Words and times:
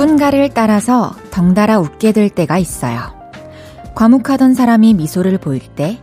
누군가를 0.00 0.48
따라서 0.54 1.14
덩달아 1.30 1.78
웃게 1.78 2.12
될 2.12 2.30
때가 2.30 2.56
있어요. 2.56 3.00
과묵하던 3.94 4.54
사람이 4.54 4.94
미소를 4.94 5.36
보일 5.36 5.60
때 5.60 6.00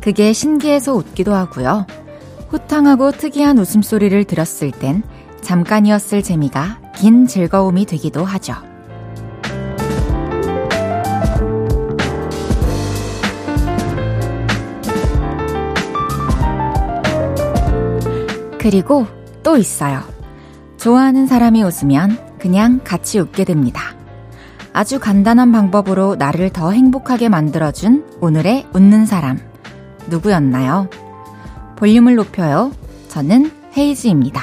그게 0.00 0.32
신기해서 0.32 0.94
웃기도 0.94 1.34
하고요. 1.34 1.84
호탕하고 2.52 3.10
특이한 3.10 3.58
웃음소리를 3.58 4.22
들었을 4.22 4.70
땐 4.70 5.02
잠깐이었을 5.40 6.22
재미가 6.22 6.78
긴 6.94 7.26
즐거움이 7.26 7.86
되기도 7.86 8.24
하죠. 8.24 8.54
그리고 18.60 19.06
또 19.42 19.56
있어요. 19.56 20.02
좋아하는 20.76 21.26
사람이 21.26 21.64
웃으면 21.64 22.29
그냥 22.40 22.80
같이 22.82 23.18
웃게 23.18 23.44
됩니다. 23.44 23.94
아주 24.72 24.98
간단한 24.98 25.52
방법으로 25.52 26.16
나를 26.16 26.50
더 26.50 26.72
행복하게 26.72 27.28
만들어준 27.28 28.18
오늘의 28.20 28.66
웃는 28.72 29.06
사람. 29.06 29.38
누구였나요? 30.08 30.88
볼륨을 31.76 32.14
높여요. 32.14 32.72
저는 33.08 33.50
헤이즈입니다. 33.76 34.42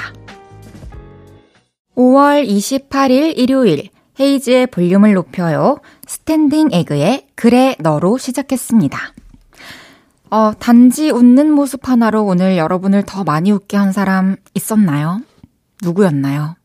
5월 1.96 2.46
28일 2.46 3.36
일요일 3.36 3.88
헤이즈의 4.20 4.68
볼륨을 4.68 5.14
높여요. 5.14 5.78
스탠딩 6.06 6.68
에그의 6.72 7.26
그래 7.34 7.76
너로 7.78 8.18
시작했습니다. 8.18 8.98
어, 10.30 10.52
단지 10.58 11.10
웃는 11.10 11.50
모습 11.50 11.88
하나로 11.88 12.24
오늘 12.24 12.56
여러분을 12.58 13.04
더 13.04 13.24
많이 13.24 13.50
웃게 13.50 13.76
한 13.76 13.92
사람 13.92 14.36
있었나요? 14.54 15.20
누구였나요? 15.82 16.57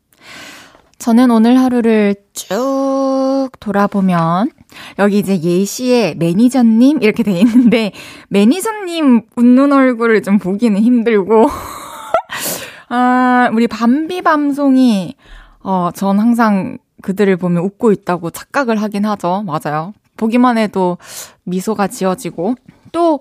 저는 0.98 1.30
오늘 1.30 1.58
하루를 1.58 2.14
쭉 2.32 3.50
돌아보면 3.60 4.50
여기 4.98 5.18
이제 5.18 5.38
예시에 5.40 6.14
매니저님 6.14 7.02
이렇게 7.02 7.22
돼 7.22 7.32
있는데 7.40 7.92
매니저님 8.28 9.22
웃는 9.36 9.72
얼굴을 9.72 10.22
좀 10.22 10.38
보기는 10.38 10.80
힘들고 10.80 11.48
아, 12.88 13.50
우리 13.52 13.66
밤비 13.66 14.22
밤송이 14.22 15.16
어, 15.60 15.90
전 15.94 16.20
항상 16.20 16.78
그들을 17.02 17.36
보면 17.36 17.62
웃고 17.64 17.92
있다고 17.92 18.30
착각을 18.30 18.80
하긴 18.80 19.04
하죠. 19.04 19.44
맞아요. 19.44 19.92
보기만 20.16 20.58
해도 20.58 20.98
미소가 21.44 21.88
지어지고 21.88 22.54
또 22.92 23.20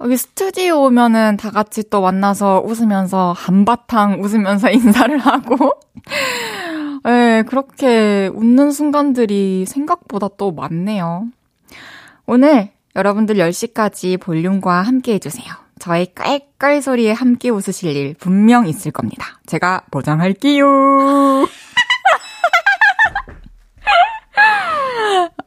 여기 0.00 0.16
스튜디오 0.16 0.84
오면은 0.84 1.36
다 1.36 1.50
같이 1.50 1.88
또 1.88 2.02
만나서 2.02 2.62
웃으면서 2.64 3.32
한바탕 3.36 4.20
웃으면서 4.22 4.70
인사를 4.70 5.18
하고 5.18 5.72
네, 7.04 7.42
그렇게 7.42 8.30
웃는 8.32 8.70
순간들이 8.70 9.66
생각보다 9.66 10.28
또 10.38 10.52
많네요. 10.52 11.26
오늘 12.26 12.70
여러분들 12.96 13.36
10시까지 13.36 14.18
볼륨과 14.18 14.80
함께 14.82 15.14
해주세요. 15.14 15.46
저의 15.78 16.14
깔깔 16.14 16.80
소리에 16.80 17.12
함께 17.12 17.50
웃으실 17.50 17.94
일 17.94 18.14
분명 18.14 18.66
있을 18.66 18.90
겁니다. 18.90 19.38
제가 19.46 19.82
보장할게요. 19.90 20.64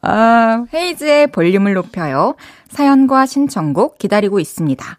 아, 0.02 0.64
헤이즈의 0.72 1.26
볼륨을 1.28 1.74
높여요. 1.74 2.36
사연과 2.68 3.26
신청곡 3.26 3.98
기다리고 3.98 4.38
있습니다. 4.38 4.98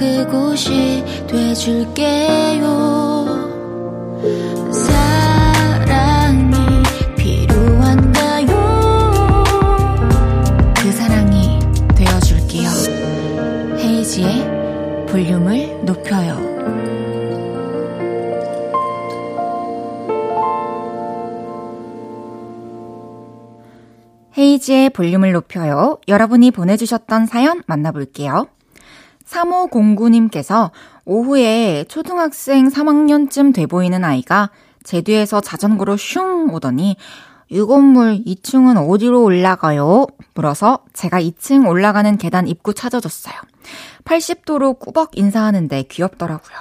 그곳이 0.00 1.04
돼줄게요. 1.26 2.64
그 10.76 10.92
사랑이 10.92 11.58
볼륨을 15.06 15.84
높여요. 15.84 16.48
헤이지의 24.38 24.90
볼륨을 24.90 25.32
높여요. 25.32 25.98
여러분이 26.08 26.52
보내주셨던 26.52 27.26
사연 27.26 27.62
만나볼게요. 27.66 28.46
3509님께서 29.30 30.70
오후에 31.04 31.84
초등학생 31.88 32.68
3학년쯤 32.68 33.54
돼 33.54 33.66
보이는 33.66 34.04
아이가 34.04 34.50
제 34.82 35.00
뒤에서 35.00 35.40
자전거로 35.40 35.96
슝 35.96 36.50
오더니 36.52 36.96
이 37.48 37.60
건물 37.60 38.22
2층은 38.24 38.88
어디로 38.88 39.24
올라가요? 39.24 40.06
물어서 40.34 40.84
제가 40.92 41.20
2층 41.20 41.68
올라가는 41.68 42.16
계단 42.16 42.46
입구 42.46 42.74
찾아줬어요. 42.74 43.34
80도로 44.04 44.78
꾸벅 44.78 45.18
인사하는데 45.18 45.82
귀엽더라고요. 45.84 46.56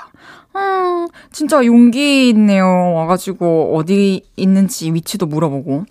음, 0.55 1.07
진짜 1.31 1.63
용기 1.63 2.29
있네요. 2.29 2.65
와가지고 2.95 3.75
어디 3.75 4.23
있는지 4.35 4.91
위치도 4.91 5.27
물어보고. 5.27 5.85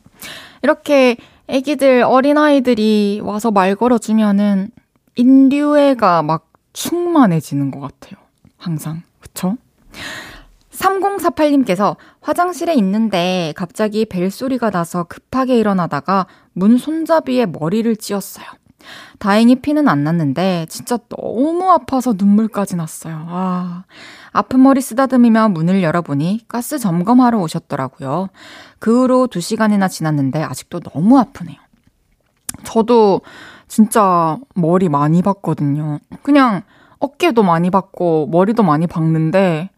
이렇게 0.63 1.17
애기들, 1.47 2.03
어린아이들이 2.03 3.21
와서 3.23 3.53
말 3.53 3.77
걸어주면은 3.77 4.71
인류애가 5.15 6.23
막 6.23 6.48
충만해지는 6.79 7.73
것 7.73 7.81
같아요. 7.81 8.21
항상. 8.57 9.03
그쵸? 9.21 9.57
3048님께서 10.71 11.97
화장실에 12.21 12.73
있는데 12.75 13.53
갑자기 13.57 14.05
벨소리가 14.05 14.71
나서 14.71 15.03
급하게 15.03 15.59
일어나다가 15.59 16.27
문 16.53 16.79
손잡이에 16.79 17.47
머리를 17.47 17.97
찧었어요. 17.97 18.47
다행히 19.19 19.57
피는 19.57 19.89
안 19.89 20.05
났는데 20.05 20.67
진짜 20.69 20.99
너무 21.09 21.69
아파서 21.69 22.15
눈물까지 22.17 22.77
났어요. 22.77 23.27
아, 23.29 23.85
아픈 24.31 24.63
머리 24.63 24.81
쓰다듬으며 24.81 25.49
문을 25.49 25.83
열어보니 25.83 26.45
가스 26.47 26.79
점검하러 26.79 27.41
오셨더라고요. 27.41 28.29
그 28.79 29.03
후로 29.03 29.27
2시간이나 29.27 29.91
지났는데 29.91 30.45
아직도 30.45 30.79
너무 30.79 31.19
아프네요. 31.19 31.57
저도 32.63 33.23
진짜 33.69 34.39
머리 34.55 34.89
많이 34.89 35.23
봤거든요. 35.23 35.99
그냥 36.23 36.63
어깨도 36.99 37.43
많이 37.43 37.71
받고 37.71 38.29
머리도 38.31 38.63
많이 38.63 38.87
박는데 38.87 39.71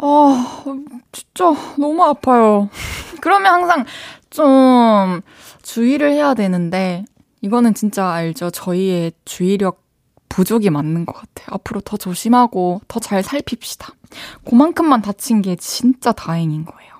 아, 0.00 0.64
진짜 1.12 1.52
너무 1.78 2.02
아파요. 2.04 2.68
그러면 3.20 3.52
항상 3.52 3.84
좀 4.30 5.20
주의를 5.62 6.12
해야 6.12 6.34
되는데 6.34 7.04
이거는 7.40 7.74
진짜 7.74 8.08
알죠. 8.10 8.50
저희의 8.50 9.12
주의력 9.24 9.82
부족이 10.28 10.70
맞는 10.70 11.04
것 11.06 11.14
같아요. 11.14 11.46
앞으로 11.50 11.80
더 11.80 11.96
조심하고 11.96 12.80
더 12.86 13.00
잘 13.00 13.22
살핍시다. 13.22 13.88
그만큼만 14.48 15.02
다친 15.02 15.42
게 15.42 15.56
진짜 15.56 16.12
다행인 16.12 16.64
거예요. 16.64 16.97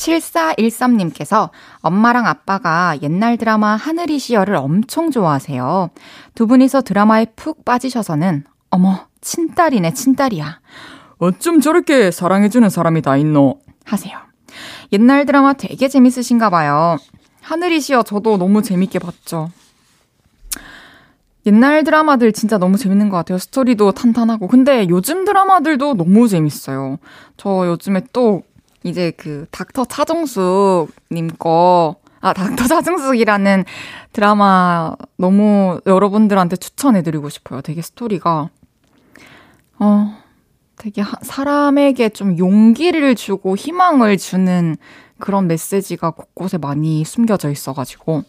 7413님께서 0.00 1.50
엄마랑 1.80 2.26
아빠가 2.26 2.96
옛날 3.02 3.36
드라마 3.36 3.76
하늘이 3.76 4.18
시여를 4.18 4.56
엄청 4.56 5.10
좋아하세요. 5.10 5.90
두 6.34 6.46
분이서 6.46 6.82
드라마에 6.82 7.26
푹 7.36 7.64
빠지셔서는 7.64 8.44
어머 8.70 9.06
친딸이네 9.20 9.92
친딸이야. 9.94 10.60
어쩜 11.18 11.60
저렇게 11.60 12.10
사랑해주는 12.10 12.68
사람이 12.70 13.02
다 13.02 13.16
있노? 13.16 13.60
하세요. 13.84 14.18
옛날 14.92 15.26
드라마 15.26 15.52
되게 15.52 15.88
재밌으신가 15.88 16.50
봐요. 16.50 16.96
하늘이 17.42 17.80
시여 17.80 18.02
저도 18.02 18.38
너무 18.38 18.62
재밌게 18.62 18.98
봤죠. 18.98 19.50
옛날 21.46 21.84
드라마들 21.84 22.32
진짜 22.32 22.58
너무 22.58 22.76
재밌는 22.76 23.08
것 23.08 23.16
같아요. 23.16 23.38
스토리도 23.38 23.92
탄탄하고. 23.92 24.46
근데 24.46 24.86
요즘 24.88 25.24
드라마들도 25.24 25.94
너무 25.94 26.28
재밌어요. 26.28 26.98
저 27.36 27.66
요즘에 27.66 28.02
또 28.12 28.42
이제 28.84 29.12
그 29.16 29.46
닥터 29.50 29.84
차정숙님 29.84 31.28
거, 31.38 31.96
아, 32.20 32.32
닥터 32.32 32.66
차정숙이라는 32.66 33.64
드라마 34.12 34.94
너무 35.16 35.80
여러분들한테 35.86 36.56
추천해드리고 36.56 37.28
싶어요. 37.28 37.60
되게 37.60 37.82
스토리가, 37.82 38.50
어, 39.78 40.16
되게 40.76 41.02
사람에게 41.22 42.08
좀 42.08 42.38
용기를 42.38 43.14
주고 43.14 43.56
희망을 43.56 44.16
주는 44.16 44.76
그런 45.18 45.46
메시지가 45.46 46.12
곳곳에 46.12 46.56
많이 46.56 47.04
숨겨져 47.04 47.50
있어가지고 47.50 48.24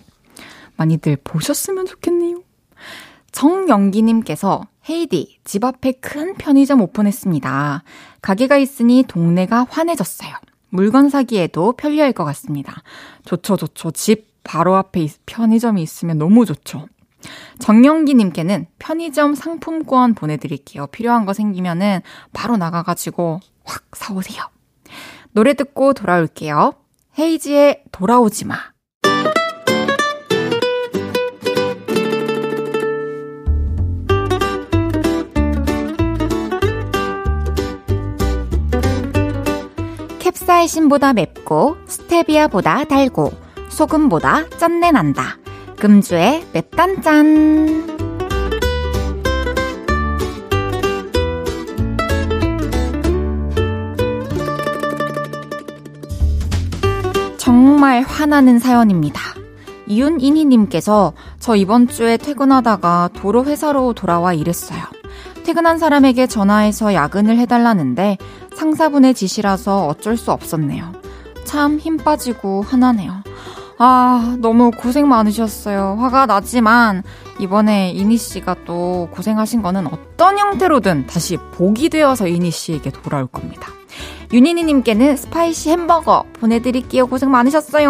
많이들 0.76 1.18
보셨으면 1.24 1.86
좋겠네요. 1.86 2.44
정영기님께서 3.32 4.66
헤이디, 4.90 5.40
집 5.44 5.64
앞에 5.64 5.94
큰 5.94 6.36
편의점 6.36 6.82
오픈했습니다. 6.82 7.84
가게가 8.22 8.58
있으니 8.58 9.04
동네가 9.08 9.68
환해졌어요. 9.70 10.34
물건 10.70 11.10
사기에도 11.10 11.74
편리할 11.74 12.14
것 12.14 12.24
같습니다. 12.26 12.82
좋죠, 13.26 13.58
좋죠. 13.58 13.92
집 13.92 14.32
바로 14.44 14.76
앞에 14.76 15.08
편의점이 15.26 15.82
있으면 15.84 16.18
너무 16.18 16.46
좋죠. 16.46 16.88
정영기님께는 17.60 18.66
편의점 18.80 19.36
상품권 19.36 20.16
보내드릴게요. 20.16 20.88
필요한 20.88 21.26
거 21.26 21.34
생기면은 21.34 22.02
바로 22.34 22.58
나가가지고 22.58 23.40
확 23.64 23.84
사오세요. 23.94 24.44
노래 25.34 25.54
듣고 25.54 25.94
돌아올게요. 25.94 26.74
헤이지의 27.20 27.84
돌아오지 27.92 28.46
마. 28.46 28.71
사이신보다 40.52 41.14
맵고 41.14 41.78
스테비아보다 41.86 42.84
달고 42.84 43.32
소금보다 43.70 44.50
짠내 44.58 44.92
난다. 44.92 45.38
금주의 45.80 46.46
맵단짠. 46.52 47.88
정말 57.38 58.02
화나는 58.02 58.60
사연입니다. 58.60 59.22
이윤이니님께서 59.88 61.14
저 61.40 61.56
이번 61.56 61.88
주에 61.88 62.18
퇴근하다가 62.18 63.12
도로 63.14 63.46
회사로 63.46 63.94
돌아와 63.94 64.34
일했어요. 64.34 65.01
퇴근한 65.52 65.80
사람에게 65.80 66.28
전화해서 66.28 66.94
야근을 66.94 67.38
해달라는데 67.40 68.18
상사분의 68.56 69.14
지시라서 69.14 69.86
어쩔 69.86 70.16
수 70.16 70.32
없었네요. 70.32 70.94
참 71.44 71.78
힘 71.78 71.98
빠지고 71.98 72.62
화나네요. 72.62 73.22
아, 73.78 74.38
너무 74.40 74.72
고생 74.72 75.10
많으셨어요. 75.10 75.98
화가 76.00 76.26
나지만 76.28 77.04
이번에 77.38 77.92
이니 77.92 78.16
씨가 78.16 78.56
또 78.64 79.10
고생하신 79.12 79.62
거는 79.62 79.88
어떤 79.88 80.38
형태로든 80.38 81.08
다시 81.08 81.36
복이 81.36 81.90
되어서 81.90 82.28
이니 82.28 82.50
씨에게 82.50 82.90
돌아올 82.92 83.28
겁니다. 83.28 83.68
윤희니 84.32 84.64
님께는 84.64 85.18
spicy 85.18 85.70
햄버거 85.72 86.24
보내 86.40 86.60
드릴게요. 86.62 87.08
고생 87.08 87.30
많으셨어요. 87.30 87.90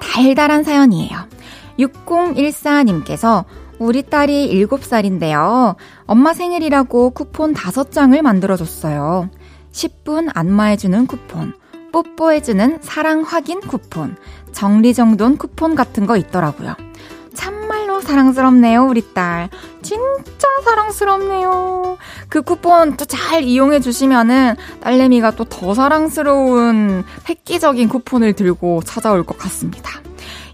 달달한 0.00 0.64
사연이에요. 0.64 1.37
6014님께서 1.78 3.44
우리 3.78 4.02
딸이 4.02 4.50
7살인데요. 4.66 5.76
엄마 6.06 6.34
생일이라고 6.34 7.10
쿠폰 7.10 7.54
5장을 7.54 8.20
만들어줬어요. 8.20 9.30
10분 9.72 10.30
안마해주는 10.34 11.06
쿠폰, 11.06 11.54
뽀뽀해주는 11.92 12.78
사랑 12.82 13.22
확인 13.22 13.60
쿠폰, 13.60 14.16
정리정돈 14.52 15.36
쿠폰 15.36 15.74
같은 15.76 16.06
거 16.06 16.16
있더라고요. 16.16 16.74
참말로 17.34 18.00
사랑스럽네요, 18.00 18.86
우리 18.86 19.14
딸. 19.14 19.48
진짜 19.82 20.48
사랑스럽네요. 20.64 21.98
그 22.28 22.42
쿠폰 22.42 22.96
또 22.96 23.04
잘 23.04 23.44
이용해 23.44 23.78
주시면은 23.78 24.56
딸내미가 24.80 25.32
또 25.32 25.44
더 25.44 25.74
사랑스러운 25.74 27.04
획기적인 27.28 27.88
쿠폰을 27.88 28.32
들고 28.32 28.82
찾아올 28.84 29.22
것 29.24 29.38
같습니다. 29.38 29.90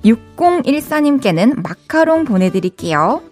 6014님께는 0.05 1.63
마카롱 1.63 2.25
보내드릴게요. 2.25 3.23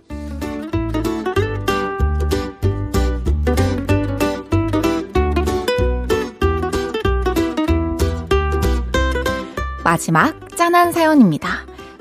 마지막 9.84 10.56
짠한 10.56 10.92
사연입니다. 10.92 11.48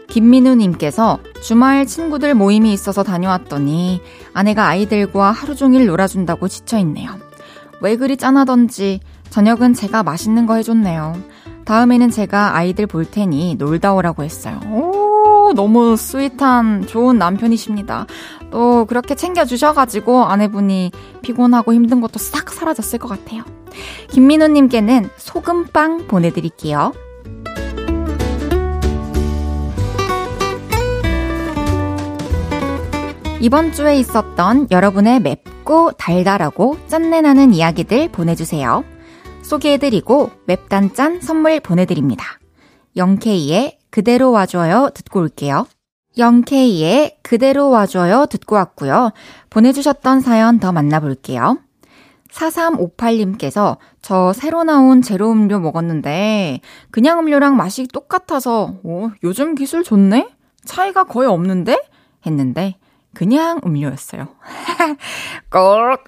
김민우님께서 0.08 1.20
주말 1.42 1.86
친구들 1.86 2.36
모임이 2.36 2.72
있어서 2.74 3.04
다녀왔더니 3.04 4.02
아내가 4.34 4.68
아이들과 4.68 5.32
하루 5.32 5.56
종일 5.56 5.88
놀아준다고 5.88 6.48
지쳐있네요. 6.48 7.12
왜 7.82 7.98
그리 7.98 8.18
짠하던지 8.18 9.00
저녁은 9.30 9.74
제가 9.74 10.04
맛있는 10.04 10.46
거 10.46 10.56
해줬네요. 10.56 11.31
다음에는 11.66 12.10
제가 12.10 12.56
아이들 12.56 12.88
볼 12.88 13.06
테니 13.06 13.56
놀다 13.56 13.94
오라고 13.94 14.24
했어요. 14.24 14.60
오, 14.68 15.54
너무 15.56 15.96
스윗한 15.96 16.88
좋은 16.88 17.18
남편이십니다. 17.18 18.08
또 18.52 18.86
그렇게 18.86 19.16
챙겨주셔가지고 19.16 20.26
아내분이 20.26 20.92
피곤하고 21.22 21.74
힘든 21.74 22.02
것도 22.02 22.20
싹 22.20 22.52
사라졌을 22.52 23.00
것 23.00 23.08
같아요. 23.08 23.44
김민우님께는 24.10 25.10
소금빵 25.18 26.08
보내드릴게요. 26.08 26.94
이번 33.40 33.74
주에 33.74 33.96
있었던 33.96 34.68
여러분의 34.70 35.20
맵고 35.20 35.94
달달하고 35.94 36.78
짠내나는 36.88 37.54
이야기들 37.54 38.10
보내주세요. 38.12 38.84
소개해드리고 39.52 40.32
맵단짠 40.46 41.20
선물 41.20 41.60
보내드립니다. 41.60 42.40
영케이의 42.96 43.80
그대로 43.90 44.32
와줘요 44.32 44.92
듣고 44.94 45.20
올게요. 45.20 45.68
영케이의 46.18 47.18
그대로 47.22 47.70
와줘요 47.70 48.28
듣고 48.28 48.56
왔고요. 48.56 49.12
보내주셨던 49.50 50.22
사연 50.22 50.60
더 50.60 50.72
만나볼게요. 50.72 51.58
4358님께서 52.32 53.76
저 54.02 54.32
새로 54.32 54.64
나온 54.64 55.02
제로 55.02 55.30
음료 55.30 55.60
먹었는데 55.60 56.62
그냥 56.90 57.20
음료랑 57.20 57.58
맛이 57.58 57.88
똑같아서 57.88 58.76
오, 58.84 59.12
요즘 59.22 59.56
기술 59.56 59.84
좋네? 59.84 60.30
차이가 60.64 61.04
거의 61.04 61.28
없는데? 61.28 61.78
했는데 62.26 62.78
그냥 63.14 63.60
음료였어요. 63.66 64.28
꼭 65.52 65.62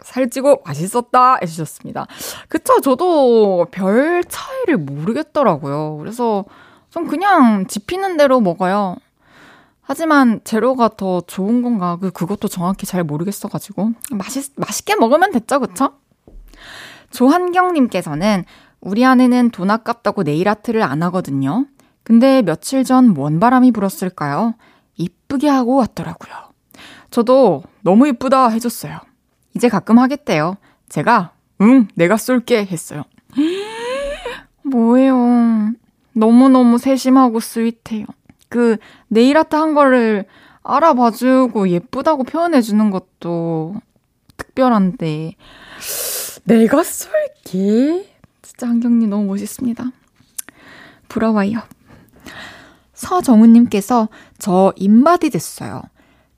살찌고 0.04 0.64
맛있었다 0.66 1.38
해주셨습니다. 1.42 2.08
그쵸, 2.48 2.80
저도 2.82 3.68
별 3.72 4.24
차이를 4.24 4.78
모르겠더라고요. 4.78 5.98
그래서 5.98 6.46
좀 6.90 7.08
그냥 7.08 7.68
집히는 7.68 8.18
대로 8.18 8.40
먹어요. 8.40 8.96
하지만 9.82 10.40
제로가 10.46 10.92
더 10.96 11.22
좋은 11.22 11.62
건가? 11.62 11.98
그, 12.00 12.10
그것도 12.12 12.48
정확히 12.48 12.86
잘 12.86 13.04
모르겠어가지고. 13.04 13.92
맛있, 14.12 14.54
맛있게 14.56 14.96
먹으면 14.96 15.32
됐죠, 15.32 15.60
그쵸? 15.60 15.92
조한경님께서는 17.12 18.46
우리 18.80 19.06
아내는 19.06 19.52
돈 19.52 19.70
아깝다고 19.72 20.24
네일 20.24 20.48
아트를 20.50 20.82
안 20.84 21.04
하거든요. 21.04 21.66
근데 22.04 22.42
며칠 22.42 22.84
전 22.84 23.14
뭔 23.14 23.40
바람이 23.40 23.72
불었을까요? 23.72 24.56
이쁘게 24.96 25.48
하고 25.50 25.76
왔더라고요. 25.78 26.53
저도 27.14 27.62
너무 27.84 28.08
이쁘다 28.08 28.50
해줬어요. 28.50 28.98
이제 29.56 29.70
가끔 29.70 30.00
하겠대요. 30.00 30.58
제가, 30.90 31.34
응, 31.62 31.88
내가 31.94 32.18
쏠게 32.18 32.66
했어요. 32.66 33.04
뭐예요. 34.64 35.74
너무너무 36.14 36.80
세심하고 36.80 37.40
스윗해요. 37.40 38.08
그, 38.50 38.78
네일 39.10 39.38
아트 39.38 39.56
한 39.56 39.76
거를 39.76 40.26
알아봐주고 40.64 41.70
예쁘다고 41.70 42.24
표현해주는 42.24 42.90
것도 42.90 43.76
특별한데, 44.36 45.36
내가 46.46 46.82
쏠게? 46.82 48.10
진짜 48.42 48.68
한경님 48.68 49.12
너무 49.12 49.26
멋있습니다. 49.26 49.86
부러워요. 51.10 51.60
서정우님께서 52.96 54.10
저 54.40 54.74
인바디 54.78 55.30
됐어요. 55.30 55.84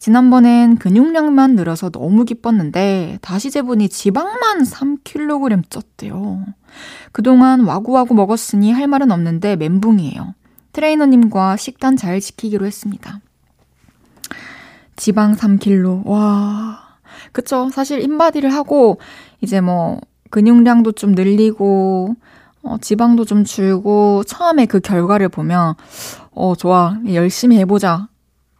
지난번엔 0.05 0.77
근육량만 0.77 1.55
늘어서 1.55 1.89
너무 1.89 2.25
기뻤는데 2.25 3.17
다시 3.23 3.49
재보니 3.49 3.89
지방만 3.89 4.61
3kg 4.61 5.63
쪘대요. 5.63 6.45
그동안 7.11 7.61
와구와구 7.65 8.13
먹었으니 8.13 8.71
할 8.71 8.85
말은 8.85 9.11
없는데 9.11 9.55
멘붕이에요. 9.55 10.35
트레이너님과 10.73 11.57
식단 11.57 11.97
잘 11.97 12.19
지키기로 12.19 12.67
했습니다. 12.67 13.19
지방 14.95 15.33
3kg. 15.33 16.05
와. 16.05 16.99
그쵸. 17.31 17.69
사실 17.71 17.99
인바디를 17.99 18.53
하고 18.53 18.99
이제 19.41 19.59
뭐 19.59 19.99
근육량도 20.29 20.91
좀 20.91 21.13
늘리고 21.13 22.15
어, 22.61 22.77
지방도 22.79 23.25
좀 23.25 23.43
줄고 23.43 24.23
처음에 24.23 24.67
그 24.67 24.81
결과를 24.81 25.29
보면 25.29 25.73
어 26.29 26.53
좋아 26.55 26.95
열심히 27.07 27.57
해보자 27.57 28.07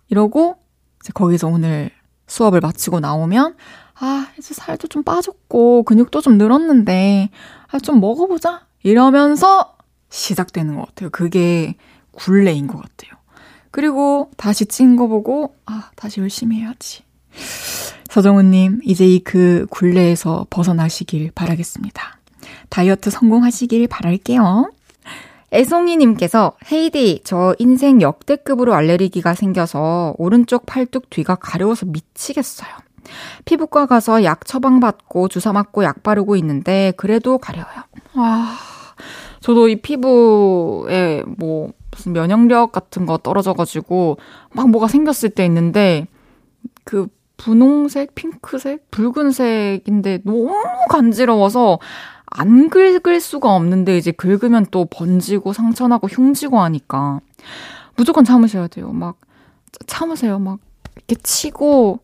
이러고 0.10 0.65
이제 1.06 1.12
거기서 1.14 1.48
오늘 1.50 1.92
수업을 2.26 2.62
마치고 2.62 3.00
나오면, 3.00 3.56
아, 4.00 4.28
이제 4.40 4.56
살도 4.56 4.88
좀 4.88 5.04
빠졌고, 5.04 5.84
근육도 5.84 6.20
좀 6.22 6.40
늘었는데, 6.40 7.30
아, 7.68 7.78
좀 7.78 8.00
먹어보자? 8.00 8.66
이러면서 8.82 9.76
시작되는 10.10 10.76
것 10.76 10.88
같아요. 10.88 11.12
그게 11.12 11.76
굴레인 12.12 12.66
것 12.66 12.82
같아요. 12.82 13.12
그리고 13.70 14.32
다시 14.36 14.66
찐 14.66 14.96
거 14.96 15.08
보고, 15.08 15.56
아, 15.68 15.92
다시 15.96 16.22
열심히 16.22 16.62
해야지. 16.62 17.04
서정훈님, 18.10 18.80
이제 18.84 19.06
이 19.06 19.20
그 19.24 19.68
굴레에서 19.70 20.48
벗어나시길 20.50 21.34
바라겠습니다. 21.36 22.18
다이어트 22.70 23.12
성공하시길 23.12 23.88
바랄게요. 23.90 24.72
애송이님께서 25.52 26.54
헤이디 26.72 27.22
저 27.24 27.56
인생 27.60 28.02
역대급으로 28.02 28.74
알레르기가 28.74 29.34
생겨서 29.34 30.16
오른쪽 30.18 30.66
팔뚝 30.66 31.10
뒤가 31.10 31.36
가려워서 31.36 31.86
미치겠어요. 31.86 32.70
피부과 33.46 33.86
가서 33.86 34.24
약 34.24 34.46
처방받고 34.46 35.28
주사 35.28 35.54
맞고 35.54 35.84
약 35.84 36.04
바르고 36.04 36.36
있는데 36.38 36.94
그래도 36.98 37.38
가려워요. 37.38 37.84
아, 38.16 38.58
저도 39.40 39.68
이 39.70 39.76
피부에 39.76 41.24
뭐 41.38 41.72
무슨 41.92 42.14
면역력 42.14 42.72
같은 42.72 43.06
거 43.06 43.18
떨어져가지고 43.18 44.18
막 44.54 44.70
뭐가 44.70 44.88
생겼을 44.88 45.30
때 45.30 45.46
있는데 45.46 46.08
그 46.84 47.08
분홍색, 47.38 48.16
핑크색, 48.16 48.90
붉은색인데 48.92 50.22
너무 50.24 50.54
간지러워서 50.90 51.80
안 52.38 52.70
긁을 52.70 53.22
수가 53.22 53.54
없는데 53.56 53.98
이제 53.98 54.12
긁으면 54.12 54.68
또 54.72 54.86
번지고 54.86 55.54
상처나고 55.54 56.08
흉지고 56.08 56.60
하니까 56.60 57.22
무조건 57.96 58.26
참으셔야 58.26 58.68
돼요. 58.68 58.92
막 58.92 59.18
참으세요. 59.88 60.40
막 60.40 60.60
이렇게 60.96 61.16
치고 61.16 62.00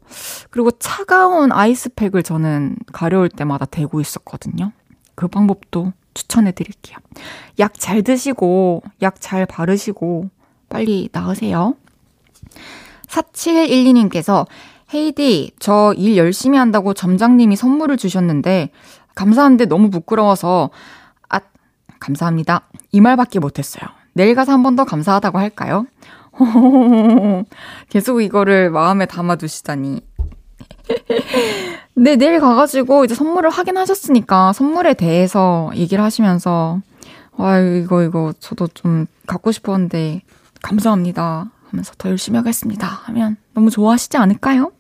그리고 0.50 0.72
차가운 0.72 1.52
아이스팩을 1.52 2.24
저는 2.24 2.78
가려울 2.94 3.28
때마다 3.30 3.66
대고 3.66 4.00
있었거든요. 4.00 4.72
그 5.16 5.28
방법도 5.28 5.92
추천해 6.14 6.52
드릴게요. 6.52 6.98
약 7.60 7.74
잘 7.78 8.02
드시고 8.02 8.84
약 9.02 9.16
잘 9.20 9.46
바르시고 9.46 10.30
빨리 10.70 11.10
나으세요. 11.12 11.76
4712님께서 13.08 14.48
헤이디, 14.94 15.52
저 15.60 15.94
일 15.98 16.18
열심히 16.18 16.58
한다고 16.58 16.94
점장님이 16.94 17.56
선물을 17.56 17.98
주셨는데 17.98 18.72
감사한데 19.26 19.66
너무 19.66 19.90
부끄러워서, 19.92 20.72
아, 21.30 21.40
감사합니다. 22.00 22.62
이 22.92 23.00
말밖에 23.02 23.38
못했어요. 23.40 23.88
내일 24.14 24.34
가서 24.36 24.52
한 24.52 24.64
번 24.64 24.76
더 24.76 24.84
감사하다고 24.84 25.38
할까요? 25.38 25.86
계속 27.90 28.22
이거를 28.22 28.72
마음에 28.72 29.06
담아두시다니. 29.06 30.02
네, 31.96 32.16
내일 32.16 32.40
가가지고 32.40 33.06
이제 33.06 33.14
선물을 33.14 33.50
확인하셨으니까 33.52 34.54
선물에 34.54 34.96
대해서 34.96 35.70
얘기를 35.76 36.04
하시면서, 36.04 36.80
와, 37.38 37.60
이거, 37.60 38.02
이거, 38.04 38.34
저도 38.40 38.68
좀 38.70 39.06
갖고 39.28 39.52
싶었는데, 39.52 40.22
감사합니다. 40.64 41.52
하면서 41.70 41.94
더 41.98 42.10
열심히 42.10 42.38
하겠습니다. 42.38 42.88
하면 42.88 43.38
너무 43.54 43.70
좋아하시지 43.70 44.18
않을까요? 44.18 44.72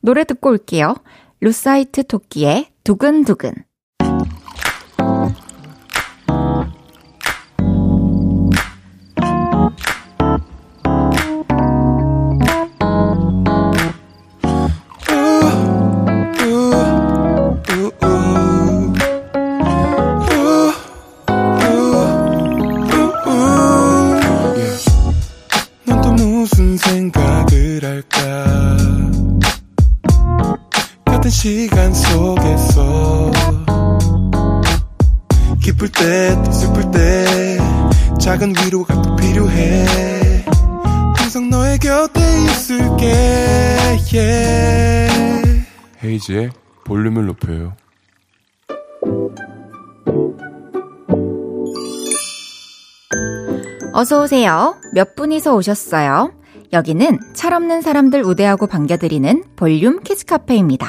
노래 0.00 0.24
듣고 0.24 0.48
올게요. 0.50 0.94
루사이트 1.40 2.04
토끼의 2.06 2.71
두근두근. 2.84 3.64
헤이지의 46.32 46.50
볼륨을 46.84 47.26
높여요. 47.26 47.74
어서오세요. 53.92 54.76
몇 54.94 55.14
분이서 55.14 55.54
오셨어요? 55.54 56.32
여기는 56.72 57.18
철없는 57.34 57.82
사람들 57.82 58.24
우대하고 58.24 58.66
반겨드리는 58.66 59.44
볼륨 59.54 60.00
키즈카페입니다. 60.00 60.88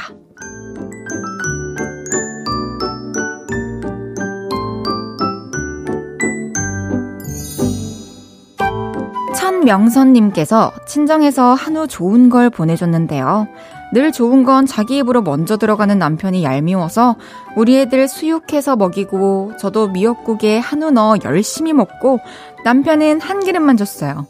천명선님께서 9.35 10.71
친정에서 10.87 11.53
한우 11.53 11.87
좋은 11.87 12.29
걸 12.29 12.49
보내줬는데요. 12.49 13.47
늘 13.93 14.11
좋은 14.11 14.43
건 14.43 14.65
자기 14.65 14.97
입으로 14.97 15.21
먼저 15.21 15.55
들어가는 15.55 15.97
남편이 15.99 16.43
얄미워서 16.43 17.15
우리 17.55 17.77
애들 17.79 18.07
수육해서 18.07 18.75
먹이고 18.75 19.53
저도 19.59 19.87
미역국에 19.89 20.57
한우 20.57 20.89
넣어 20.89 21.15
열심히 21.23 21.73
먹고 21.73 22.19
남편은 22.63 23.21
한 23.21 23.39
그릇만 23.45 23.77
줬어요. 23.77 24.25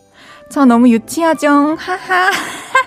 저 0.51 0.65
너무 0.65 0.89
유치하죠? 0.89 1.77
하하. 1.79 2.29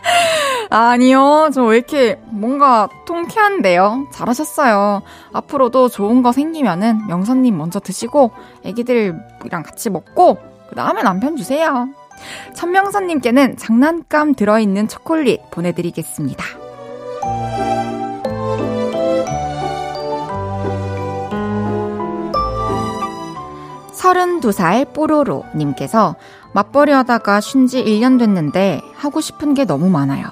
아니요. 0.68 1.49
저 1.54 1.64
왜 1.64 1.78
이렇게 1.78 2.21
뭔가 2.26 2.88
통쾌한데요? 3.06 4.09
잘하셨어요. 4.12 5.02
앞으로도 5.33 5.88
좋은 5.88 6.23
거 6.23 6.33
생기면은 6.33 7.06
명선님 7.06 7.56
먼저 7.56 7.80
드시고 7.80 8.33
애기들이랑 8.64 9.62
같이 9.64 9.88
먹고 9.88 10.37
그 10.68 10.75
다음에 10.76 11.02
남편 11.02 11.37
주세요. 11.37 11.88
천명선님께는 12.54 13.56
장난감 13.56 14.35
들어있는 14.35 14.88
초콜릿 14.88 15.50
보내드리겠습니다. 15.50 16.65
32살 23.97 24.93
뽀로로님께서 24.93 26.17
맞벌이 26.53 26.93
하다가 26.93 27.41
쉰 27.41 27.67
지 27.67 27.83
1년 27.83 28.19
됐는데 28.19 28.81
하고 28.95 29.21
싶은 29.21 29.55
게 29.55 29.65
너무 29.65 29.88
많아요. 29.91 30.29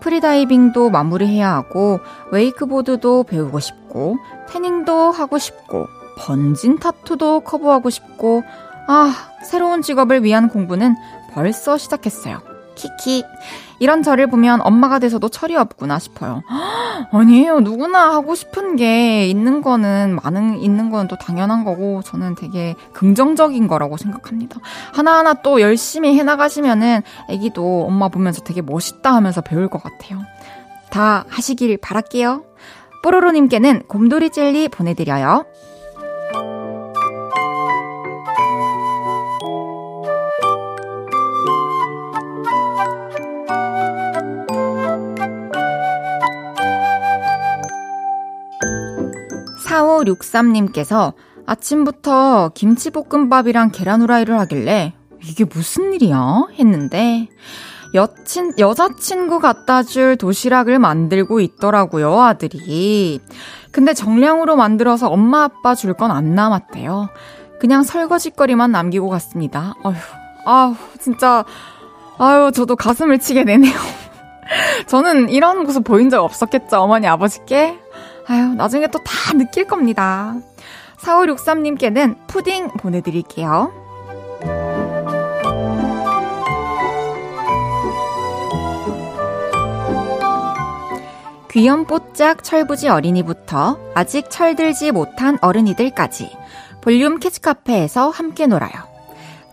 프리다이빙도 0.00 0.90
마무리해야 0.90 1.52
하고, 1.52 2.00
웨이크보드도 2.30 3.24
배우고 3.24 3.60
싶고, 3.60 4.18
태닝도 4.48 5.10
하고 5.10 5.38
싶고, 5.38 5.86
번진 6.18 6.78
타투도 6.78 7.40
커버하고 7.40 7.90
싶고, 7.90 8.42
아, 8.88 9.12
새로운 9.44 9.82
직업을 9.82 10.22
위한 10.22 10.48
공부는 10.48 10.94
벌써 11.32 11.76
시작했어요. 11.76 12.40
키키. 12.76 13.24
이런 13.78 14.02
저를 14.02 14.26
보면 14.28 14.60
엄마가 14.62 14.98
돼서도 14.98 15.28
철이 15.28 15.56
없구나 15.56 15.98
싶어요. 15.98 16.42
아니에요. 17.12 17.60
누구나 17.60 18.12
하고 18.12 18.34
싶은 18.34 18.76
게 18.76 19.26
있는 19.26 19.60
거는, 19.60 20.18
많은, 20.22 20.58
있는 20.60 20.90
거는 20.90 21.08
또 21.08 21.16
당연한 21.16 21.64
거고, 21.64 22.02
저는 22.02 22.34
되게 22.34 22.74
긍정적인 22.92 23.68
거라고 23.68 23.96
생각합니다. 23.96 24.60
하나하나 24.92 25.34
또 25.34 25.60
열심히 25.60 26.18
해 26.18 26.22
나가시면은, 26.22 27.02
애기도 27.28 27.84
엄마 27.86 28.08
보면서 28.08 28.42
되게 28.42 28.62
멋있다 28.62 29.14
하면서 29.14 29.40
배울 29.40 29.68
것 29.68 29.82
같아요. 29.82 30.20
다 30.90 31.24
하시길 31.28 31.76
바랄게요. 31.78 32.44
뽀로로님께는 33.02 33.82
곰돌이 33.88 34.30
젤리 34.30 34.68
보내드려요. 34.68 35.44
4563님께서 49.76 51.12
아침부터 51.46 52.50
김치볶음밥이랑 52.54 53.70
계란 53.72 54.02
후라이를 54.02 54.38
하길래 54.40 54.94
이게 55.24 55.44
무슨 55.44 55.92
일이야? 55.92 56.46
했는데 56.58 57.28
여친, 57.94 58.54
여자친구 58.58 59.38
갖다 59.38 59.82
줄 59.82 60.16
도시락을 60.16 60.78
만들고 60.78 61.40
있더라고요, 61.40 62.20
아들이. 62.20 63.20
근데 63.70 63.94
정량으로 63.94 64.56
만들어서 64.56 65.08
엄마 65.08 65.44
아빠 65.44 65.74
줄 65.74 65.94
건 65.94 66.10
안 66.10 66.34
남았대요. 66.34 67.08
그냥 67.60 67.82
설거지거리만 67.84 68.70
남기고 68.72 69.08
갔습니다. 69.08 69.74
어휴, 69.82 69.94
아우, 70.44 70.74
진짜, 71.00 71.44
아유, 72.18 72.50
저도 72.52 72.76
가슴을 72.76 73.18
치게 73.18 73.44
되네요. 73.44 73.72
저는 74.88 75.30
이런 75.30 75.62
모습 75.62 75.84
보인 75.84 76.10
적 76.10 76.22
없었겠죠, 76.22 76.78
어머니, 76.78 77.06
아버지께? 77.06 77.78
아유, 78.28 78.54
나중에 78.54 78.88
또 78.88 78.98
다 79.04 79.32
느낄 79.34 79.66
겁니다. 79.66 80.34
4563님께는 80.98 82.26
푸딩 82.26 82.68
보내드릴게요. 82.78 83.72
귀염뽀짝 91.50 92.44
철부지 92.44 92.88
어린이부터 92.88 93.78
아직 93.94 94.30
철들지 94.30 94.92
못한 94.92 95.38
어른이들까지 95.40 96.30
볼륨 96.82 97.18
키즈카페에서 97.18 98.10
함께 98.10 98.46
놀아요. 98.46 98.72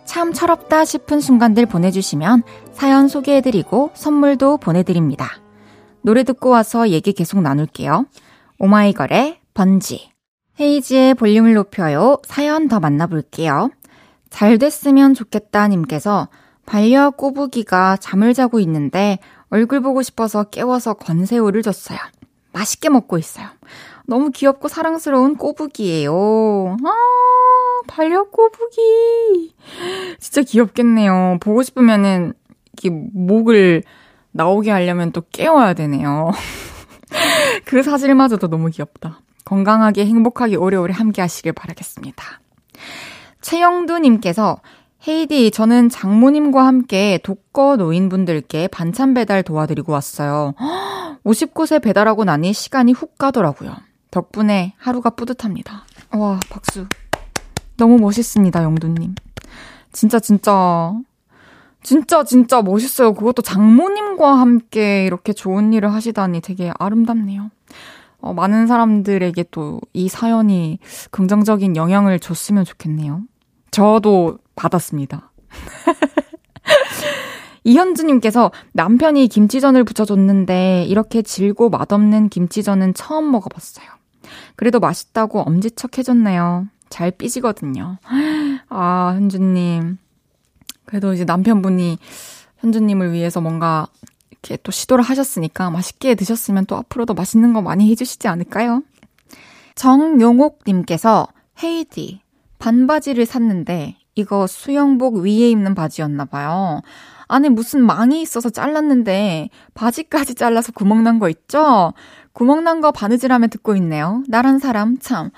참 0.04 0.32
철없다 0.32 0.84
싶은 0.84 1.20
순간들 1.20 1.66
보내주시면 1.66 2.42
사연 2.72 3.08
소개해드리고 3.08 3.92
선물도 3.94 4.58
보내드립니다. 4.58 5.30
노래 6.02 6.24
듣고 6.24 6.50
와서 6.50 6.90
얘기 6.90 7.14
계속 7.14 7.40
나눌게요. 7.40 8.04
오마이걸의 8.58 9.40
번지. 9.54 10.10
헤이지의 10.60 11.14
볼륨을 11.14 11.54
높여요. 11.54 12.18
사연 12.24 12.68
더 12.68 12.80
만나볼게요. 12.80 13.70
잘 14.30 14.58
됐으면 14.58 15.14
좋겠다 15.14 15.68
님께서 15.68 16.28
반려 16.66 17.10
꼬부기가 17.10 17.96
잠을 17.98 18.34
자고 18.34 18.60
있는데 18.60 19.18
얼굴 19.48 19.80
보고 19.80 20.02
싶어서 20.02 20.44
깨워서 20.44 20.94
건새우를 20.94 21.62
줬어요. 21.62 21.98
맛있게 22.52 22.88
먹고 22.88 23.18
있어요. 23.18 23.48
너무 24.06 24.30
귀엽고 24.30 24.68
사랑스러운 24.68 25.36
꼬부기예요. 25.36 26.76
아, 26.84 26.94
반려 27.86 28.24
꼬부기. 28.24 29.54
진짜 30.18 30.42
귀엽겠네요. 30.42 31.38
보고 31.40 31.62
싶으면은 31.62 32.32
이렇게 32.72 32.90
목을 33.12 33.82
나오게 34.32 34.70
하려면 34.70 35.12
또 35.12 35.22
깨워야 35.32 35.74
되네요. 35.74 36.30
그 37.64 37.82
사실마저도 37.82 38.48
너무 38.48 38.70
귀엽다. 38.70 39.20
건강하게 39.44 40.06
행복하게 40.06 40.56
오래오래 40.56 40.94
함께 40.94 41.22
하시길 41.22 41.52
바라겠습니다. 41.52 42.40
최영두님께서 43.40 44.58
헤이디, 45.06 45.50
저는 45.50 45.90
장모님과 45.90 46.66
함께 46.66 47.18
독거 47.22 47.76
노인분들께 47.76 48.68
반찬 48.68 49.12
배달 49.12 49.42
도와드리고 49.42 49.92
왔어요. 49.92 50.54
59세 51.24 51.82
배달하고 51.82 52.24
나니 52.24 52.52
시간이 52.52 52.92
훅 52.92 53.18
가더라고요. 53.18 53.74
덕분에 54.10 54.74
하루가 54.78 55.10
뿌듯합니다. 55.10 55.84
와, 56.12 56.40
박수. 56.48 56.86
너무 57.76 57.98
멋있습니다, 57.98 58.62
영두님. 58.62 59.14
진짜, 59.92 60.20
진짜. 60.20 60.94
진짜, 61.84 62.24
진짜 62.24 62.62
멋있어요. 62.62 63.14
그것도 63.14 63.42
장모님과 63.42 64.40
함께 64.40 65.04
이렇게 65.06 65.32
좋은 65.32 65.72
일을 65.72 65.92
하시다니 65.92 66.40
되게 66.40 66.72
아름답네요. 66.80 67.50
어, 68.20 68.32
많은 68.32 68.66
사람들에게 68.66 69.44
또 69.52 69.80
이 69.92 70.08
사연이 70.08 70.78
긍정적인 71.12 71.76
영향을 71.76 72.18
줬으면 72.18 72.64
좋겠네요. 72.64 73.22
저도 73.70 74.38
받았습니다. 74.56 75.30
이현주님께서 77.64 78.50
남편이 78.72 79.28
김치전을 79.28 79.84
부쳐줬는데 79.84 80.84
이렇게 80.88 81.22
질고 81.22 81.70
맛없는 81.70 82.28
김치전은 82.28 82.94
처음 82.94 83.30
먹어봤어요. 83.30 83.86
그래도 84.56 84.80
맛있다고 84.80 85.40
엄지척 85.40 85.98
해줬네요. 85.98 86.66
잘 86.90 87.10
삐지거든요. 87.10 87.98
아, 88.68 89.12
현주님. 89.14 89.98
그래도 90.86 91.12
이제 91.12 91.24
남편분이 91.24 91.98
현주님을 92.58 93.12
위해서 93.12 93.40
뭔가 93.40 93.86
이렇게 94.30 94.56
또 94.62 94.70
시도를 94.72 95.02
하셨으니까 95.04 95.70
맛있게 95.70 96.14
드셨으면 96.14 96.66
또 96.66 96.76
앞으로도 96.76 97.14
맛있는 97.14 97.52
거 97.52 97.62
많이 97.62 97.90
해주시지 97.90 98.28
않을까요? 98.28 98.82
정용옥님께서 99.74 101.28
헤이디 101.62 102.20
반바지를 102.58 103.26
샀는데 103.26 103.96
이거 104.14 104.46
수영복 104.46 105.16
위에 105.16 105.50
입는 105.50 105.74
바지였나 105.74 106.26
봐요. 106.26 106.80
안에 107.26 107.48
무슨 107.48 107.84
망이 107.84 108.20
있어서 108.22 108.50
잘랐는데 108.50 109.48
바지까지 109.74 110.34
잘라서 110.34 110.72
구멍 110.72 111.02
난 111.02 111.18
거 111.18 111.28
있죠? 111.30 111.92
구멍 112.32 112.64
난 112.64 112.80
거 112.80 112.92
바느질하며 112.92 113.48
듣고 113.48 113.74
있네요. 113.76 114.22
나란 114.28 114.58
사람 114.58 114.98
참. 114.98 115.30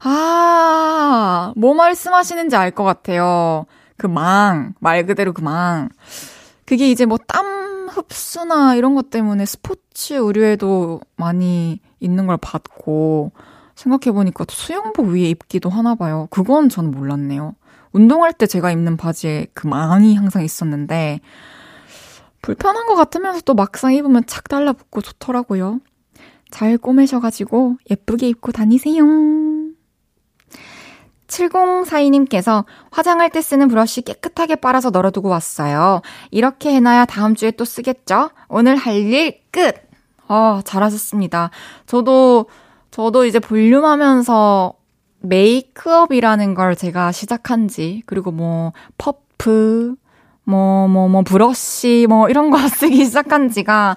아, 0.00 1.52
뭐 1.56 1.74
말씀하시는지 1.74 2.56
알 2.56 2.70
것 2.72 2.84
같아요. 2.84 3.66
그 3.96 4.06
망, 4.06 4.74
말 4.80 5.06
그대로 5.06 5.32
그 5.32 5.42
망. 5.42 5.88
그게 6.64 6.90
이제 6.90 7.06
뭐 7.06 7.18
땀 7.26 7.88
흡수나 7.88 8.74
이런 8.74 8.94
것 8.94 9.10
때문에 9.10 9.46
스포츠 9.46 10.14
의류에도 10.14 11.00
많이 11.16 11.80
있는 12.00 12.26
걸 12.26 12.36
봤고, 12.36 13.32
생각해보니까 13.74 14.44
수영복 14.48 15.06
위에 15.08 15.30
입기도 15.30 15.70
하나 15.70 15.94
봐요. 15.94 16.28
그건 16.30 16.68
전 16.68 16.90
몰랐네요. 16.90 17.54
운동할 17.92 18.32
때 18.32 18.46
제가 18.46 18.70
입는 18.72 18.96
바지에 18.96 19.46
그 19.54 19.66
망이 19.66 20.14
항상 20.14 20.44
있었는데, 20.44 21.20
불편한 22.42 22.86
것 22.86 22.94
같으면서 22.94 23.40
또 23.40 23.54
막상 23.54 23.94
입으면 23.94 24.24
착 24.26 24.48
달라붙고 24.48 25.00
좋더라고요. 25.00 25.80
잘 26.50 26.78
꼬매셔가지고 26.78 27.78
예쁘게 27.90 28.28
입고 28.28 28.52
다니세요. 28.52 29.04
7042님께서 31.28 32.64
화장할 32.90 33.30
때 33.30 33.40
쓰는 33.40 33.68
브러쉬 33.68 34.02
깨끗하게 34.02 34.56
빨아서 34.56 34.90
널어두고 34.90 35.28
왔어요. 35.28 36.02
이렇게 36.30 36.72
해놔야 36.74 37.06
다음 37.06 37.34
주에 37.34 37.50
또 37.50 37.64
쓰겠죠? 37.64 38.30
오늘 38.48 38.76
할 38.76 38.96
일 38.96 39.40
끝! 39.50 39.74
어, 40.28 40.60
잘하셨습니다. 40.64 41.50
저도, 41.86 42.46
저도 42.90 43.24
이제 43.26 43.38
볼륨 43.38 43.84
하면서 43.84 44.74
메이크업이라는 45.20 46.54
걸 46.54 46.76
제가 46.76 47.12
시작한 47.12 47.68
지, 47.68 48.02
그리고 48.06 48.30
뭐, 48.32 48.72
퍼프, 48.98 49.94
뭐, 50.44 50.88
뭐, 50.88 51.08
뭐, 51.08 51.22
브러쉬, 51.22 52.06
뭐, 52.08 52.28
이런 52.28 52.50
거 52.50 52.58
쓰기 52.68 53.04
시작한 53.04 53.50
지가 53.50 53.96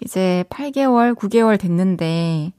이제 0.00 0.44
8개월, 0.50 1.14
9개월 1.14 1.58
됐는데, 1.60 2.52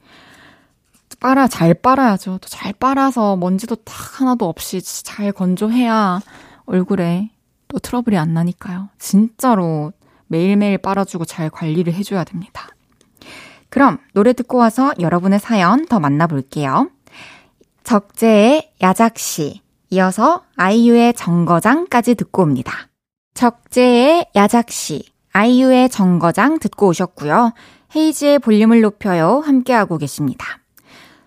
빨아, 1.19 1.47
잘 1.47 1.73
빨아야죠. 1.73 2.38
또 2.39 2.47
잘 2.47 2.73
빨아서 2.73 3.36
먼지도 3.36 3.75
딱 3.75 4.21
하나도 4.21 4.47
없이 4.47 4.82
잘 4.82 5.32
건조해야 5.32 6.21
얼굴에 6.65 7.29
또 7.67 7.79
트러블이 7.79 8.17
안 8.17 8.34
나니까요. 8.34 8.89
진짜로 8.97 9.91
매일매일 10.27 10.77
빨아주고 10.77 11.25
잘 11.25 11.49
관리를 11.49 11.93
해줘야 11.93 12.23
됩니다. 12.23 12.67
그럼 13.69 13.99
노래 14.13 14.34
듣고 14.34 14.58
와서 14.58 14.93
여러분의 14.99 15.39
사연 15.39 15.86
더 15.86 15.99
만나볼게요. 15.99 16.89
적재의 17.84 18.71
야작시, 18.82 19.62
이어서 19.91 20.43
아이유의 20.55 21.13
정거장까지 21.15 22.15
듣고 22.15 22.43
옵니다. 22.43 22.88
적재의 23.34 24.27
야작시, 24.36 25.05
아이유의 25.34 25.89
정거장 25.89 26.60
듣고 26.60 26.88
오셨고요. 26.88 27.53
헤이지의 27.95 28.39
볼륨을 28.39 28.82
높여요. 28.82 29.41
함께하고 29.45 29.97
계십니다. 29.97 30.45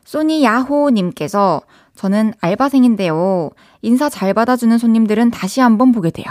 소니 0.05 0.45
야호님께서 0.45 1.63
저는 1.95 2.33
알바생인데요. 2.41 3.51
인사 3.83 4.09
잘 4.09 4.35
받아주는 4.35 4.77
손님들은 4.79 5.31
다시 5.31 5.61
한번 5.61 5.93
보게 5.93 6.11
돼요. 6.11 6.27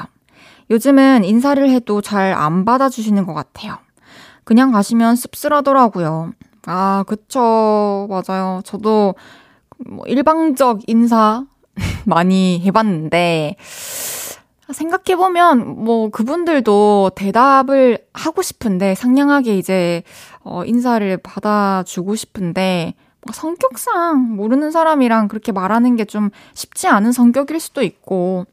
요즘은 0.70 1.24
인사를 1.24 1.70
해도 1.70 2.02
잘 2.02 2.34
안 2.34 2.66
받아주시는 2.66 3.26
것 3.26 3.34
같아요. 3.34 3.78
그냥 4.44 4.72
가시면 4.72 5.16
씁쓸하더라고요. 5.16 6.32
아, 6.66 7.04
그쵸. 7.08 8.08
맞아요. 8.10 8.62
저도 8.64 9.16
뭐 9.86 10.06
일방적 10.08 10.82
인사 10.88 11.44
많이 12.06 12.62
해봤는데, 12.66 13.56
생각해보면, 14.72 15.84
뭐, 15.84 16.10
그분들도 16.10 17.12
대답을 17.16 18.00
하고 18.14 18.42
싶은데, 18.42 18.96
상냥하게 18.96 19.58
이제, 19.58 20.04
어, 20.44 20.64
인사를 20.66 21.18
받아주고 21.18 22.16
싶은데, 22.16 22.94
뭐 22.96 23.11
성격상 23.32 24.36
모르는 24.36 24.72
사람이랑 24.72 25.28
그렇게 25.28 25.52
말하는 25.52 25.96
게 25.96 26.06
좀 26.06 26.30
쉽지 26.54 26.88
않은 26.88 27.12
성격일 27.12 27.60
수도 27.60 27.84
있고, 27.84 28.46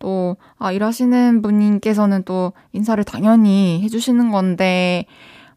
또, 0.00 0.36
아, 0.58 0.72
일하시는 0.72 1.42
분께서는 1.42 2.22
또 2.24 2.52
인사를 2.72 3.02
당연히 3.04 3.80
해주시는 3.82 4.30
건데, 4.30 5.06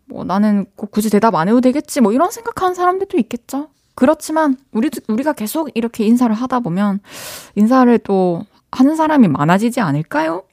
뭐 0.05 0.23
나는 0.23 0.65
꼭 0.75 0.91
굳이 0.91 1.09
대답 1.09 1.35
안 1.35 1.47
해도 1.47 1.61
되겠지, 1.61 2.01
뭐 2.01 2.13
이런 2.13 2.31
생각하는 2.31 2.73
사람들도 2.75 3.17
있겠죠? 3.17 3.69
그렇지만, 3.95 4.57
우리, 4.71 4.89
우리가 5.07 5.33
계속 5.33 5.69
이렇게 5.75 6.05
인사를 6.05 6.33
하다 6.33 6.59
보면, 6.61 6.99
인사를 7.55 7.97
또 7.99 8.43
하는 8.71 8.95
사람이 8.95 9.27
많아지지 9.27 9.81
않을까요? 9.81 10.43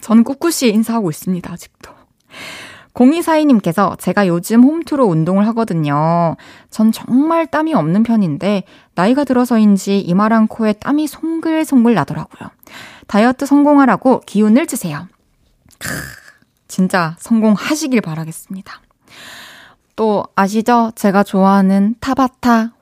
저는 0.00 0.24
꿋꿋이 0.24 0.70
인사하고 0.72 1.10
있습니다, 1.10 1.52
아직도. 1.52 1.92
0242님께서 2.94 3.98
제가 3.98 4.26
요즘 4.26 4.62
홈트로 4.64 5.06
운동을 5.06 5.46
하거든요. 5.48 6.36
전 6.70 6.92
정말 6.92 7.46
땀이 7.46 7.74
없는 7.74 8.02
편인데 8.02 8.64
나이가 8.94 9.24
들어서인지 9.24 10.00
이마랑 10.00 10.46
코에 10.48 10.74
땀이 10.74 11.06
송글송글 11.06 11.94
나더라고요. 11.94 12.50
다이어트 13.06 13.46
성공하라고 13.46 14.20
기운을 14.26 14.66
주세요. 14.66 15.08
크, 15.78 15.88
진짜 16.68 17.16
성공하시길 17.18 18.00
바라겠습니다. 18.02 18.80
또 19.96 20.24
아시죠? 20.36 20.92
제가 20.94 21.22
좋아하는 21.22 21.94
타바타. 22.00 22.72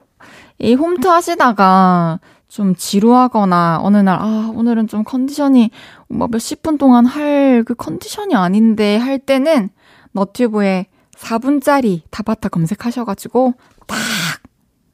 이 0.59 0.75
홈트 0.75 1.07
하시다가 1.07 2.20
좀 2.49 2.75
지루하거나 2.75 3.79
어느 3.81 3.96
날, 3.99 4.18
아, 4.20 4.51
오늘은 4.55 4.88
좀 4.88 5.05
컨디션이 5.05 5.70
뭐 6.09 6.29
몇십 6.29 6.62
분 6.62 6.79
동안 6.79 7.07
할 7.07 7.62
그 7.64 7.75
컨디션이 7.75 8.35
아닌데 8.35 8.96
할 8.96 9.18
때는 9.18 9.70
너튜브에 10.12 10.87
4분짜리 11.12 12.03
타바타 12.11 12.49
검색하셔가지고 12.49 13.55
딱 13.87 13.96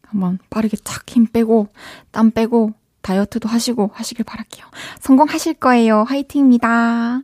한번 0.03 0.39
빠르게 0.51 0.77
착 0.79 1.07
힘 1.07 1.27
빼고 1.27 1.69
땀 2.11 2.31
빼고 2.31 2.73
다이어트도 3.03 3.49
하시고 3.49 3.91
하시길 3.95 4.25
바랄게요. 4.25 4.67
성공하실 5.01 5.55
거예요. 5.55 6.03
화이팅입니다. 6.03 7.21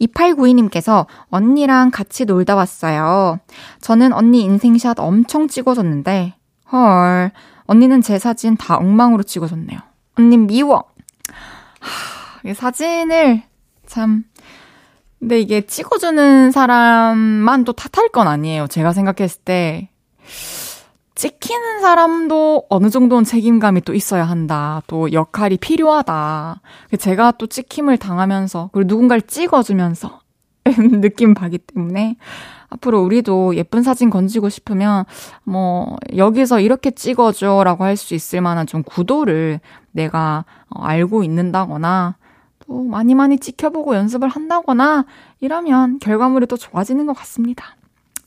2892님께서 0.00 1.06
언니랑 1.30 1.90
같이 1.90 2.24
놀다 2.24 2.54
왔어요. 2.54 3.38
저는 3.80 4.12
언니 4.12 4.42
인생샷 4.42 4.98
엄청 4.98 5.48
찍어줬는데, 5.48 6.34
헐, 6.72 7.30
언니는 7.66 8.00
제 8.02 8.18
사진 8.18 8.56
다 8.56 8.76
엉망으로 8.76 9.22
찍어줬네요. 9.22 9.78
언니 10.18 10.36
미워. 10.38 10.84
하, 11.80 12.54
사진을 12.54 13.42
참, 13.86 14.24
근데 15.26 15.40
이게 15.40 15.60
찍어주는 15.60 16.52
사람만 16.52 17.64
또 17.64 17.72
탓할 17.72 18.10
건 18.10 18.28
아니에요. 18.28 18.68
제가 18.68 18.92
생각했을 18.92 19.40
때. 19.44 19.88
찍히는 21.16 21.80
사람도 21.80 22.66
어느 22.68 22.90
정도는 22.90 23.24
책임감이 23.24 23.80
또 23.80 23.92
있어야 23.92 24.22
한다. 24.22 24.82
또 24.86 25.10
역할이 25.12 25.56
필요하다. 25.56 26.60
제가 27.00 27.32
또 27.38 27.48
찍힘을 27.48 27.96
당하면서, 27.98 28.70
그리고 28.72 28.86
누군가를 28.86 29.22
찍어주면서 29.22 30.20
느낌 31.00 31.34
받기 31.34 31.58
때문에 31.58 32.16
앞으로 32.68 33.02
우리도 33.02 33.56
예쁜 33.56 33.82
사진 33.82 34.10
건지고 34.10 34.48
싶으면 34.48 35.06
뭐 35.42 35.96
여기서 36.16 36.60
이렇게 36.60 36.92
찍어줘라고 36.92 37.82
할 37.82 37.96
수 37.96 38.14
있을 38.14 38.40
만한 38.42 38.68
좀 38.68 38.84
구도를 38.84 39.58
내가 39.90 40.44
어, 40.68 40.84
알고 40.84 41.24
있는다거나 41.24 42.16
또 42.66 42.82
많이 42.82 43.14
많이 43.14 43.38
찍혀보고 43.38 43.94
연습을 43.94 44.28
한다거나 44.28 45.06
이러면 45.40 45.98
결과물이 45.98 46.46
또 46.46 46.56
좋아지는 46.56 47.06
것 47.06 47.12
같습니다. 47.14 47.76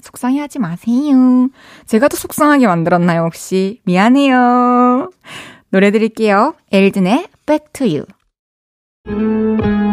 속상해하지 0.02 0.60
마세요. 0.60 1.50
제가 1.86 2.08
더 2.08 2.16
속상하게 2.16 2.68
만들었나요, 2.68 3.24
혹시? 3.24 3.82
미안해요. 3.84 5.12
노래 5.72 5.92
드릴게요. 5.92 6.56
엘든의 6.72 7.28
Back 7.46 7.68
to 7.74 8.06
You. 9.08 9.89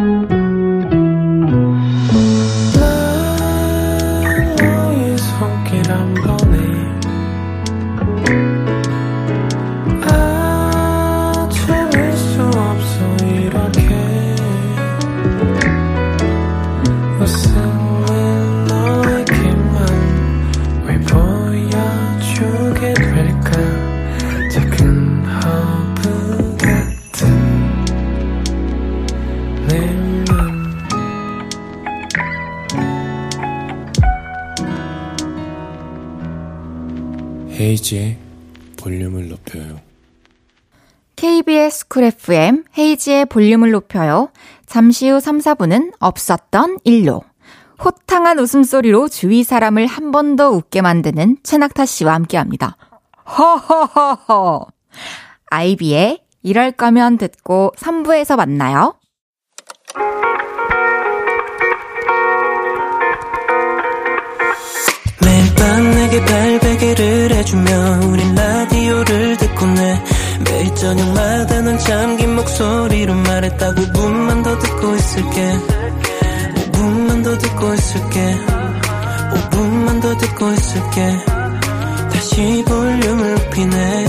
헤이지의 37.58 38.18
볼륨을 38.78 39.28
높여요. 39.28 39.80
KBS 41.16 41.88
쿨 41.88 42.04
FM 42.04 42.64
헤이지의 42.76 43.26
볼륨을 43.26 43.70
높여요. 43.70 44.28
잠시 44.66 45.08
후 45.08 45.20
3, 45.20 45.38
4분은 45.38 45.92
없었던 45.98 46.78
일로. 46.84 47.22
호탕한 47.82 48.38
웃음소리로 48.38 49.08
주위 49.08 49.42
사람을 49.44 49.86
한 49.86 50.10
번 50.12 50.36
더 50.36 50.50
웃게 50.50 50.82
만드는 50.82 51.38
최낙타 51.42 51.86
씨와 51.86 52.14
함께 52.14 52.36
합니다. 52.36 52.76
허허허허. 53.26 54.66
아이비의 55.50 56.20
이럴 56.42 56.72
거면 56.72 57.16
듣고 57.18 57.72
3부에서 57.76 58.36
만나요. 58.36 58.94
매일 65.22 65.54
밤 65.54 65.90
내게 65.90 66.24
발 66.24 66.45
베개를 66.86 67.32
해주며 67.32 68.00
우린 68.06 68.34
라디오를 68.34 69.36
듣고 69.38 69.66
내 69.66 70.04
매일 70.44 70.74
저녁마다 70.76 71.60
넌 71.62 71.78
잠긴 71.78 72.36
목소리로 72.36 73.12
말했다 73.12 73.74
5분만 73.74 74.44
더 74.44 74.56
듣고 74.58 74.94
있을게 74.94 75.52
5분만 76.54 77.24
더 77.24 77.38
듣고 77.38 77.74
있을게 77.74 78.36
5분만 79.32 80.00
더 80.00 80.16
듣고 80.16 80.52
있을게 80.52 81.16
다시 82.12 82.64
볼륨을 82.68 83.34
높이네 83.34 84.06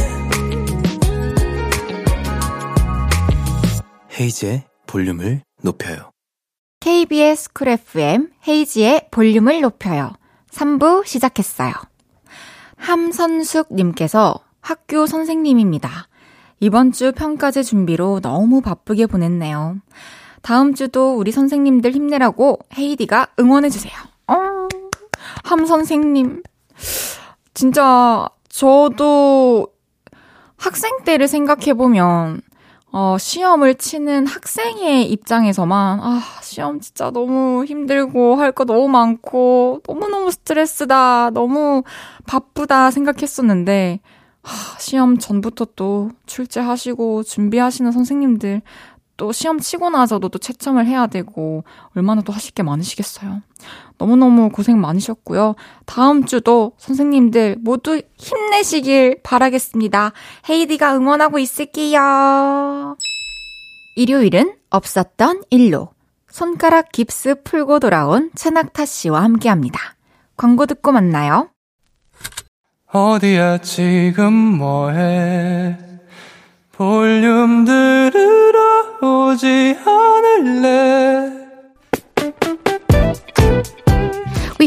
헤이즈의 4.20 4.64
볼륨을 4.88 5.42
높여요. 5.62 6.12
KBS 6.80 7.54
쿨 7.54 7.70
FM 7.70 8.30
헤이지의 8.48 9.10
볼륨을 9.12 9.62
높여요. 9.62 10.14
3부 10.52 11.06
시작했어요. 11.06 11.74
함선숙님께서 12.78 14.40
학교 14.62 15.06
선생님입니다. 15.06 16.08
이번 16.60 16.92
주 16.92 17.12
평가제 17.12 17.64
준비로 17.64 18.22
너무 18.22 18.62
바쁘게 18.62 19.06
보냈네요. 19.08 19.78
다음 20.42 20.74
주도 20.74 21.16
우리 21.16 21.32
선생님들 21.32 21.92
힘내라고 21.92 22.60
헤이디가 22.78 23.28
응원해주세요. 23.40 23.94
어, 24.28 24.36
함 25.44 25.66
선생님. 25.66 26.42
진짜, 27.54 28.30
저도 28.50 29.68
학생 30.58 31.04
때를 31.04 31.28
생각해보면, 31.28 32.42
어, 33.00 33.16
시험을 33.20 33.76
치는 33.76 34.26
학생의 34.26 35.12
입장에서만, 35.12 36.00
아, 36.02 36.20
시험 36.42 36.80
진짜 36.80 37.12
너무 37.12 37.64
힘들고, 37.64 38.38
할 38.38 38.52
거 38.52 38.66
너무 38.66 38.88
많고, 38.88 39.82
너무너무 39.88 40.32
스트레스다, 40.32 41.30
너무 41.30 41.84
바쁘다 42.26 42.90
생각했었는데, 42.90 44.00
하, 44.42 44.80
시험 44.80 45.20
전부터 45.20 45.68
또 45.76 46.10
출제하시고, 46.26 47.22
준비하시는 47.22 47.92
선생님들, 47.92 48.64
또 49.18 49.32
시험 49.32 49.60
치고 49.60 49.92
나서도 49.92 50.30
또 50.30 50.40
채점을 50.40 50.84
해야 50.84 51.06
되고, 51.06 51.66
얼마나 51.96 52.22
또 52.24 52.34
하실 52.34 52.52
게 52.56 52.64
많으시겠어요. 52.64 53.44
너무너무 53.98 54.50
고생 54.50 54.80
많으셨고요. 54.80 55.56
다음 55.86 56.26
주도 56.26 56.74
선생님들 56.78 57.58
모두 57.60 58.02
힘내시길 58.18 59.22
바라겠습니다. 59.24 60.14
헤이디가 60.50 60.96
응원하고 60.96 61.40
있을게요. 61.40 62.98
일요일은 63.96 64.56
없었던 64.70 65.44
일로 65.50 65.90
손가락 66.30 66.92
깁스 66.92 67.44
풀고 67.44 67.80
돌아온 67.80 68.30
최낙타 68.36 68.86
씨와 68.86 69.24
함께 69.24 69.50
합니다. 69.50 69.80
광고 70.36 70.66
듣고 70.66 70.92
만나요. 70.92 71.50
어디야 72.92 73.58
지금 73.60 74.34
뭐해 74.34 75.78
볼륨 76.72 77.66
들으러 77.66 78.98
오지 79.02 79.78
않 79.86 79.97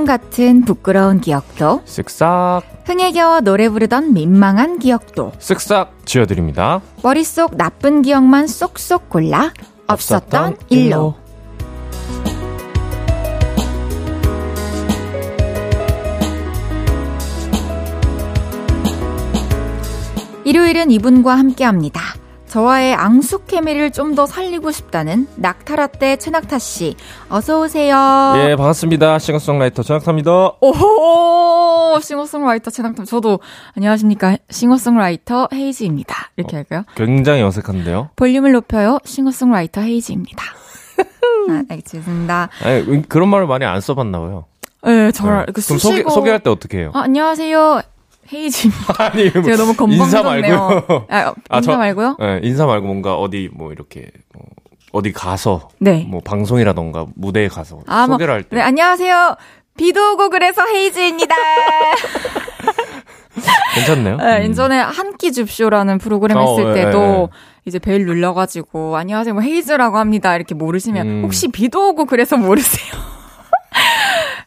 효과음 0.00 0.04
같은 0.04 0.64
부끄러운 0.64 1.20
기억도 1.20 1.82
쓱싹 1.84 2.62
흥에 2.86 3.12
겨워 3.12 3.40
노래 3.40 3.68
부르던 3.68 4.14
민망한 4.14 4.78
기억도 4.78 5.32
쓱싹 5.38 5.88
지워드립니다. 6.04 6.80
머릿속 7.02 7.56
나쁜 7.56 8.02
기억만 8.02 8.46
쏙쏙 8.46 9.10
골라 9.10 9.52
없었던 9.86 10.56
일로 10.68 11.14
일요일은 20.44 20.90
이분과 20.90 21.34
함께합니다. 21.34 22.19
저와의 22.50 22.94
앙숙 22.94 23.46
케미를 23.46 23.90
좀 23.92 24.10
더 24.10 24.26
살리고 24.26 24.72
싶다는 24.72 25.28
낙타라떼 25.36 26.16
최낙타 26.16 26.58
씨, 26.58 26.96
어서 27.28 27.60
오세요. 27.60 27.94
예, 28.38 28.56
반갑습니다. 28.56 29.20
싱어송라이터 29.20 29.84
최낙타입니다. 29.84 30.54
오호 30.60 32.00
싱어송라이터 32.00 32.72
최낙타. 32.72 33.04
저도 33.04 33.38
안녕하십니까 33.76 34.36
싱어송라이터 34.50 35.48
헤이즈입니다. 35.54 36.30
이렇게 36.36 36.56
할까요? 36.56 36.82
굉장히 36.96 37.42
어색한데요. 37.42 38.10
볼륨을 38.16 38.50
높여요. 38.50 38.98
싱어송라이터 39.04 39.80
헤이즈입니다. 39.82 40.42
아, 41.50 41.62
알겠습니다. 41.70 42.48
아니, 42.64 43.08
그런 43.08 43.28
말을 43.28 43.46
많이 43.46 43.64
안 43.64 43.80
써봤나 43.80 44.18
봐요. 44.18 44.46
네, 44.82 45.12
저를 45.12 45.44
네. 45.46 45.52
그 45.52 45.60
수식어 45.60 45.78
소개, 45.78 46.10
소개할 46.10 46.40
때 46.40 46.50
어떻게 46.50 46.78
해요? 46.78 46.90
아, 46.94 47.02
안녕하세요. 47.02 47.82
헤이즈입니다. 48.32 48.94
아니, 49.04 49.30
뭐 49.30 49.42
제가 49.42 49.56
너무 49.56 49.74
건방졌네요. 49.74 50.84
아, 51.08 51.34
아, 51.48 51.56
인사 51.56 51.72
저- 51.72 51.78
말고요? 51.78 52.16
네, 52.18 52.40
인사 52.42 52.66
말고 52.66 52.86
뭔가 52.86 53.16
어디 53.16 53.48
뭐 53.52 53.72
이렇게 53.72 54.08
뭐 54.34 54.44
어디 54.92 55.12
가서 55.12 55.68
네. 55.78 56.06
뭐 56.08 56.20
방송이라던가 56.24 57.06
무대에 57.16 57.48
가서 57.48 57.80
아, 57.86 58.06
뭐, 58.06 58.14
소개를 58.14 58.34
할때 58.34 58.56
네, 58.56 58.62
안녕하세요. 58.62 59.36
비도 59.76 60.12
오고 60.14 60.30
그래서 60.30 60.62
헤이즈입니다. 60.66 61.34
괜찮네요. 63.74 64.16
네, 64.16 64.38
음. 64.38 64.42
예전에 64.50 64.78
한끼 64.80 65.32
줍쇼라는 65.32 65.98
프로그램 65.98 66.36
어, 66.36 66.56
했을 66.58 66.70
예, 66.76 66.84
때도 66.84 66.98
예, 66.98 67.22
예. 67.22 67.26
이제 67.64 67.78
벨 67.78 68.04
눌러가지고 68.04 68.96
안녕하세요 68.96 69.34
뭐 69.34 69.42
헤이즈라고 69.42 69.98
합니다 69.98 70.34
이렇게 70.34 70.54
모르시면 70.54 71.06
음. 71.06 71.22
혹시 71.24 71.48
비도 71.48 71.90
오고 71.90 72.06
그래서 72.06 72.36
모르세요? 72.36 72.92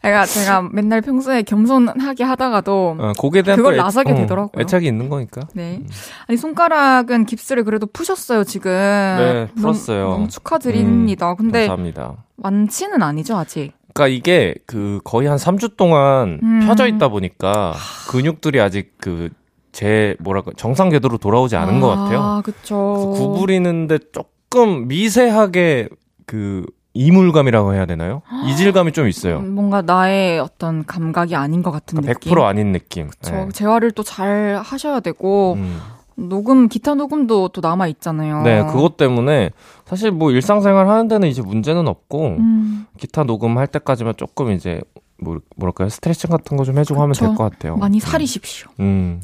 제가 0.04 0.26
제가 0.26 0.68
맨날 0.72 1.00
평소에 1.00 1.42
겸손하게 1.42 2.24
하다가도 2.24 2.96
어, 2.98 3.12
곡에 3.18 3.42
대한 3.42 3.56
그걸 3.56 3.72
또 3.72 3.80
애- 3.80 3.82
나서게 3.82 4.12
어, 4.12 4.14
되더라고요. 4.14 4.60
애착이 4.62 4.86
있는 4.86 5.08
거니까. 5.08 5.40
네 5.54 5.80
아니 6.28 6.36
손가락은 6.36 7.24
깁스를 7.26 7.64
그래도 7.64 7.86
푸셨어요 7.86 8.44
지금 8.44 8.70
네, 8.70 9.32
너무- 9.54 9.60
풀었어요. 9.62 10.08
너무 10.10 10.28
축하드립니다. 10.28 11.30
음, 11.32 11.36
근데 11.36 11.60
감사합니다. 11.66 12.16
완치는 12.36 13.02
아니죠 13.02 13.36
아직. 13.36 13.72
그러니까 13.94 14.14
이게 14.16 14.54
그 14.66 15.00
거의 15.04 15.28
한 15.28 15.38
3주 15.38 15.76
동안 15.76 16.40
음. 16.42 16.60
펴져 16.66 16.86
있다 16.86 17.08
보니까 17.08 17.74
근육들이 18.10 18.60
아직 18.60 18.98
그 18.98 19.30
제 19.72 20.14
뭐랄까 20.20 20.52
정상 20.56 20.88
궤도로 20.88 21.18
돌아오지 21.18 21.56
않은 21.56 21.80
것 21.80 21.88
같아요. 21.88 22.20
아 22.20 22.42
그래서 22.44 22.60
그쵸. 22.60 23.12
구부리는데 23.16 23.98
조금 24.12 24.86
미세하게 24.86 25.88
그 26.26 26.64
이물감이라고 26.94 27.74
해야 27.74 27.86
되나요? 27.86 28.22
이질감이 28.48 28.92
좀 28.92 29.08
있어요. 29.08 29.38
음, 29.38 29.54
뭔가 29.54 29.82
나의 29.82 30.38
어떤 30.40 30.84
감각이 30.86 31.34
아닌 31.36 31.62
것 31.62 31.70
같은 31.70 31.96
그러니까 32.00 32.18
느낌. 32.18 32.32
100% 32.32 32.42
아닌 32.44 32.72
느낌. 32.72 33.10
저 33.20 33.32
네. 33.32 33.48
재활을 33.52 33.90
또 33.90 34.02
잘 34.04 34.60
하셔야 34.62 35.00
되고 35.00 35.54
음. 35.54 35.80
녹음 36.16 36.68
기타 36.68 36.94
녹음도 36.94 37.48
또 37.48 37.60
남아 37.60 37.88
있잖아요. 37.88 38.42
네, 38.42 38.62
그것 38.64 38.96
때문에 38.96 39.50
사실 39.84 40.12
뭐 40.12 40.30
일상생활 40.30 40.88
하는 40.88 41.08
데는 41.08 41.26
이제 41.28 41.42
문제는 41.42 41.88
없고 41.88 42.26
음, 42.38 42.86
기타 42.98 43.24
녹음할 43.24 43.66
때까지만 43.66 44.14
조금 44.16 44.52
이제 44.52 44.80
뭐 45.18 45.38
뭐랄까요 45.56 45.88
스트레칭 45.88 46.30
같은 46.30 46.56
거 46.56 46.62
좀 46.64 46.78
해주고 46.78 47.00
하면 47.02 47.12
그쵸. 47.14 47.26
될것 47.26 47.52
같아요. 47.52 47.76
많이 47.76 47.98
살이십시오. 47.98 48.68
음. 48.78 49.20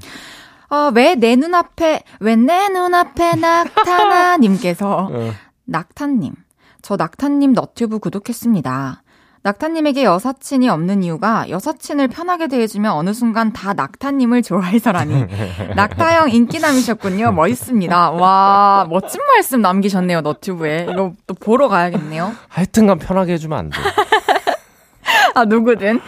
아, 0.68 0.90
왜내 0.94 1.36
눈앞에 1.36 2.02
왜 2.20 2.34
내 2.36 2.68
눈앞에 2.68 3.36
낙타나 3.38 4.38
님께서 4.38 5.08
어. 5.12 5.30
낙타님 5.66 6.32
저 6.82 6.96
낙타님 6.96 7.52
너튜브 7.52 7.98
구독했습니다. 7.98 9.02
낙타님에게 9.42 10.04
여사친이 10.04 10.68
없는 10.68 11.02
이유가 11.02 11.48
여사친을 11.48 12.08
편하게 12.08 12.46
대해주면 12.46 12.92
어느 12.92 13.14
순간 13.14 13.54
다 13.54 13.72
낙타님을 13.72 14.42
좋아해서라니. 14.42 15.24
낙타형 15.76 16.30
인기남이셨군요. 16.30 17.32
멋있습니다. 17.32 18.10
와, 18.10 18.86
멋진 18.90 19.20
말씀 19.32 19.62
남기셨네요, 19.62 20.20
너튜브에. 20.20 20.88
이거 20.90 21.12
또 21.26 21.32
보러 21.34 21.68
가야겠네요. 21.68 22.32
하여튼간 22.48 22.98
편하게 22.98 23.32
해주면 23.34 23.58
안 23.58 23.70
돼. 23.70 23.78
아, 25.34 25.44
누구든. 25.46 26.00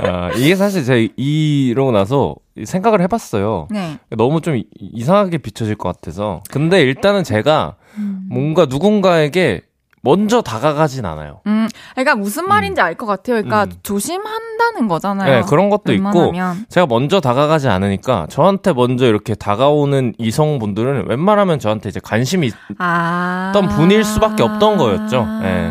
아, 0.00 0.30
이게 0.32 0.56
사실 0.56 0.84
제가 0.84 1.12
이러고 1.16 1.92
나서 1.92 2.34
생각을 2.64 3.00
해봤어요. 3.02 3.68
네. 3.70 3.98
너무 4.16 4.40
좀 4.40 4.56
이- 4.56 4.66
이상하게 4.80 5.38
비춰질 5.38 5.76
것 5.76 5.94
같아서. 5.94 6.42
근데 6.50 6.80
일단은 6.80 7.22
제가 7.22 7.76
음. 7.98 8.26
뭔가 8.30 8.66
누군가에게 8.66 9.62
먼저 10.02 10.40
다가가진 10.40 11.04
않아요. 11.04 11.40
음, 11.46 11.68
그러니까 11.92 12.14
무슨 12.14 12.48
말인지 12.48 12.80
알것 12.80 13.06
같아요. 13.06 13.36
그러니까 13.36 13.64
음. 13.64 13.72
조심한다는 13.82 14.88
거잖아요. 14.88 15.40
네, 15.40 15.42
그런 15.46 15.68
것도 15.68 15.92
있고, 15.92 16.08
웬만하면. 16.08 16.66
제가 16.68 16.86
먼저 16.86 17.20
다가가지 17.20 17.68
않으니까 17.68 18.26
저한테 18.30 18.72
먼저 18.72 19.06
이렇게 19.06 19.34
다가오는 19.34 20.14
이성분들은 20.18 21.08
웬만하면 21.08 21.58
저한테 21.58 21.90
이제 21.90 22.00
관심이 22.02 22.50
아. 22.78 23.52
있던 23.54 23.68
분일 23.68 24.04
수밖에 24.04 24.42
없던 24.42 24.78
거였죠. 24.78 25.26
예. 25.42 25.70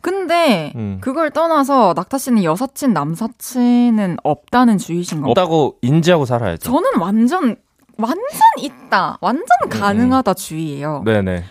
근데 0.00 0.72
음. 0.76 0.98
그걸 1.00 1.30
떠나서 1.30 1.92
낙타 1.96 2.18
씨는 2.18 2.44
여사친, 2.44 2.92
남사친은 2.92 4.18
없다는 4.22 4.78
주의신 4.78 5.18
건가요? 5.22 5.30
없다고 5.30 5.76
인지하고 5.82 6.24
살아야죠. 6.24 6.62
저는 6.62 6.98
완전 7.00 7.56
완전 7.98 8.20
있다. 8.58 9.18
완전 9.20 9.46
가능하다 9.68 10.34
주의예요. 10.34 11.02
음, 11.06 11.24
네 11.24 11.44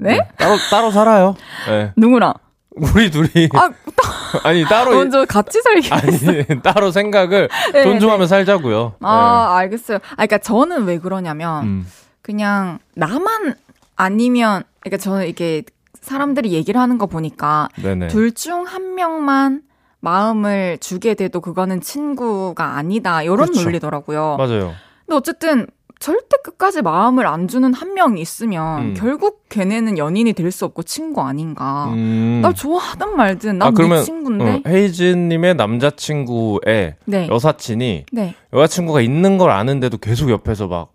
네. 0.00 0.16
네? 0.16 0.28
따로 0.36 0.56
따로 0.70 0.90
살아요. 0.90 1.34
네. 1.68 1.92
누구랑? 1.96 2.32
우리 2.76 3.10
둘이 3.10 3.48
아, 3.54 3.68
아니 4.44 4.64
따로 4.64 4.92
먼저 4.94 5.24
같이 5.24 5.60
살기. 5.60 5.90
아니 5.92 6.44
따로 6.62 6.90
생각을 6.90 7.48
네, 7.72 7.82
존중하며 7.82 8.26
살자고요. 8.26 8.94
아, 9.00 9.56
알겠어요. 9.58 9.98
아, 9.98 10.14
그러니까 10.14 10.38
저는 10.38 10.84
왜 10.84 10.98
그러냐면 10.98 11.62
네. 11.62 11.66
음. 11.68 11.86
그냥 12.22 12.78
나만 12.94 13.54
아니면 13.96 14.62
그러니까 14.80 15.02
저는 15.02 15.26
이게 15.26 15.62
사람들이 16.00 16.52
얘기를 16.52 16.80
하는 16.80 16.96
거 16.96 17.06
보니까. 17.06 17.68
둘 18.08 18.32
중 18.32 18.64
한 18.66 18.94
명만 18.94 19.62
마음을 20.00 20.78
주게 20.80 21.14
돼도 21.14 21.40
그거는 21.40 21.80
친구가 21.82 22.76
아니다. 22.76 23.22
이런 23.22 23.36
그렇죠. 23.38 23.62
논리더라고요. 23.64 24.36
맞아요. 24.38 24.72
근데 25.06 25.16
어쨌든 25.16 25.66
절대 26.00 26.38
끝까지 26.42 26.80
마음을 26.80 27.26
안 27.26 27.46
주는 27.46 27.72
한 27.74 27.92
명이 27.92 28.20
있으면 28.22 28.80
음. 28.82 28.94
결국 28.96 29.44
걔네는 29.50 29.98
연인이 29.98 30.32
될 30.32 30.50
수 30.50 30.64
없고 30.64 30.82
친구 30.82 31.20
아닌가. 31.20 31.90
음. 31.92 32.40
날 32.42 32.54
좋아하든 32.54 33.16
말든 33.16 33.58
난 33.58 33.68
아, 33.68 33.70
네 33.70 34.02
친구인데. 34.02 34.44
어, 34.44 34.62
헤이즈님의 34.66 35.54
남자친구의 35.56 36.94
네. 37.04 37.28
여사친이 37.28 38.06
네. 38.12 38.34
여자친구가 38.52 39.02
있는 39.02 39.36
걸 39.38 39.50
아는데도 39.50 39.98
계속 39.98 40.30
옆에서 40.30 40.66
막 40.66 40.88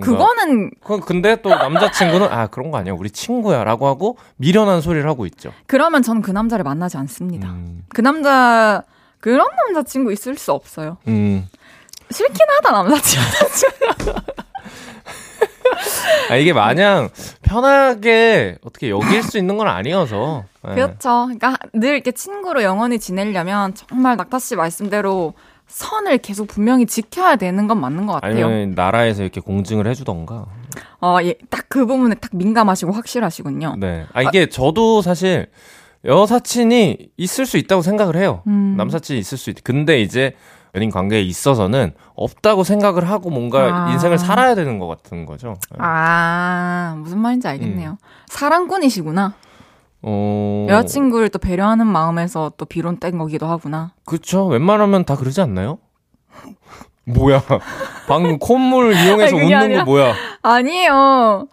그거는 0.00 0.70
그- 0.84 1.00
근데 1.00 1.40
또 1.42 1.48
남자친구는 1.48 2.28
아 2.30 2.46
그런 2.46 2.70
거 2.70 2.78
아니야 2.78 2.94
우리 2.94 3.10
친구야라고 3.10 3.86
하고 3.86 4.16
미련한 4.36 4.80
소리를 4.80 5.08
하고 5.08 5.26
있죠. 5.26 5.52
그러면 5.66 6.02
저는 6.02 6.22
그 6.22 6.30
남자를 6.30 6.62
만나지 6.64 6.96
않습니다. 6.98 7.48
음, 7.48 7.82
그 7.88 8.00
남자 8.00 8.82
그런 9.20 9.46
남자친구 9.66 10.12
있을 10.12 10.36
수 10.36 10.52
없어요. 10.52 10.98
음. 11.08 11.46
싫긴 12.10 12.36
하다 12.58 12.72
남자친구. 12.82 13.26
아 16.30 16.36
이게 16.36 16.52
마냥 16.52 17.08
편하게 17.42 18.56
어떻게 18.62 18.90
여길 18.90 19.22
수 19.22 19.38
있는 19.38 19.56
건 19.56 19.68
아니어서. 19.68 20.44
예. 20.68 20.74
그렇죠. 20.74 21.24
그러니까 21.26 21.56
늘 21.72 21.94
이렇게 21.94 22.12
친구로 22.12 22.62
영원히 22.62 22.98
지내려면 22.98 23.74
정말 23.74 24.16
낙타 24.16 24.38
씨 24.38 24.56
말씀대로 24.56 25.34
선을 25.68 26.18
계속 26.18 26.46
분명히 26.46 26.86
지켜야 26.86 27.36
되는 27.36 27.66
건 27.66 27.80
맞는 27.80 28.06
것 28.06 28.14
같아요. 28.14 28.46
아니면 28.46 28.72
나라에서 28.74 29.22
이렇게 29.22 29.40
공증을 29.40 29.86
해주던가. 29.86 30.46
어, 31.00 31.18
예, 31.22 31.34
딱 31.50 31.66
그 31.68 31.84
부분에 31.84 32.14
딱 32.14 32.30
민감하시고 32.34 32.92
확실하시군요. 32.92 33.74
네. 33.78 34.06
아 34.14 34.22
이게 34.22 34.46
저도 34.46 35.02
사실 35.02 35.48
여사친이 36.06 37.10
있을 37.18 37.44
수 37.44 37.58
있다고 37.58 37.82
생각을 37.82 38.16
해요. 38.16 38.42
음. 38.46 38.76
남사친이 38.78 39.18
있을 39.18 39.36
수 39.36 39.50
있. 39.50 39.62
근데 39.62 40.00
이제 40.00 40.34
연인 40.76 40.90
관계에 40.90 41.22
있어서는 41.22 41.94
없다고 42.14 42.62
생각을 42.62 43.08
하고 43.08 43.30
뭔가 43.30 43.86
아. 43.86 43.90
인생을 43.92 44.18
살아야 44.18 44.54
되는 44.54 44.78
것 44.78 44.86
같은 44.86 45.24
거죠. 45.24 45.56
네. 45.70 45.78
아, 45.80 46.94
무슨 46.98 47.18
말인지 47.18 47.48
알겠네요. 47.48 47.96
사랑꾼이시구나. 48.26 49.32
어. 50.02 50.66
여자친구를 50.68 51.30
또 51.30 51.38
배려하는 51.38 51.86
마음에서 51.86 52.52
또 52.58 52.66
비론 52.66 52.98
뗀 52.98 53.16
거기도 53.16 53.46
하구나. 53.46 53.92
그쵸. 54.04 54.46
웬만하면 54.46 55.04
다 55.06 55.16
그러지 55.16 55.40
않나요? 55.40 55.78
뭐야. 57.06 57.42
방금 58.06 58.38
콧물 58.38 58.92
이용해서 58.94 59.34
아니, 59.36 59.46
웃는 59.46 59.56
아니라- 59.56 59.84
거 59.84 59.90
뭐야. 59.90 60.14
아니에요. 60.42 61.48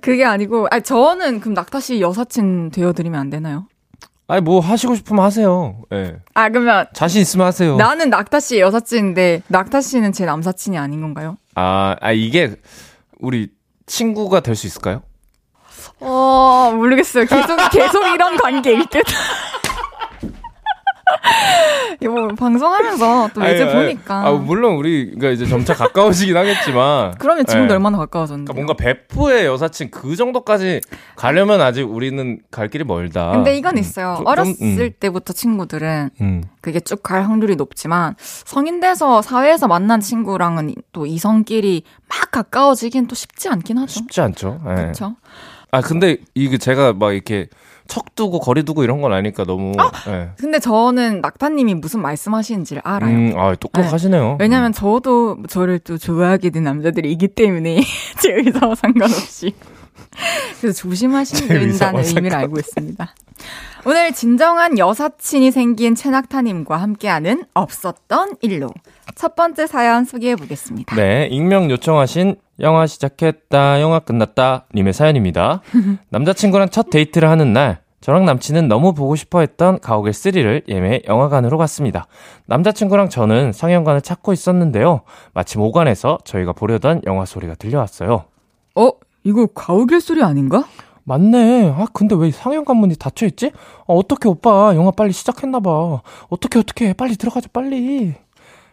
그게 0.00 0.24
아니고, 0.24 0.68
아 0.70 0.80
저는 0.80 1.40
그럼 1.40 1.52
낙타 1.52 1.80
씨 1.80 2.00
여사친 2.00 2.70
되어드리면 2.70 3.20
안 3.20 3.28
되나요? 3.28 3.66
아니 4.28 4.40
뭐 4.40 4.60
하시고 4.60 4.94
싶으면 4.94 5.24
하세요. 5.24 5.82
예. 5.92 6.16
아, 6.34 6.48
그러면 6.48 6.86
자신 6.94 7.20
있으면 7.20 7.46
하세요. 7.46 7.76
나는 7.76 8.08
낙타 8.08 8.40
씨의 8.40 8.60
여사친인데 8.62 9.42
낙타 9.48 9.80
씨는 9.80 10.12
제 10.12 10.24
남사친이 10.24 10.78
아닌 10.78 11.00
건가요? 11.00 11.36
아, 11.54 11.96
아 12.00 12.12
이게 12.12 12.54
우리 13.20 13.50
친구가 13.86 14.40
될 14.40 14.54
수 14.56 14.66
있을까요? 14.66 15.02
어, 16.00 16.72
모르겠어요. 16.74 17.26
계속, 17.26 17.56
계속 17.70 18.06
이런 18.14 18.36
관계일 18.36 18.86
듯. 18.86 19.04
이거 22.00 22.28
방송하면서 22.36 23.30
또 23.34 23.40
이제 23.42 23.62
아니, 23.62 23.62
아니, 23.62 23.72
보니까. 23.72 24.26
아, 24.26 24.32
물론 24.32 24.74
우리가 24.76 25.30
이제 25.30 25.46
점차 25.46 25.74
가까워지긴 25.74 26.36
하겠지만. 26.36 27.14
그러면 27.20 27.46
지금도 27.46 27.72
예. 27.72 27.76
얼마나 27.76 27.98
가까워졌는데. 27.98 28.52
그러니까 28.52 28.74
뭔가 28.74 28.74
베프의 28.82 29.46
여사친 29.46 29.90
그 29.90 30.16
정도까지 30.16 30.80
가려면 31.16 31.60
아직 31.60 31.82
우리는 31.82 32.40
갈 32.50 32.68
길이 32.68 32.84
멀다. 32.84 33.30
근데 33.32 33.56
이건 33.56 33.78
있어요. 33.78 34.14
좀, 34.18 34.26
어렸을 34.26 34.56
음. 34.62 34.90
때부터 34.98 35.32
친구들은 35.32 36.10
음. 36.20 36.42
그게 36.60 36.80
쭉 36.80 37.02
갈 37.02 37.24
확률이 37.24 37.56
높지만 37.56 38.14
성인 38.18 38.78
돼서 38.78 39.22
사회에서 39.22 39.66
만난 39.66 40.00
친구랑은 40.00 40.74
또 40.92 41.04
이성끼리 41.04 41.82
막 42.08 42.30
가까워지긴 42.30 43.08
또 43.08 43.16
쉽지 43.16 43.48
않긴 43.48 43.76
하죠. 43.78 43.92
쉽지 43.92 44.20
않죠. 44.20 44.60
예. 44.70 44.74
그렇죠. 44.76 45.16
아 45.72 45.80
근데 45.80 46.18
이게 46.34 46.58
제가 46.58 46.92
막 46.92 47.12
이렇게 47.12 47.48
척 47.92 48.14
두고 48.14 48.40
거리 48.40 48.62
두고 48.62 48.84
이런 48.84 49.02
건 49.02 49.12
아니까 49.12 49.44
너무. 49.44 49.72
예. 50.08 50.30
근데 50.38 50.58
저는 50.58 51.20
낙타님이 51.20 51.74
무슨 51.74 52.00
말씀하시는지를 52.00 52.80
알아요. 52.86 53.14
음, 53.14 53.34
아 53.36 53.54
똑똑하시네요. 53.54 54.38
왜냐면 54.40 54.72
저도 54.72 55.42
저를 55.46 55.78
또 55.78 55.98
좋아하게 55.98 56.48
된 56.48 56.64
남자들이 56.64 57.12
있기 57.12 57.28
때문에 57.28 57.82
제 58.18 58.32
의사와 58.32 58.76
상관없이 58.76 59.54
그래서 61.48 61.86
된다는 61.90 62.04
의미를. 62.04 62.34
알고 62.34 62.58
있습니다. 62.60 63.14
오늘 63.84 64.12
진정한 64.12 64.78
여사친이 64.78 65.50
생긴 65.50 65.94
최낙타님과 65.94 66.76
함께하는 66.76 67.44
없었던 67.52 68.36
일로 68.40 68.70
첫 69.16 69.34
번째 69.34 69.66
사연 69.66 70.06
소개해 70.06 70.36
보겠습니다. 70.36 70.96
네, 70.96 71.28
익명 71.30 71.70
요청하신 71.70 72.36
영화 72.60 72.86
시작했다, 72.86 73.80
영화 73.82 73.98
끝났다 73.98 74.66
님의 74.74 74.94
사연입니다. 74.94 75.60
남자친구랑 76.10 76.70
첫 76.70 76.88
데이트를 76.88 77.28
하는 77.28 77.52
날, 77.52 77.81
저랑 78.02 78.24
남친은 78.24 78.66
너무 78.66 78.94
보고 78.94 79.14
싶어 79.14 79.40
했던 79.40 79.78
가오갤 79.78 80.12
3를 80.12 80.68
예매 80.68 81.00
영화관으로 81.06 81.56
갔습니다. 81.56 82.08
남자친구랑 82.46 83.08
저는 83.08 83.52
상영관을 83.52 84.00
찾고 84.00 84.32
있었는데요. 84.32 85.02
마침 85.34 85.60
오관에서 85.60 86.18
저희가 86.24 86.52
보려던 86.52 87.02
영화 87.06 87.24
소리가 87.24 87.54
들려왔어요. 87.54 88.24
어? 88.74 88.90
이거 89.22 89.46
가오갤 89.46 90.00
소리 90.00 90.20
아닌가? 90.20 90.64
맞네. 91.04 91.74
아, 91.76 91.86
근데 91.92 92.16
왜 92.16 92.32
상영관 92.32 92.76
문이 92.76 92.96
닫혀있지? 92.96 93.52
아, 93.54 93.84
어떻게 93.86 94.28
오빠, 94.28 94.74
영화 94.74 94.90
빨리 94.90 95.12
시작했나봐. 95.12 96.02
어떻게, 96.28 96.58
어떻게, 96.58 96.92
빨리 96.94 97.14
들어가자, 97.14 97.48
빨리. 97.52 98.14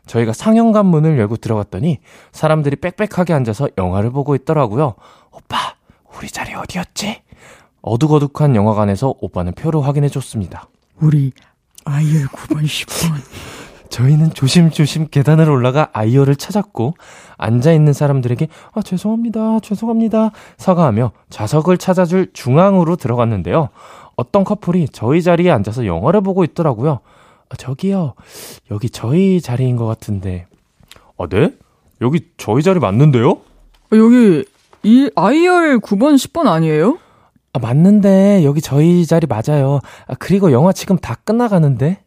저희가 0.08 0.34
상영관 0.34 0.88
문을 0.88 1.20
열고 1.20 1.38
들어갔더니 1.38 2.00
사람들이 2.32 2.78
빽빽하게 2.78 3.34
앉아서 3.34 3.70
영화를 3.78 4.10
보고 4.10 4.34
있더라고요. 4.34 4.96
오빠, 5.32 5.76
우리 6.18 6.28
자리 6.30 6.56
어디였지? 6.56 7.29
어둑어둑한 7.82 8.56
영화관에서 8.56 9.16
오빠는 9.20 9.54
표를 9.54 9.84
확인해줬습니다. 9.86 10.68
우리 11.02 11.32
아이열 11.86 12.28
9번 12.28 12.64
10번 12.64 13.14
저희는 13.90 14.32
조심조심 14.32 15.08
계단을 15.10 15.50
올라가 15.50 15.90
아이어를 15.94 16.36
찾았고 16.36 16.94
앉아있는 17.38 17.94
사람들에게 17.94 18.48
아 18.74 18.82
죄송합니다 18.82 19.60
죄송합니다 19.62 20.32
사과하며 20.58 21.12
좌석을 21.30 21.78
찾아줄 21.78 22.32
중앙으로 22.34 22.96
들어갔는데요 22.98 23.70
어떤 24.16 24.44
커플이 24.44 24.90
저희 24.92 25.24
자리에 25.24 25.50
앉아서 25.50 25.86
영화를 25.88 26.22
보고 26.22 26.44
있더라고요 26.44 27.00
아, 27.50 27.56
저기요 27.56 28.14
여기 28.70 28.90
저희 28.90 29.42
자리인 29.42 29.76
것 29.76 29.88
같은데 29.88 30.46
아 31.18 31.26
네? 31.28 31.54
여기 32.02 32.28
저희 32.38 32.62
자리 32.62 32.80
맞는데요? 32.80 33.40
여기 33.94 34.46
이 34.84 35.10
아이열 35.16 35.80
9번 35.80 36.16
10번 36.16 36.48
아니에요? 36.48 37.00
아 37.54 37.60
맞는데. 37.60 38.44
여기 38.44 38.62
저희 38.62 39.06
자리 39.06 39.28
맞아요. 39.28 39.80
아 40.08 40.14
그리고 40.20 40.52
영화 40.52 40.72
지금 40.72 40.98
다 40.98 41.16
끝나가는데? 41.24 42.00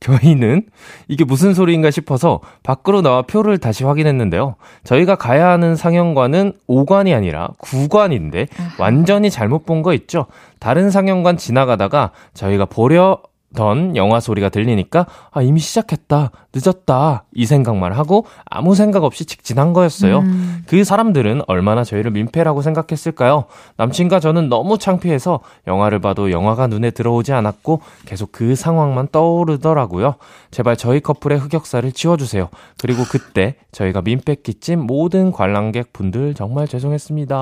저희는? 0.00 0.66
이게 1.08 1.24
무슨 1.24 1.54
소리인가 1.54 1.90
싶어서 1.90 2.40
밖으로 2.62 3.00
나와 3.00 3.22
표를 3.22 3.56
다시 3.56 3.84
확인했는데요. 3.84 4.56
저희가 4.82 5.14
가야 5.14 5.48
하는 5.48 5.76
상영관은 5.76 6.52
5관이 6.68 7.14
아니라 7.16 7.48
9관인데 7.62 8.48
완전히 8.78 9.30
잘못 9.30 9.64
본 9.64 9.82
거 9.82 9.94
있죠. 9.94 10.26
다른 10.58 10.90
상영관 10.90 11.38
지나가다가 11.38 12.10
저희가 12.34 12.66
보려 12.66 13.18
던 13.54 13.96
영화 13.96 14.20
소리가 14.20 14.48
들리니까 14.48 15.06
아 15.30 15.42
이미 15.42 15.60
시작했다. 15.60 16.30
늦었다. 16.54 17.24
이 17.34 17.46
생각만 17.46 17.92
하고 17.92 18.26
아무 18.44 18.74
생각 18.74 19.04
없이 19.04 19.24
직진한 19.24 19.72
거였어요. 19.72 20.22
그 20.66 20.84
사람들은 20.84 21.42
얼마나 21.46 21.82
저희를 21.84 22.10
민폐라고 22.12 22.62
생각했을까요? 22.62 23.44
남친과 23.76 24.20
저는 24.20 24.48
너무 24.48 24.78
창피해서 24.78 25.40
영화를 25.66 25.98
봐도 26.00 26.30
영화가 26.30 26.66
눈에 26.68 26.90
들어오지 26.90 27.32
않았고 27.32 27.80
계속 28.06 28.30
그 28.32 28.54
상황만 28.54 29.08
떠오르더라고요. 29.10 30.14
제발 30.50 30.76
저희 30.76 31.00
커플의 31.00 31.38
흑역사를 31.38 31.90
지워주세요. 31.92 32.48
그리고 32.78 33.02
그때 33.10 33.56
저희가 33.72 34.02
민폐 34.02 34.36
끼친 34.36 34.80
모든 34.80 35.32
관람객 35.32 35.92
분들 35.92 36.34
정말 36.34 36.68
죄송했습니다. 36.68 37.36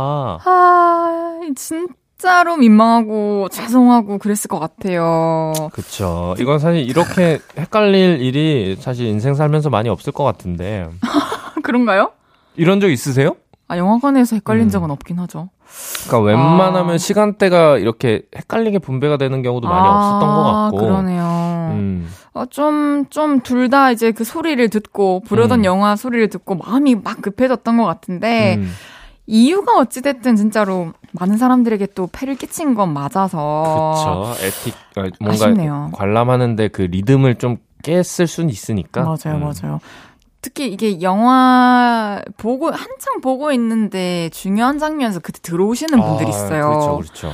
아, 0.45 1.41
진짜 1.57 2.02
로 2.45 2.57
민망하고 2.57 3.49
죄송하고 3.51 4.19
그랬을 4.19 4.49
것 4.49 4.59
같아요. 4.59 5.53
그쵸. 5.73 6.35
이건 6.39 6.59
사실 6.59 6.81
이렇게 6.89 7.39
헷갈릴 7.59 8.21
일이 8.21 8.77
사실 8.79 9.07
인생 9.07 9.35
살면서 9.35 9.71
많이 9.71 9.89
없을 9.89 10.13
것 10.13 10.25
같은데. 10.25 10.89
그런가요? 11.63 12.13
이런 12.57 12.81
적 12.81 12.91
있으세요? 12.91 13.37
아, 13.69 13.77
영화관에서 13.77 14.37
헷갈린 14.37 14.67
음. 14.67 14.71
적은 14.71 14.91
없긴 14.91 15.19
하죠. 15.21 15.49
그러니까 16.07 16.31
웬만하면 16.33 16.95
아. 16.95 16.99
시간대가 16.99 17.79
이렇게 17.79 18.23
헷갈리게 18.37 18.79
분배가 18.81 19.17
되는 19.17 19.43
경우도 19.43 19.67
많이 19.69 19.89
없었던 19.89 20.21
것 20.21 20.43
같고. 20.43 20.79
아, 20.79 20.81
그러네요. 20.81 21.71
음. 21.73 22.09
어, 22.35 22.45
좀, 22.47 23.07
좀 23.09 23.41
둘 23.43 23.71
다 23.71 23.91
이제 23.91 24.13
그 24.13 24.25
소리를 24.25 24.69
듣고, 24.69 25.21
부르던 25.27 25.61
음. 25.61 25.65
영화 25.65 25.97
소리를 25.97 26.29
듣고 26.29 26.57
마음이 26.57 26.97
막 26.97 27.23
급해졌던 27.23 27.79
것 27.79 27.85
같은데, 27.85 28.57
음. 28.59 28.71
이유가 29.27 29.77
어찌됐든 29.79 30.37
진짜로 30.37 30.93
많은 31.13 31.37
사람들에게 31.37 31.89
또 31.95 32.09
패를 32.11 32.35
끼친 32.37 32.75
건 32.75 32.93
맞아서. 32.93 34.33
그쵸. 34.35 34.47
에틱, 34.47 34.75
아, 34.97 35.09
뭔가 35.21 35.47
아쉽네요. 35.47 35.91
관람하는데 35.95 36.69
그 36.69 36.83
리듬을 36.83 37.37
좀 37.37 37.59
깼을 37.83 38.05
수는 38.05 38.51
있으니까. 38.51 39.03
맞아요, 39.03 39.39
음. 39.39 39.41
맞아요. 39.41 39.81
특히 40.41 40.73
이게 40.73 41.01
영화 41.03 42.21
보고, 42.37 42.67
한창 42.67 43.21
보고 43.21 43.53
있는데 43.53 44.29
중요한 44.33 44.79
장면에서 44.79 45.21
그때 45.21 45.39
들어오시는 45.41 46.01
분들이 46.01 46.27
아, 46.27 46.31
있어요. 46.31 46.63
그렇죠, 46.67 46.97
그렇죠. 46.97 47.33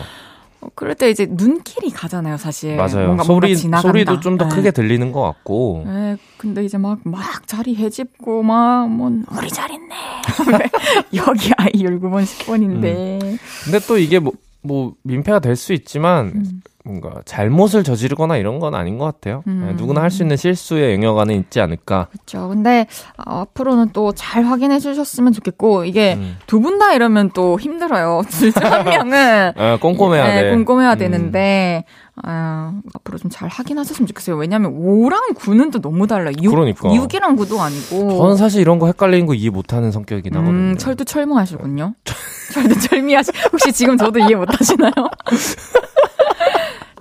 어, 0.61 0.68
그럴 0.75 0.94
때 0.94 1.11
이제 1.11 1.27
눈길이 1.29 1.90
가잖아요, 1.90 2.37
사실. 2.37 2.77
맞아요. 2.77 3.07
뭔가, 3.07 3.25
소리, 3.25 3.55
뭔가. 3.55 3.81
소리도 3.81 4.21
좀더 4.21 4.49
네. 4.49 4.55
크게 4.55 4.71
들리는 4.73 5.12
것 5.12 5.23
같고. 5.23 5.85
네, 5.87 6.16
근데 6.37 6.64
이제 6.64 6.79
막, 6.79 6.99
막 7.05 7.47
자리 7.47 7.77
해집고, 7.77 8.42
막, 8.42 8.88
뭐, 8.90 9.09
우리 9.09 9.49
있네. 9.49 10.64
여기 11.14 11.53
아이 11.57 11.70
19번, 11.72 12.24
10번인데. 12.24 13.39
근데 13.64 13.78
또 13.87 13.99
이게 13.99 14.18
뭐, 14.18 14.32
뭐, 14.62 14.95
민폐가 15.03 15.39
될 15.41 15.57
수 15.57 15.72
있지만, 15.72 16.32
음. 16.35 16.62
뭔가 16.89 17.20
잘못을 17.26 17.84
저지르거나 17.84 18.39
이런 18.39 18.61
건 18.61 18.74
아닌 18.74 18.97
것 18.97 19.05
같아요. 19.05 19.43
음. 19.47 19.66
네, 19.66 19.74
누구나 19.74 20.01
할 20.01 20.11
수 20.11 20.22
있는 20.22 20.39
실수의 20.39 20.95
영역 20.95 21.18
안에 21.18 21.34
있지 21.34 21.61
않을까. 21.61 22.09
그렇죠. 22.11 22.49
근데, 22.49 22.86
어, 23.26 23.41
앞으로는 23.43 23.91
또 23.93 24.11
잘 24.12 24.43
확인해 24.45 24.78
주셨으면 24.78 25.34
좋겠고, 25.34 25.84
이게 25.84 26.14
음. 26.14 26.39
두분 26.47 26.78
다 26.78 26.95
이러면 26.95 27.30
또 27.34 27.61
힘들어요. 27.61 28.22
둘중한 28.30 28.84
명은. 28.89 29.53
아, 29.57 29.76
꼼꼼해야 29.78 30.24
네, 30.26 30.43
돼. 30.45 30.51
꼼꼼해야 30.51 30.95
음. 30.95 30.99
되는데, 30.99 31.84
아, 32.22 32.72
앞으로 32.95 33.18
좀 33.18 33.28
잘 33.30 33.49
확인하셨으면 33.51 34.07
좋겠어요. 34.07 34.36
왜냐면 34.36 34.72
5랑 34.72 35.34
9는 35.36 35.70
또 35.70 35.80
너무 35.82 36.07
달라요. 36.07 36.32
6, 36.43 36.51
그러니까. 36.51 36.89
6이랑 36.89 37.36
9도 37.36 37.59
아니고. 37.61 38.16
저는 38.18 38.36
사실 38.36 38.62
이런 38.62 38.78
거 38.78 38.86
헷갈리는 38.86 39.26
거 39.26 39.34
이해 39.34 39.51
못하는 39.51 39.93
성격이긴 39.93 40.34
하거든요. 40.34 40.57
음, 40.72 40.76
철두 40.78 41.05
철미하시군요. 41.05 41.95
철두 42.55 42.80
철미하시. 42.80 43.30
혹시 43.53 43.72
지금 43.74 43.99
저도 43.99 44.18
이해 44.20 44.34
못하시나요? 44.34 44.91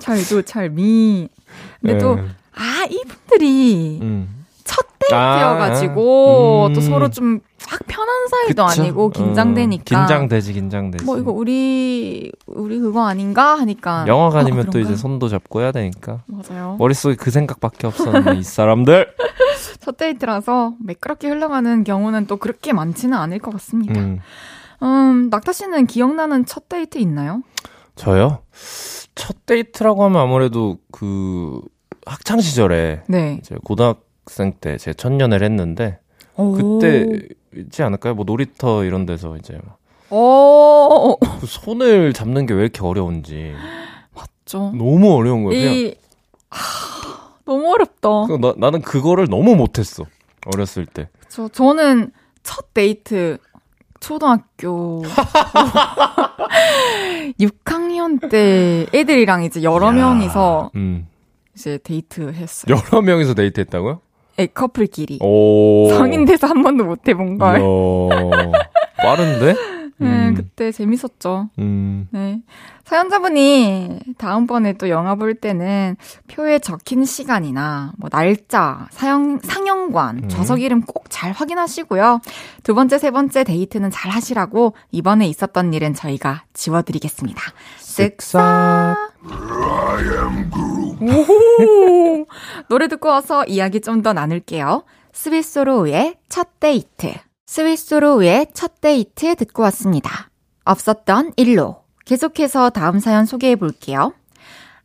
철두철미. 0.07 1.29
근데 1.81 1.97
또 1.97 2.15
네. 2.15 2.23
아 2.53 2.85
이분들이 2.89 3.99
음. 4.01 4.45
첫 4.63 4.85
데이트여가지고 4.99 6.63
아, 6.65 6.67
음. 6.67 6.73
또 6.73 6.81
서로 6.81 7.09
좀막 7.09 7.41
편한 7.87 8.27
사이도 8.27 8.65
그쵸? 8.65 8.81
아니고 8.81 9.09
긴장되니까. 9.09 9.83
어, 9.95 9.99
긴장되지, 10.01 10.53
긴장되지. 10.53 11.05
뭐 11.05 11.17
이거 11.17 11.31
우리 11.31 12.31
우리 12.45 12.79
그거 12.79 13.07
아닌가 13.07 13.57
하니까. 13.59 14.05
영화관이면 14.07 14.67
어, 14.67 14.71
또 14.71 14.79
이제? 14.79 14.95
손도 14.95 15.29
잡고 15.29 15.61
해야 15.61 15.71
되니까. 15.71 16.21
맞아요. 16.25 16.75
머릿속에 16.79 17.15
그 17.15 17.31
생각밖에 17.31 17.87
없었네, 17.87 18.37
이 18.39 18.43
사람들. 18.43 19.07
첫 19.79 19.97
데이트라서 19.97 20.73
매끄럽게 20.83 21.29
흘러가는 21.29 21.83
경우는 21.83 22.27
또 22.27 22.37
그렇게 22.37 22.73
많지는 22.73 23.17
않을 23.17 23.39
것 23.39 23.51
같습니다. 23.51 23.99
음, 23.99 24.19
음. 24.83 25.29
낙타 25.29 25.53
씨는 25.53 25.87
기억나는 25.87 26.45
첫 26.45 26.67
데이트 26.67 26.97
있나요? 26.97 27.41
저요? 27.95 28.39
첫첫 29.17 29.45
데이트라고 29.45 30.03
하면 30.05 30.21
아무래도 30.21 30.77
그 30.91 31.59
학창 32.05 32.39
시절에 32.39 33.03
네. 33.09 33.37
이제 33.41 33.55
고등학생 33.63 34.53
때 34.61 34.77
제 34.77 34.93
첫 34.93 35.19
연애를 35.19 35.45
했는데 35.45 35.99
오. 36.35 36.53
그때지 36.53 37.83
않을까요? 37.83 38.13
뭐 38.15 38.23
놀이터 38.25 38.83
이런 38.83 39.05
데서 39.05 39.35
이제 39.37 39.57
오. 40.09 41.17
그 41.39 41.45
손을 41.45 42.13
잡는 42.13 42.45
게 42.45 42.53
왜 42.53 42.61
이렇게 42.63 42.81
어려운지 42.81 43.53
좀. 44.45 44.77
너무 44.77 45.13
어려운 45.13 45.43
거예요. 45.43 45.69
이, 45.71 45.95
하, 46.49 47.33
너무 47.43 47.69
어렵다. 47.73 48.27
그 48.27 48.37
나, 48.39 48.53
나는 48.57 48.81
그거를 48.81 49.27
너무 49.29 49.55
못했어 49.57 50.05
어렸을 50.45 50.85
때. 50.85 51.09
저, 51.27 51.49
저는 51.49 52.11
첫 52.43 52.73
데이트, 52.73 53.37
초등학교 54.07 55.03
6학년 57.41 58.29
때 58.29 58.85
애들이랑 58.93 59.43
이제 59.43 59.61
여러 59.63 59.87
야, 59.87 59.91
명이서 59.91 60.71
음. 60.75 61.09
이제 61.53 61.77
데이트 61.83 62.31
했어요. 62.31 62.73
여러 62.73 63.01
명이서 63.01 63.33
데이트했다고요? 63.33 63.99
애 64.39 64.45
커플끼리. 64.45 65.19
오. 65.21 65.89
성인 65.89 66.23
돼서 66.23 66.47
한 66.47 66.63
번도 66.63 66.85
못 66.85 67.05
해본 67.05 67.37
걸. 67.37 67.59
빠른데? 68.95 69.55
네, 69.99 70.29
음. 70.29 70.33
그때 70.35 70.71
재밌었죠. 70.71 71.49
음. 71.59 72.07
네. 72.11 72.41
사연자분이 72.85 73.99
다음번에 74.17 74.73
또 74.73 74.89
영화 74.89 75.15
볼 75.15 75.33
때는 75.33 75.97
표에 76.27 76.59
적힌 76.59 77.03
시간이나 77.03 77.93
뭐 77.97 78.09
날짜, 78.09 78.87
사형, 78.91 79.39
상영관, 79.43 80.23
음. 80.23 80.29
좌석 80.29 80.61
이름 80.61 80.81
꼭 80.81 81.07
잘 81.09 81.31
확인하시고요. 81.31 82.19
두 82.63 82.75
번째, 82.75 82.99
세 82.99 83.09
번째 83.11 83.43
데이트는 83.43 83.89
잘 83.89 84.11
하시라고 84.11 84.73
이번에 84.91 85.25
있었던 85.27 85.73
일은 85.73 85.95
저희가 85.95 86.43
지워드리겠습니다. 86.53 87.41
쓱싹. 87.79 88.95
노래 92.69 92.87
듣고 92.87 93.09
와서 93.09 93.43
이야기 93.45 93.81
좀 93.81 94.03
더 94.03 94.13
나눌게요. 94.13 94.83
스윗소로우의 95.13 96.17
첫 96.29 96.59
데이트. 96.59 97.13
스윗소로우의 97.47 98.47
첫 98.53 98.81
데이트 98.81 99.33
듣고 99.35 99.63
왔습니다. 99.63 100.29
없었던 100.65 101.31
일로. 101.37 101.77
계속해서 102.05 102.69
다음 102.69 102.99
사연 102.99 103.25
소개해 103.25 103.55
볼게요. 103.55 104.13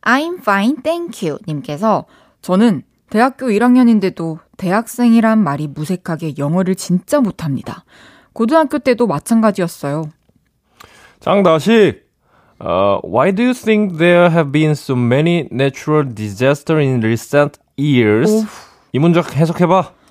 I'm 0.01 0.39
fine, 0.39 0.77
thank 0.81 1.27
you. 1.27 1.39
님께서 1.45 2.05
저는 2.41 2.83
대학교 3.09 3.47
1학년인데도 3.47 4.39
대학생이란 4.57 5.43
말이 5.43 5.67
무색하게 5.67 6.35
영어를 6.37 6.75
진짜 6.75 7.19
못합니다. 7.19 7.83
고등학교 8.31 8.79
때도 8.79 9.07
마찬가지였어요. 9.07 10.09
장다식, 11.19 12.07
uh, 12.61 12.99
why 13.03 13.33
do 13.33 13.43
you 13.43 13.53
think 13.53 13.97
there 13.97 14.31
have 14.31 14.51
been 14.51 14.71
so 14.71 14.95
many 14.95 15.47
natural 15.51 16.07
disasters 16.15 16.81
in 16.81 17.03
recent 17.03 17.59
years? 17.77 18.45
이 18.93 18.99
문장 18.99 19.23
해석해봐. 19.23 20.02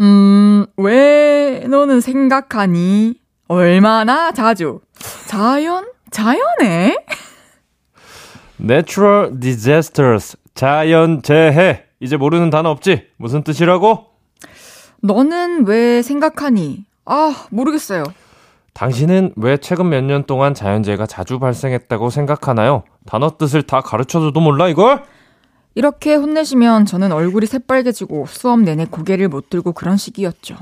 음, 0.00 0.66
왜 0.76 1.64
너는 1.68 2.00
생각하니? 2.00 3.14
얼마나 3.48 4.32
자주? 4.32 4.80
자연? 5.26 5.86
자연에? 6.10 6.96
Natural 8.60 9.38
disasters, 9.40 10.36
자연재해. 10.54 11.84
이제 12.00 12.16
모르는 12.16 12.50
단어 12.50 12.70
없지? 12.70 13.08
무슨 13.16 13.42
뜻이라고? 13.42 14.06
너는 15.02 15.66
왜 15.66 16.02
생각하니? 16.02 16.84
아, 17.04 17.46
모르겠어요. 17.50 18.04
당신은 18.74 19.34
왜 19.36 19.56
최근 19.58 19.88
몇 19.90 20.02
년 20.04 20.24
동안 20.24 20.54
자연재해가 20.54 21.06
자주 21.06 21.38
발생했다고 21.38 22.10
생각하나요? 22.10 22.84
단어 23.04 23.36
뜻을 23.36 23.62
다 23.64 23.80
가르쳐줘도 23.80 24.40
몰라 24.40 24.68
이걸? 24.68 25.02
이렇게 25.74 26.14
혼내시면 26.14 26.86
저는 26.86 27.12
얼굴이 27.12 27.46
새빨개지고 27.46 28.26
수업 28.28 28.60
내내 28.60 28.86
고개를 28.86 29.28
못 29.28 29.48
들고 29.50 29.72
그런 29.72 29.96
시기였죠. 29.96 30.56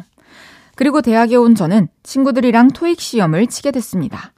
그리고 0.76 1.02
대학에 1.02 1.36
온 1.36 1.54
저는 1.54 1.88
친구들이랑 2.02 2.68
토익 2.68 3.00
시험을 3.00 3.48
치게 3.48 3.70
됐습니다. 3.72 4.32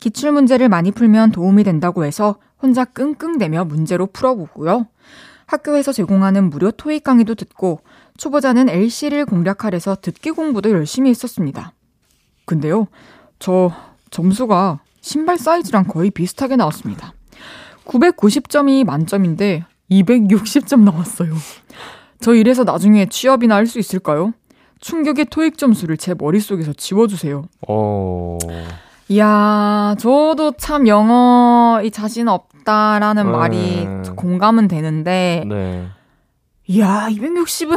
기출 0.00 0.32
문제를 0.32 0.68
많이 0.68 0.92
풀면 0.92 1.32
도움이 1.32 1.64
된다고 1.64 2.04
해서 2.04 2.36
혼자 2.60 2.84
끙끙대며 2.84 3.64
문제로 3.64 4.06
풀어보고요. 4.06 4.86
학교에서 5.46 5.92
제공하는 5.92 6.50
무료 6.50 6.70
토익 6.70 7.04
강의도 7.04 7.34
듣고 7.34 7.80
초보자는 8.18 8.68
LC를 8.68 9.24
공략하래서 9.24 9.96
듣기 10.02 10.30
공부도 10.32 10.70
열심히 10.70 11.10
했었습니다. 11.10 11.72
근데요, 12.44 12.88
저 13.38 13.72
점수가 14.10 14.80
신발 15.00 15.38
사이즈랑 15.38 15.84
거의 15.84 16.10
비슷하게 16.10 16.56
나왔습니다. 16.56 17.14
990점이 17.86 18.84
만점인데 18.84 19.64
260점 19.90 20.80
나왔어요. 20.80 21.34
저 22.20 22.34
이래서 22.34 22.64
나중에 22.64 23.06
취업이나 23.06 23.54
할 23.56 23.66
수 23.66 23.78
있을까요? 23.78 24.32
충격의 24.80 25.26
토익 25.26 25.58
점수를 25.58 25.96
제 25.96 26.14
머릿속에서 26.14 26.72
지워주세요. 26.72 27.44
어, 27.68 28.38
이야, 29.08 29.96
저도 29.98 30.52
참 30.58 30.86
영어 30.86 31.80
이 31.82 31.90
자신 31.90 32.28
없다라는 32.28 33.24
네. 33.26 33.30
말이 33.32 33.86
공감은 34.16 34.68
되는데, 34.68 35.42
네. 35.48 35.88
이야, 36.66 37.08
260은. 37.10 37.76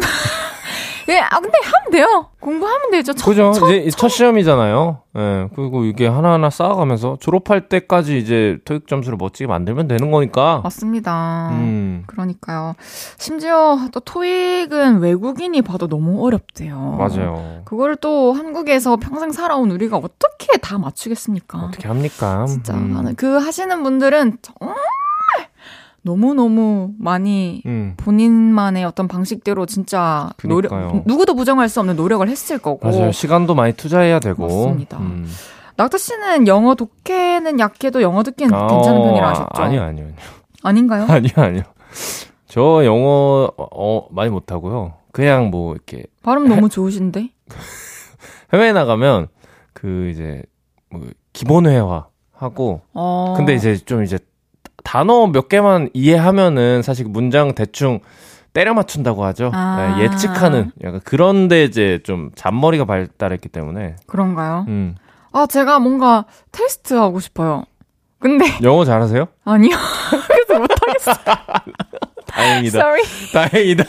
예, 1.10 1.20
아, 1.20 1.40
근데 1.40 1.58
하면 1.64 1.92
돼요. 1.92 2.28
공부하면 2.40 2.92
되죠. 2.92 3.14
첫, 3.14 3.30
그죠? 3.30 3.52
첫, 3.54 3.70
이제 3.70 3.90
첫 3.96 4.08
시험이잖아요. 4.10 5.00
예. 5.18 5.50
그리고 5.56 5.84
이게 5.86 6.08
하나하나 6.08 6.50
쌓아가면서 6.50 7.18
졸업할 7.20 7.70
때까지 7.70 8.18
이제 8.18 8.58
토익 8.66 8.88
점수를 8.88 9.18
멋지게 9.18 9.48
만들면 9.48 9.88
되는 9.88 10.12
거니까. 10.12 10.62
맞습니다. 10.64 11.50
음. 11.52 12.04
그러니까요. 12.08 12.74
심지어 13.18 13.78
또 13.92 14.00
토익은 14.00 15.00
외국인이 15.00 15.62
봐도 15.62 15.88
너무 15.88 16.26
어렵대요. 16.26 16.98
맞아요. 16.98 17.62
그걸 17.66 17.96
또 17.98 18.34
한국에서 18.34 18.98
평생 18.98 19.32
살아온 19.32 19.70
우리가 19.72 19.98
어떻게 19.98 20.58
다 20.58 20.78
맞추겠습니까? 20.78 21.58
어떻게 21.60 21.88
합니까? 21.88 22.46
진짜 22.48 22.74
음. 22.74 22.94
나는 22.94 23.16
그 23.16 23.38
하시는 23.38 23.84
분들은 23.84 24.38
정말 24.42 24.76
너무 26.04 26.34
너무 26.34 26.92
많이 26.98 27.62
음. 27.66 27.94
본인만의 27.98 28.84
어떤 28.86 29.08
방식대로 29.08 29.66
진짜 29.66 30.32
노력. 30.44 30.74
누구도 31.06 31.36
부정할 31.36 31.70
수 31.70 31.80
없는 31.80 31.96
노력을 31.96 32.28
했을 32.28 32.58
거고 32.58 32.88
맞아요. 32.90 33.12
시간도 33.12 33.54
많이 33.54 33.74
투자해야 33.74 34.20
되고. 34.20 34.44
맞습니다. 34.44 34.98
음. 34.98 35.28
낙타 35.78 35.98
씨는 35.98 36.48
영어 36.48 36.76
독해는 36.76 37.60
약해도 37.60 38.02
영어 38.02 38.24
듣기는 38.24 38.52
괜찮은 38.68 39.00
어, 39.00 39.04
편이라 39.04 39.26
아, 39.28 39.30
하셨죠? 39.32 39.62
아니요, 39.62 39.82
아니요. 39.84 40.06
아니요. 40.06 40.18
아닌가요? 40.64 41.06
아니요, 41.10 41.32
아니요. 41.36 41.64
저 42.48 42.84
영어 42.86 43.50
어, 43.58 44.08
많이 44.12 44.30
못하고요. 44.30 44.94
그냥 45.12 45.50
뭐 45.50 45.74
이렇게 45.74 46.04
발음 46.24 46.48
너무 46.48 46.70
좋으신데? 46.70 47.30
해외에 48.54 48.74
나가면 48.74 49.28
그 49.74 50.10
이제 50.12 50.44
뭐 50.90 51.02
기본 51.34 51.66
회화 51.68 52.08
하고 52.34 52.82
어. 52.94 53.34
근데 53.38 53.54
이제 53.54 53.78
좀 53.78 54.04
이제 54.04 54.18
단어 54.84 55.28
몇 55.28 55.48
개만 55.50 55.90
이해하면은 55.94 56.82
사실 56.82 57.06
문장 57.08 57.54
대충 57.54 58.00
때려 58.54 58.74
맞춘다고 58.74 59.24
하죠. 59.26 59.52
아. 59.54 59.96
네, 59.98 60.04
예측하는 60.04 60.72
약간 60.84 61.00
그런데 61.04 61.64
이제 61.64 62.00
좀 62.04 62.32
잔머리가 62.36 62.86
발달했기 62.86 63.48
때문에 63.50 63.96
그런가요? 64.08 64.66
음. 64.68 64.96
아 65.32 65.46
제가 65.46 65.80
뭔가 65.80 66.26
테스트 66.52 66.94
하고 66.94 67.20
싶어요. 67.20 67.64
근데 68.20 68.46
영어 68.64 68.84
잘하세요? 68.86 69.28
아니요. 69.46 69.76
그래서 70.28 70.60
못하겠어요. 70.60 71.16
다행이다. 72.28 72.80
Sorry. 72.80 73.02
다행이다. 73.34 73.84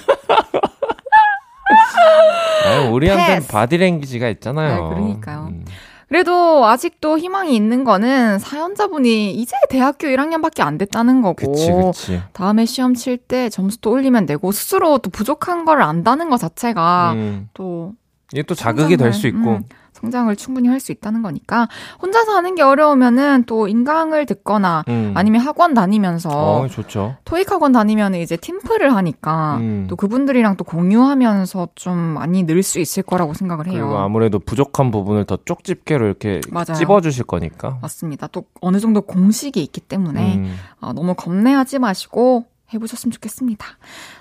아유, 2.67 2.91
우리한테는. 2.93 3.47
바디랭귀지가 3.49 4.29
있잖아요. 4.31 4.89
네, 4.89 4.95
그러니까요. 4.95 5.49
음. 5.51 5.65
그래도 6.13 6.67
아직도 6.67 7.17
희망이 7.17 7.57
있는 7.57 7.85
거는 7.85 8.39
사연자분이 8.39 9.33
이제 9.33 9.57
대학교 9.71 10.09
1학년밖에 10.09 10.61
안 10.61 10.77
됐다는 10.77 11.23
거고 11.23 11.51
그치, 11.53 11.73
그치. 11.73 12.21
다음에 12.35 12.67
시험 12.67 12.93
칠 12.93 13.17
때 13.17 13.49
점수도 13.49 13.91
올리면 13.91 14.27
되고 14.27 14.53
스스로 14.53 14.99
또 14.99 15.09
부족한 15.09 15.65
걸 15.65 15.81
안다는 15.81 16.29
것 16.29 16.37
자체가 16.37 17.13
음. 17.15 17.49
또 17.55 17.95
이게 18.31 18.43
또 18.43 18.55
자극이 18.55 18.99
될 18.99 19.15
수 19.15 19.27
있고. 19.27 19.53
음, 19.53 19.65
성장을 20.03 20.35
충분히 20.37 20.69
할 20.69 20.83
수 20.83 20.91
있다는 20.91 21.23
거니까 21.23 21.69
혼자서 22.03 22.33
하는 22.35 22.57
게 22.57 22.63
어려우면은 22.63 23.45
또 23.47 23.69
인강을 23.69 24.27
듣거나 24.27 24.83
음. 24.89 25.13
아니면 25.15 25.41
학원 25.43 25.75
다니면서 25.75 26.29
어, 26.31 26.67
좋죠. 26.67 27.15
토익 27.25 27.53
학원 27.53 27.71
다니면 27.71 28.17
이제 28.17 28.37
팀플을 28.37 28.95
하니까 28.97 29.59
음. 29.59 29.87
또 29.89 29.95
그분들이랑 29.95 30.57
또 30.57 30.65
공유하면서 30.65 31.69
좀 31.77 31.97
많이 31.97 32.43
늘 32.43 32.63
수 32.65 32.81
있을 32.81 33.03
거라고 33.05 33.35
생각을 33.35 33.67
해요. 33.69 33.75
그리고 33.87 33.99
아무래도 33.99 34.39
부족한 34.41 34.91
부분을 34.91 35.25
더 35.25 35.39
쪽집게로 35.45 36.05
이렇게 36.07 36.41
맞아요. 36.51 36.75
찝어주실 36.75 37.25
거니까. 37.25 37.79
맞습니다. 37.83 38.27
또 38.29 38.45
어느 38.61 38.79
정도 38.81 39.03
공식이 39.03 39.63
있기 39.63 39.81
때문에 39.81 40.37
음. 40.37 40.57
아, 40.81 40.93
너무 40.93 41.15
겁내하지 41.15 41.79
마시고 41.79 42.47
해보셨으면 42.75 43.13
좋겠습니다. 43.13 43.67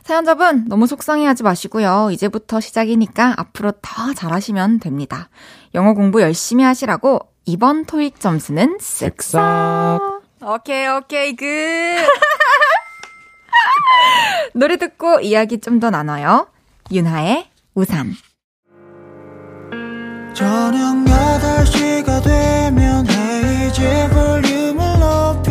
사연자분 0.03 0.65
너무 0.67 0.85
속상해하지 0.85 1.43
마시고요. 1.43 2.09
이제부터 2.11 2.59
시작이니까 2.59 3.35
앞으로 3.37 3.71
더 3.81 4.13
잘하시면 4.13 4.79
됩니다. 4.79 5.29
영어 5.75 5.93
공부 5.93 6.21
열심히 6.21 6.63
하시라고 6.63 7.19
이번 7.45 7.85
토익 7.85 8.19
점수는 8.19 8.77
쓱싹. 8.79 10.21
오케이 10.43 10.87
오케이 10.87 11.35
good. 11.35 11.45
노래 14.53 14.77
듣고 14.77 15.19
이야기 15.21 15.59
좀 15.59 15.79
더 15.79 15.89
나눠요. 15.89 16.47
윤하의 16.91 17.47
우산. 17.73 18.13
저녁 20.33 20.95
8시가 21.05 22.23
되면 22.23 23.05
헤이즈 23.07 24.09
볼륨을 24.09 24.99
높여 24.99 25.50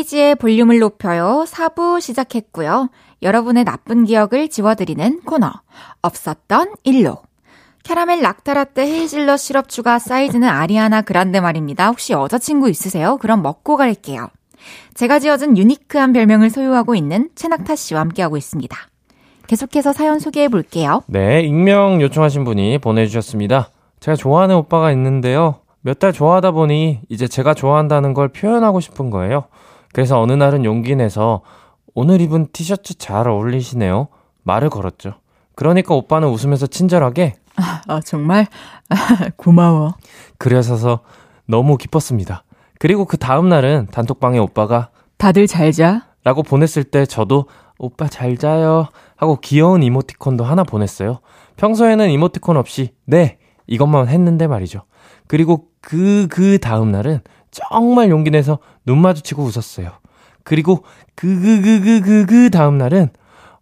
헤이지의 0.00 0.36
볼륨을 0.36 0.78
높여요. 0.78 1.44
4부 1.46 2.00
시작했고요. 2.00 2.88
여러분의 3.22 3.64
나쁜 3.64 4.04
기억을 4.04 4.48
지워드리는 4.48 5.20
코너. 5.26 5.52
없었던 6.00 6.74
일로. 6.84 7.18
캐러멜 7.82 8.20
락타라떼 8.22 8.82
헤이즐넛 8.82 9.38
시럽 9.38 9.68
추가 9.68 9.98
사이즈는 9.98 10.48
아리아나 10.48 11.02
그란데 11.02 11.40
말입니다. 11.40 11.88
혹시 11.88 12.12
여자친구 12.14 12.70
있으세요? 12.70 13.18
그럼 13.18 13.42
먹고 13.42 13.76
갈게요. 13.76 14.28
제가 14.94 15.18
지어준 15.18 15.56
유니크한 15.58 16.12
별명을 16.14 16.48
소유하고 16.50 16.94
있는 16.94 17.28
최낙타 17.34 17.76
씨와 17.76 18.00
함께하고 18.00 18.36
있습니다. 18.36 18.76
계속해서 19.48 19.92
사연 19.92 20.18
소개해 20.18 20.48
볼게요. 20.48 21.02
네, 21.08 21.42
익명 21.42 22.00
요청하신 22.00 22.44
분이 22.44 22.78
보내주셨습니다. 22.78 23.70
제가 24.00 24.16
좋아하는 24.16 24.56
오빠가 24.56 24.92
있는데요. 24.92 25.56
몇 25.82 25.98
달 25.98 26.12
좋아하다 26.12 26.52
보니 26.52 27.00
이제 27.08 27.26
제가 27.26 27.54
좋아한다는 27.54 28.12
걸 28.14 28.28
표현하고 28.28 28.80
싶은 28.80 29.10
거예요. 29.10 29.44
그래서 29.92 30.20
어느 30.20 30.32
날은 30.32 30.64
용기 30.64 30.94
내서 30.96 31.42
오늘 31.94 32.20
입은 32.20 32.48
티셔츠 32.52 32.94
잘 32.98 33.28
어울리시네요. 33.28 34.08
말을 34.42 34.70
걸었죠. 34.70 35.14
그러니까 35.54 35.94
오빠는 35.94 36.28
웃으면서 36.28 36.66
친절하게 36.66 37.34
아, 37.56 38.00
정말? 38.00 38.46
고마워. 39.36 39.94
그려서서 40.38 41.00
너무 41.46 41.76
기뻤습니다. 41.76 42.44
그리고 42.78 43.04
그 43.04 43.16
다음 43.18 43.48
날은 43.48 43.88
단톡방에 43.90 44.38
오빠가 44.38 44.90
다들 45.18 45.46
잘 45.46 45.72
자. 45.72 46.06
라고 46.22 46.42
보냈을 46.42 46.84
때 46.84 47.06
저도 47.06 47.46
오빠 47.78 48.06
잘 48.06 48.36
자요 48.36 48.88
하고 49.16 49.38
귀여운 49.40 49.82
이모티콘도 49.82 50.44
하나 50.44 50.64
보냈어요. 50.64 51.20
평소에는 51.56 52.10
이모티콘 52.10 52.56
없이 52.56 52.94
네 53.06 53.38
이것만 53.66 54.08
했는데 54.08 54.46
말이죠. 54.46 54.82
그리고 55.26 55.68
그그 55.80 56.58
다음 56.58 56.92
날은 56.92 57.20
정말 57.50 58.10
용기 58.10 58.30
내서 58.30 58.58
눈 58.84 58.98
마주치고 58.98 59.42
웃었어요. 59.42 59.90
그리고 60.44 60.84
그그그그그그 61.14 62.50
다음 62.50 62.78
날은 62.78 63.10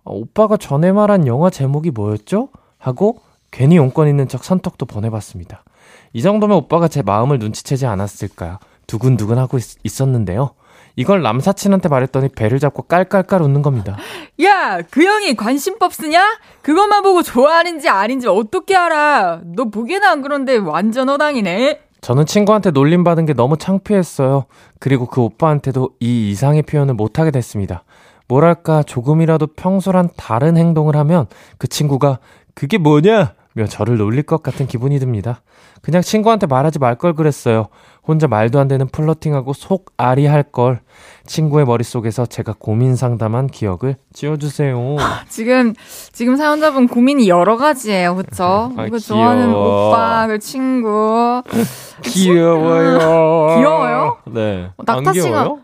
어, 0.05 0.14
오빠가 0.14 0.57
전에 0.57 0.93
말한 0.93 1.26
영화 1.26 1.51
제목이 1.51 1.91
뭐였죠? 1.91 2.49
하고 2.78 3.20
괜히 3.51 3.76
용건 3.76 4.09
있는 4.09 4.28
척 4.28 4.45
선톡도 4.45 4.86
보내봤습니다. 4.86 5.64
이 6.12 6.22
정도면 6.22 6.57
오빠가 6.57 6.89
제 6.89 7.03
마음을 7.03 7.39
눈치채지 7.39 7.86
않았을까 7.86 8.61
두근두근 8.86 9.39
하고 9.39 9.59
있, 9.59 9.64
있었는데요. 9.84 10.55
이걸 10.97 11.22
남사친한테 11.22 11.89
말했더니 11.89 12.28
배를 12.30 12.59
잡고 12.59 12.82
깔깔깔 12.82 13.41
웃는 13.43 13.62
겁니다. 13.62 13.97
야, 14.43 14.80
그 14.91 15.05
형이 15.05 15.36
관심법 15.36 15.95
쓰냐? 15.95 16.39
그것만 16.62 17.03
보고 17.03 17.22
좋아하는지 17.22 17.89
아닌지 17.89 18.26
어떻게 18.26 18.74
알아? 18.74 19.43
너 19.45 19.66
보기에는 19.66 20.09
안 20.09 20.22
그런데 20.22 20.57
완전 20.57 21.09
허당이네. 21.09 21.88
저는 22.01 22.26
친구한테 22.26 22.70
놀림받은 22.70 23.26
게 23.26 23.32
너무 23.32 23.57
창피했어요. 23.57 24.44
그리고 24.78 25.07
그 25.07 25.20
오빠한테도 25.20 25.90
이 26.01 26.30
이상의 26.30 26.62
표현을 26.62 26.94
못하게 26.94 27.30
됐습니다. 27.30 27.84
뭐랄까, 28.28 28.82
조금이라도 28.82 29.49
평소랑 29.49 30.11
다른 30.16 30.57
행동을 30.57 30.96
하면 30.96 31.26
그 31.57 31.66
친구가 31.66 32.18
그게 32.55 32.78
뭐냐? 32.78 33.34
며 33.59 33.66
저를 33.66 33.96
놀릴 33.98 34.22
것 34.22 34.42
같은 34.42 34.66
기분이 34.66 34.98
듭니다. 34.98 35.42
그냥 35.82 36.02
친구한테 36.02 36.46
말하지 36.46 36.78
말 36.78 36.96
걸 36.96 37.14
그랬어요. 37.14 37.68
혼자 38.06 38.26
말도 38.26 38.59
안 38.59 38.68
되는 38.68 38.86
플러팅하고 38.88 39.52
속 39.52 39.92
아리 39.96 40.26
할 40.26 40.42
걸. 40.42 40.80
친구의 41.26 41.66
머릿속에서 41.66 42.24
제가 42.26 42.54
고민 42.59 42.96
상담한 42.96 43.46
기억을 43.48 43.96
지워주세요. 44.14 44.96
지금, 45.28 45.74
지금 46.12 46.36
사연자분 46.36 46.88
고민이 46.88 47.28
여러 47.28 47.56
가지예요. 47.56 48.16
그쵸? 48.16 48.72
아, 48.76 48.86
그 48.90 48.98
좋아하는. 48.98 49.54
오빠, 49.54 50.26
그 50.26 50.38
친구. 50.38 51.42
귀여워요. 52.02 53.56
귀여워요? 53.56 54.16
네. 54.26 54.70
어, 54.76 54.82
낙타 54.86 55.11
안 55.11 55.14
씨가-? 55.14 55.59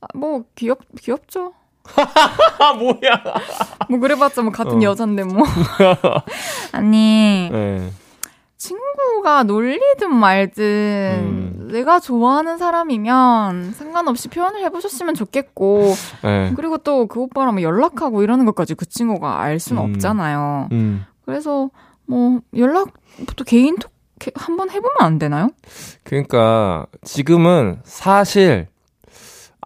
아, 0.00 0.06
뭐, 0.14 0.42
귀엽, 0.56 0.78
귀엽죠? 1.00 1.52
아, 2.58 2.72
뭐야. 2.78 3.22
뭐, 3.88 3.98
그래봤자 3.98 4.42
뭐, 4.42 4.52
같은 4.52 4.78
어. 4.78 4.82
여잔데 4.82 5.24
뭐. 5.24 5.44
아니, 6.72 7.48
네. 7.52 7.90
친구가 8.56 9.42
놀리든 9.42 10.14
말든 10.14 10.64
음. 10.64 11.68
내가 11.70 12.00
좋아하는 12.00 12.56
사람이면 12.56 13.72
상관없이 13.72 14.28
표현을 14.28 14.62
해보셨으면 14.62 15.14
좋겠고 15.14 15.92
네. 16.22 16.52
그리고 16.56 16.78
또 16.78 17.06
그 17.06 17.20
오빠랑 17.20 17.54
뭐 17.54 17.62
연락하고 17.62 18.22
이러는 18.22 18.46
것까지 18.46 18.74
그 18.74 18.86
친구가 18.88 19.40
알 19.40 19.58
수는 19.60 19.82
음. 19.82 19.90
없잖아요. 19.90 20.68
음. 20.72 21.04
그래서 21.26 21.68
뭐 22.06 22.40
연락부터 22.56 23.44
개인톡 23.44 23.90
게- 24.18 24.32
한번 24.34 24.70
해보면 24.70 24.96
안 25.00 25.18
되나요? 25.18 25.48
그러니까 26.04 26.86
지금은 27.02 27.80
사실 27.84 28.68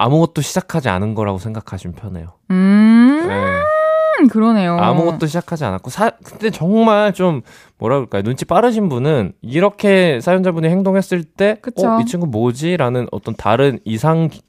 아무것도 0.00 0.42
시작하지 0.42 0.88
않은 0.88 1.14
거라고 1.14 1.38
생각하시면 1.38 1.96
편해요. 1.96 2.34
음, 2.52 3.24
네. 3.28 4.28
그러네요. 4.30 4.76
아무것도 4.78 5.26
시작하지 5.26 5.64
않았고 5.64 5.90
사 5.90 6.10
근데 6.24 6.50
정말 6.50 7.12
좀 7.12 7.42
뭐라 7.78 7.96
그럴까요? 7.96 8.22
눈치 8.22 8.44
빠르신 8.44 8.88
분은 8.88 9.32
이렇게 9.42 10.20
사연자분이 10.20 10.68
행동했을 10.68 11.24
때. 11.24 11.56
어, 11.76 12.00
이 12.00 12.06
친구 12.06 12.26
뭐지라는 12.26 13.08
어떤 13.12 13.34
다른 13.36 13.78
이상 13.84 14.28
기- 14.28 14.42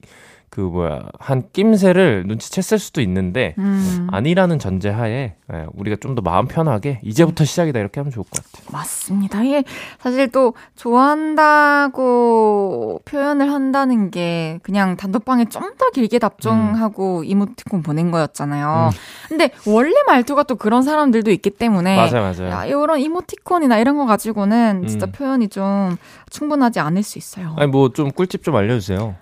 그 0.49 0.61
뭐야 0.61 1.03
한 1.19 1.43
낌새를 1.53 2.25
눈치챘을 2.27 2.79
수도 2.79 3.01
있는데 3.01 3.53
음, 3.59 4.07
아니라는 4.11 4.57
전제하에 4.59 5.35
예, 5.53 5.65
우리가 5.73 5.97
좀 6.01 6.15
더 6.15 6.21
마음 6.23 6.47
편하게 6.47 6.99
이제부터 7.03 7.45
시작이다 7.45 7.79
이렇게 7.79 7.99
하면 7.99 8.11
좋을 8.11 8.23
것 8.25 8.43
같아요. 8.43 8.67
맞습니다. 8.71 9.43
이게 9.43 9.63
사실 9.99 10.27
또 10.31 10.53
좋아한다고 11.69 13.01
표현을 13.05 13.51
한다는 13.51 14.09
게 14.11 14.59
그냥 14.63 14.97
단톡방에 14.97 15.45
좀 15.45 15.69
더 15.79 15.89
길게 15.91 16.19
답장하고 16.19 17.23
이모티콘 17.23 17.83
보낸 17.83 18.11
거였잖아요. 18.11 18.89
음. 18.91 18.97
근데 19.29 19.51
원래 19.65 19.93
말투가 20.07 20.43
또 20.43 20.55
그런 20.55 20.81
사람들도 20.83 21.31
있기 21.31 21.51
때문에 21.51 21.95
맞아요, 21.95 22.33
맞아요. 22.33 22.49
야, 22.51 22.65
이런 22.65 22.99
이모티콘이나 22.99 23.77
이런 23.77 23.95
거 23.97 24.05
가지고는 24.05 24.87
진짜 24.87 25.05
음. 25.05 25.11
표현이 25.13 25.47
좀 25.49 25.95
충분하지 26.31 26.79
않을 26.81 27.03
수 27.03 27.17
있어요. 27.17 27.55
아니 27.57 27.69
뭐 27.71 27.89
좀 27.93 28.11
꿀팁 28.11 28.43
좀 28.43 28.55
알려주세요. 28.55 29.15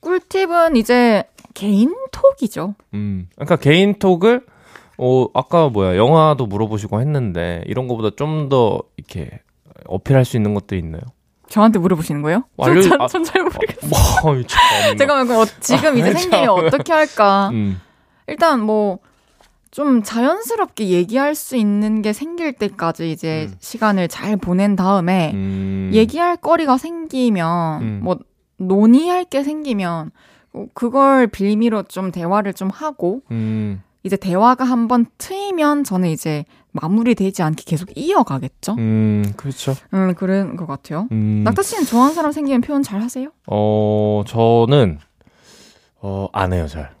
꿀팁은 0.00 0.76
이제 0.76 1.24
개인 1.54 1.94
톡이죠. 2.12 2.74
음, 2.94 3.28
그러니까 3.34 3.56
개인 3.56 3.98
톡을 3.98 4.44
어 4.98 5.26
아까 5.34 5.68
뭐야 5.68 5.96
영화도 5.96 6.46
물어보시고 6.46 7.00
했는데 7.00 7.62
이런 7.66 7.88
거보다 7.88 8.10
좀 8.16 8.48
더 8.48 8.80
이렇게 8.96 9.40
어필할 9.86 10.24
수 10.24 10.36
있는 10.36 10.54
것도 10.54 10.76
있나요? 10.76 11.00
저한테 11.48 11.78
물어보시는 11.78 12.22
거예요? 12.22 12.44
알려- 12.58 12.82
전, 12.82 13.00
아, 13.00 13.06
전 13.08 13.24
잘 13.24 13.42
모르겠어요. 13.42 13.90
뭐, 14.22 14.42
참. 14.46 14.96
잠깐만, 14.96 15.26
그럼 15.26 15.40
어, 15.42 15.46
지금 15.60 15.98
이제 15.98 16.10
아, 16.10 16.14
참. 16.14 16.48
어떻게 16.50 16.92
할까? 16.92 17.48
음, 17.54 17.80
일단 18.28 18.60
뭐, 18.60 18.98
좀 19.72 20.02
자연스럽게 20.02 20.88
얘기할 20.90 21.34
수 21.34 21.56
있는 21.56 22.02
게 22.02 22.12
생길 22.12 22.52
때까지 22.52 23.10
이제 23.10 23.48
음. 23.50 23.54
시간을 23.58 24.06
잘 24.08 24.36
보낸 24.36 24.76
다음에 24.76 25.32
음. 25.34 25.90
얘기할 25.92 26.36
거리가 26.36 26.76
생기면, 26.78 27.82
음. 27.82 28.00
뭐, 28.04 28.18
논의할 28.60 29.24
게 29.24 29.42
생기면, 29.42 30.10
어, 30.52 30.66
그걸 30.74 31.26
빌미로 31.26 31.84
좀 31.84 32.12
대화를 32.12 32.52
좀 32.54 32.68
하고, 32.70 33.22
음, 33.30 33.82
이제 34.02 34.16
대화가 34.16 34.64
한번 34.64 35.06
트이면 35.18 35.84
저는 35.84 36.08
이제 36.08 36.44
마무리되지 36.72 37.42
않게 37.42 37.64
계속 37.66 37.88
이어가겠죠? 37.96 38.74
음, 38.78 39.24
그렇죠. 39.36 39.74
음, 39.92 40.14
그런 40.14 40.56
것 40.56 40.66
같아요. 40.66 41.08
음, 41.12 41.42
낙타 41.44 41.62
씨는 41.62 41.84
좋아하는 41.84 42.14
사람 42.14 42.32
생기면 42.32 42.60
표현 42.60 42.82
잘 42.82 43.02
하세요? 43.02 43.30
어, 43.46 44.22
저는, 44.26 44.98
어, 46.00 46.28
안 46.32 46.52
해요, 46.52 46.66
잘. 46.68 46.94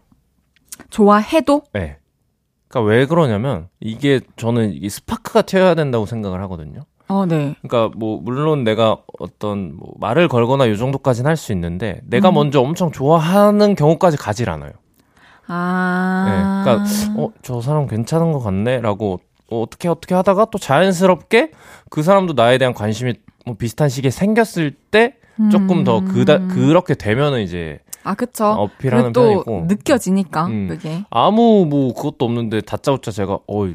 좋아해도? 0.90 1.62
네. 1.72 1.98
그러니까 2.68 2.90
왜 2.90 3.06
그러냐면, 3.06 3.68
이게 3.80 4.20
저는 4.36 4.72
이게 4.72 4.88
스파크가 4.88 5.42
튀어야 5.42 5.74
된다고 5.74 6.06
생각을 6.06 6.40
하거든요. 6.42 6.80
어, 7.10 7.26
네. 7.26 7.54
그러니까 7.62 7.94
뭐 7.98 8.20
물론 8.22 8.62
내가 8.64 8.98
어떤 9.18 9.76
뭐 9.76 9.92
말을 9.98 10.28
걸거나 10.28 10.68
요 10.68 10.76
정도까지는 10.76 11.28
할 11.28 11.36
수 11.36 11.52
있는데 11.52 12.00
내가 12.04 12.28
음. 12.30 12.34
먼저 12.34 12.60
엄청 12.60 12.92
좋아하는 12.92 13.74
경우까지 13.74 14.16
가질 14.16 14.48
않아요. 14.50 14.70
아. 15.46 16.24
아. 16.26 16.62
그러니까 16.64 16.84
어, 17.20 17.30
저 17.42 17.60
사람 17.60 17.86
괜찮은 17.86 18.32
것 18.32 18.40
같네라고 18.40 19.20
어, 19.50 19.62
어떻게 19.62 19.88
어떻게 19.88 20.14
하다가 20.14 20.46
또 20.52 20.58
자연스럽게 20.58 21.50
그 21.90 22.02
사람도 22.02 22.34
나에 22.34 22.58
대한 22.58 22.72
관심이 22.74 23.14
뭐 23.46 23.56
비슷한 23.56 23.88
시기에 23.88 24.10
생겼을 24.10 24.72
때 24.90 25.14
조금 25.50 25.84
더 25.84 26.04
그다 26.04 26.46
그렇게 26.48 26.94
되면은 26.94 27.40
이제 27.40 27.78
아, 28.04 28.14
그쵸. 28.14 28.44
어필하는 28.46 29.12
또 29.12 29.42
편이고. 29.44 29.66
느껴지니까, 29.68 30.46
음. 30.46 30.68
그게. 30.68 31.04
아무 31.10 31.66
뭐 31.68 31.92
그것도 31.92 32.24
없는데 32.24 32.60
다짜고짜 32.62 33.10
제가 33.10 33.38
어 33.46 33.66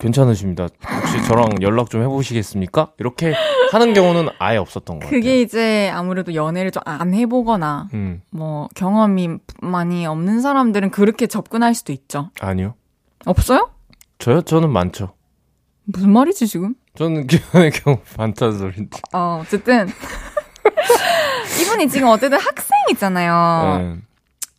괜찮으십니다. 0.00 0.68
혹시 0.88 1.22
저랑 1.28 1.62
연락 1.62 1.90
좀 1.90 2.02
해보시겠습니까? 2.02 2.92
이렇게 2.98 3.34
하는 3.70 3.92
경우는 3.92 4.28
아예 4.38 4.56
없었던 4.56 4.98
것 4.98 5.04
같아요. 5.04 5.20
그게 5.20 5.40
이제 5.42 5.90
아무래도 5.94 6.34
연애를 6.34 6.70
좀 6.72 6.80
안 6.86 7.14
해보거나, 7.14 7.88
음 7.94 8.22
뭐, 8.30 8.68
경험이 8.74 9.36
많이 9.62 10.06
없는 10.06 10.40
사람들은 10.40 10.90
그렇게 10.90 11.26
접근할 11.26 11.74
수도 11.74 11.92
있죠. 11.92 12.30
아니요. 12.40 12.74
없어요? 13.26 13.70
저요? 14.18 14.40
저는 14.42 14.70
많죠. 14.70 15.12
무슨 15.84 16.10
말이지, 16.12 16.46
지금? 16.48 16.74
저는 16.96 17.26
기현의 17.26 17.70
경우 17.72 17.98
많다는 18.18 18.58
소린지. 18.58 19.00
어, 19.12 19.40
어쨌든. 19.42 19.88
이분이 21.62 21.88
지금 21.88 22.08
어쨌든 22.08 22.38
학생이잖아요. 22.38 23.78
네. 23.78 23.96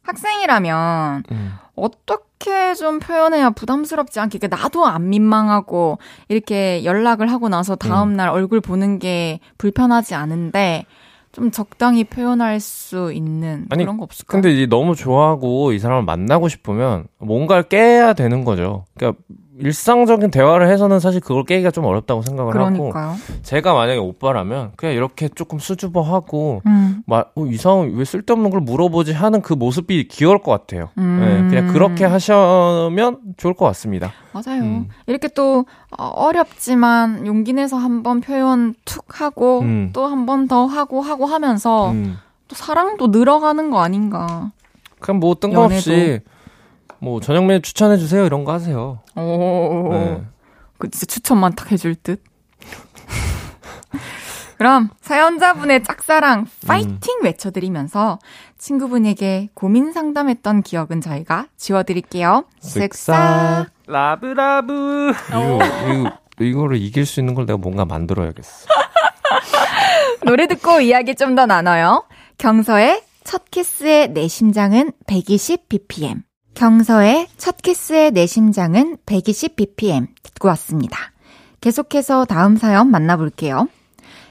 학생이라면, 0.03 1.23
음. 1.31 1.53
어떻게 1.75 2.73
좀 2.75 2.99
표현해야 2.99 3.51
부담스럽지 3.51 4.19
않게, 4.19 4.39
그러니까 4.39 4.61
나도 4.61 4.85
안 4.85 5.09
민망하고, 5.09 5.99
이렇게 6.27 6.83
연락을 6.83 7.31
하고 7.31 7.49
나서 7.49 7.75
다음날 7.75 8.29
얼굴 8.29 8.61
보는 8.61 8.99
게 8.99 9.39
불편하지 9.57 10.15
않은데, 10.15 10.85
좀 11.31 11.49
적당히 11.49 12.03
표현할 12.03 12.59
수 12.59 13.13
있는 13.13 13.65
아니, 13.69 13.83
그런 13.83 13.97
거 13.97 14.03
없을까? 14.03 14.33
근데 14.33 14.51
이제 14.51 14.65
너무 14.65 14.95
좋아하고 14.95 15.71
이 15.71 15.79
사람을 15.79 16.03
만나고 16.03 16.49
싶으면 16.49 17.07
뭔가를 17.19 17.63
깨야 17.63 18.13
되는 18.13 18.43
거죠. 18.43 18.85
그러니까 18.97 19.21
일상적인 19.61 20.31
대화를 20.31 20.67
해서는 20.69 20.99
사실 20.99 21.21
그걸 21.21 21.43
깨기가 21.45 21.71
좀 21.71 21.85
어렵다고 21.85 22.21
생각을 22.21 22.55
하고 22.55 22.89
그러니까요. 22.89 23.15
제가 23.43 23.73
만약에 23.73 23.99
오빠라면 23.99 24.71
그냥 24.75 24.95
이렇게 24.95 25.27
조금 25.29 25.59
수줍어하고 25.59 26.61
음. 26.65 27.03
막 27.05 27.31
어, 27.35 27.45
이상 27.45 27.91
왜 27.95 28.03
쓸데없는 28.05 28.49
걸 28.49 28.61
물어보지 28.61 29.13
하는 29.13 29.41
그 29.41 29.53
모습이 29.53 30.07
귀여울 30.09 30.41
것 30.41 30.51
같아요. 30.51 30.89
음. 30.97 31.19
네, 31.21 31.49
그냥 31.55 31.73
그렇게 31.73 32.05
하시면 32.05 33.19
좋을 33.37 33.53
것 33.53 33.65
같습니다. 33.65 34.11
맞아요. 34.33 34.61
음. 34.63 34.87
이렇게 35.07 35.27
또 35.29 35.65
어, 35.97 36.05
어렵지만 36.05 37.25
용기 37.27 37.53
내서 37.53 37.77
한번 37.77 38.21
표현 38.21 38.73
툭 38.85 39.21
하고 39.21 39.59
음. 39.61 39.89
또한 39.93 40.25
번 40.25 40.41
더 40.47 40.65
하고 40.65 41.01
하고 41.01 41.25
하면서 41.27 41.91
음. 41.91 42.17
또 42.47 42.55
사랑도 42.55 43.07
늘어가는 43.07 43.69
거 43.69 43.79
아닌가. 43.81 44.51
그냥 44.99 45.19
뭐 45.19 45.35
뜬금없이 45.35 46.19
뭐 47.01 47.19
저녁 47.19 47.45
메뉴 47.45 47.61
추천해 47.61 47.97
주세요 47.97 48.25
이런 48.25 48.43
거 48.45 48.53
하세요. 48.53 48.99
오, 49.15 49.89
네. 49.91 50.21
그 50.77 50.89
진짜 50.89 51.05
추천만 51.07 51.53
딱 51.55 51.71
해줄 51.71 51.95
듯. 51.95 52.23
그럼 54.57 54.89
사연자분의 55.01 55.83
짝사랑 55.83 56.45
파이팅 56.67 57.17
외쳐드리면서 57.23 58.19
친구분에게 58.59 59.49
고민 59.55 59.91
상담했던 59.91 60.61
기억은 60.61 61.01
저희가 61.01 61.47
지워드릴게요. 61.57 62.45
쓱싹. 62.61 63.69
라브라브. 63.87 65.11
이거, 65.29 65.59
이거 65.91 66.11
이거를 66.39 66.77
이길 66.77 67.07
수 67.07 67.19
있는 67.19 67.33
걸 67.33 67.47
내가 67.47 67.57
뭔가 67.57 67.85
만들어야겠어. 67.85 68.67
노래 70.25 70.45
듣고 70.47 70.79
이야기 70.81 71.15
좀 71.15 71.35
더 71.35 71.47
나눠요. 71.47 72.03
경서의 72.37 73.01
첫 73.23 73.49
키스의 73.49 74.09
내 74.09 74.27
심장은 74.27 74.91
120 75.07 75.69
bpm. 75.69 76.21
경서의 76.53 77.27
첫 77.37 77.57
키스의 77.57 78.11
내 78.11 78.25
심장은 78.25 78.97
120 79.05 79.55
bpm 79.55 80.07
듣고 80.21 80.47
왔습니다. 80.49 80.97
계속해서 81.61 82.25
다음 82.25 82.57
사연 82.57 82.89
만나볼게요. 82.91 83.67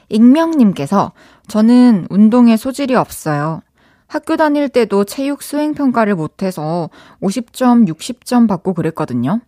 익명님께서 0.09 1.13
저는 1.47 2.07
운동에 2.09 2.57
소질이 2.57 2.95
없어요. 2.95 3.61
학교 4.07 4.35
다닐 4.35 4.67
때도 4.69 5.05
체육 5.05 5.41
수행 5.41 5.73
평가를 5.73 6.15
못해서 6.15 6.89
50점, 7.21 7.87
60점 7.87 8.47
받고 8.47 8.73
그랬거든요. 8.73 9.39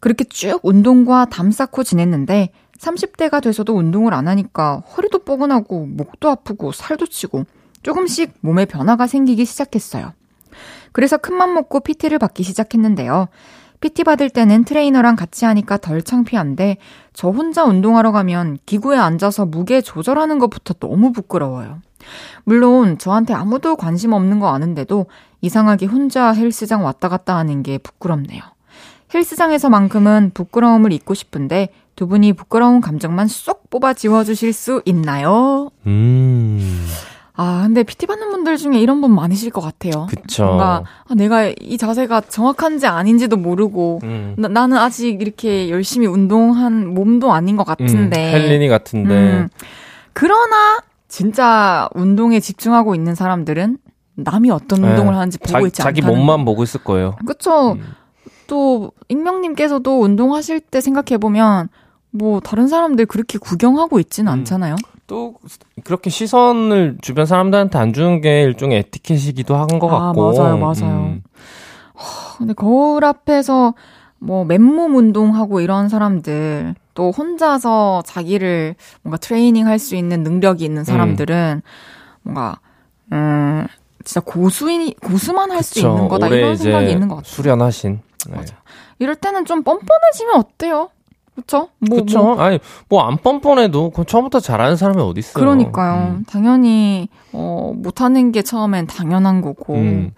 그렇게 0.00 0.24
쭉 0.24 0.60
운동과 0.62 1.26
담 1.26 1.50
쌓고 1.50 1.84
지냈는데 1.84 2.50
30대가 2.78 3.42
돼서도 3.42 3.74
운동을 3.76 4.14
안 4.14 4.28
하니까 4.28 4.82
허리도 4.96 5.20
뻐근하고 5.20 5.86
목도 5.86 6.28
아프고 6.28 6.72
살도 6.72 7.06
찌고 7.06 7.44
조금씩 7.82 8.34
몸에 8.40 8.64
변화가 8.64 9.06
생기기 9.06 9.44
시작했어요. 9.44 10.12
그래서 10.98 11.16
큰맘 11.16 11.54
먹고 11.54 11.78
PT를 11.78 12.18
받기 12.18 12.42
시작했는데요. 12.42 13.28
PT 13.80 14.02
받을 14.02 14.28
때는 14.28 14.64
트레이너랑 14.64 15.14
같이 15.14 15.44
하니까 15.44 15.76
덜 15.76 16.02
창피한데 16.02 16.78
저 17.12 17.28
혼자 17.30 17.62
운동하러 17.62 18.10
가면 18.10 18.58
기구에 18.66 18.98
앉아서 18.98 19.46
무게 19.46 19.80
조절하는 19.80 20.40
것부터 20.40 20.74
너무 20.74 21.12
부끄러워요. 21.12 21.78
물론 22.42 22.98
저한테 22.98 23.32
아무도 23.32 23.76
관심 23.76 24.12
없는 24.12 24.40
거 24.40 24.48
아는데도 24.48 25.06
이상하게 25.40 25.86
혼자 25.86 26.32
헬스장 26.32 26.84
왔다 26.84 27.08
갔다 27.08 27.36
하는 27.36 27.62
게 27.62 27.78
부끄럽네요. 27.78 28.42
헬스장에서만큼은 29.14 30.32
부끄러움을 30.34 30.92
잊고 30.92 31.14
싶은데 31.14 31.68
두 31.94 32.08
분이 32.08 32.32
부끄러운 32.32 32.80
감정만 32.80 33.28
쏙 33.28 33.70
뽑아 33.70 33.94
지워주실 33.94 34.52
수 34.52 34.82
있나요? 34.84 35.70
음. 35.86 36.88
아, 37.40 37.62
근데 37.62 37.84
PT 37.84 38.06
받는 38.06 38.32
분들 38.32 38.56
중에 38.56 38.80
이런 38.80 39.00
분 39.00 39.14
많으실 39.14 39.52
것 39.52 39.60
같아요. 39.60 40.08
그쵸. 40.10 40.44
뭔가 40.44 40.82
아, 41.06 41.14
내가 41.14 41.52
이 41.60 41.78
자세가 41.78 42.22
정확한지 42.22 42.88
아닌지도 42.88 43.36
모르고 43.36 44.00
음. 44.02 44.34
나, 44.36 44.48
나는 44.48 44.76
아직 44.76 45.22
이렇게 45.22 45.70
열심히 45.70 46.08
운동한 46.08 46.92
몸도 46.92 47.32
아닌 47.32 47.54
것 47.56 47.62
같은데. 47.62 48.34
음, 48.34 48.34
헬린이 48.34 48.66
같은데. 48.66 49.14
음. 49.14 49.48
그러나 50.14 50.80
진짜 51.06 51.88
운동에 51.94 52.40
집중하고 52.40 52.96
있는 52.96 53.14
사람들은 53.14 53.78
남이 54.16 54.50
어떤 54.50 54.82
네. 54.82 54.88
운동을 54.88 55.14
하는지 55.14 55.38
보고 55.38 55.52
자, 55.52 55.60
있지 55.60 55.80
자기 55.80 56.00
않다는 56.02 56.18
몸만 56.18 56.44
보고 56.44 56.64
있을 56.64 56.82
거예요. 56.82 57.14
그쵸. 57.24 57.74
음. 57.74 57.84
또 58.48 58.90
익명님께서도 59.06 60.00
운동하실 60.00 60.58
때 60.58 60.80
생각해 60.80 61.18
보면 61.18 61.68
뭐 62.10 62.40
다른 62.40 62.66
사람들 62.66 63.06
그렇게 63.06 63.38
구경하고 63.38 64.00
있지는 64.00 64.32
음. 64.32 64.38
않잖아요. 64.38 64.74
또 65.08 65.34
그렇게 65.84 66.10
시선을 66.10 66.98
주변 67.00 67.26
사람들한테 67.26 67.78
안 67.78 67.92
주는 67.92 68.20
게 68.20 68.42
일종의 68.42 68.78
에티켓이기도 68.78 69.56
한것 69.56 69.90
아, 69.92 69.98
같고. 69.98 70.32
맞아요, 70.32 70.58
맞아요. 70.58 70.96
음. 71.00 71.22
근데 72.36 72.52
거울 72.52 73.04
앞에서 73.04 73.74
뭐 74.20 74.44
맨몸 74.44 74.94
운동하고 74.96 75.60
이런 75.60 75.88
사람들 75.88 76.74
또 76.94 77.10
혼자서 77.10 78.02
자기를 78.06 78.76
뭔가 79.02 79.16
트레이닝 79.16 79.66
할 79.66 79.78
수 79.78 79.96
있는 79.96 80.22
능력이 80.22 80.64
있는 80.64 80.84
사람들은 80.84 81.62
뭔가 82.22 82.58
음 83.12 83.66
진짜 84.04 84.20
고수인 84.20 84.92
고수만 85.02 85.50
할 85.50 85.62
수. 85.62 85.80
있는 85.80 86.06
거다 86.08 86.28
이런 86.28 86.56
생각이 86.56 86.90
있는 86.92 87.08
것 87.08 87.16
같아요. 87.16 87.30
수련하신. 87.32 88.00
네. 88.28 88.36
맞아. 88.36 88.56
이럴 88.98 89.14
때는 89.16 89.44
좀 89.46 89.62
뻔뻔해지면 89.62 90.34
어때요? 90.36 90.90
그렇죠? 91.38 91.68
뭐, 91.78 92.00
그쵸? 92.00 92.18
뭐 92.22 92.40
아니, 92.40 92.58
뭐 92.88 93.02
안 93.02 93.16
뻔뻔해도 93.16 93.90
그건 93.90 94.06
처음부터 94.06 94.40
잘하는 94.40 94.76
사람이 94.76 95.00
어디 95.00 95.20
있어요. 95.20 95.34
그러니까요. 95.34 96.16
음. 96.18 96.24
당연히 96.28 97.08
어 97.32 97.72
못하는 97.76 98.32
게 98.32 98.42
처음엔 98.42 98.88
당연한 98.88 99.40
거고. 99.40 99.74
음, 99.74 100.10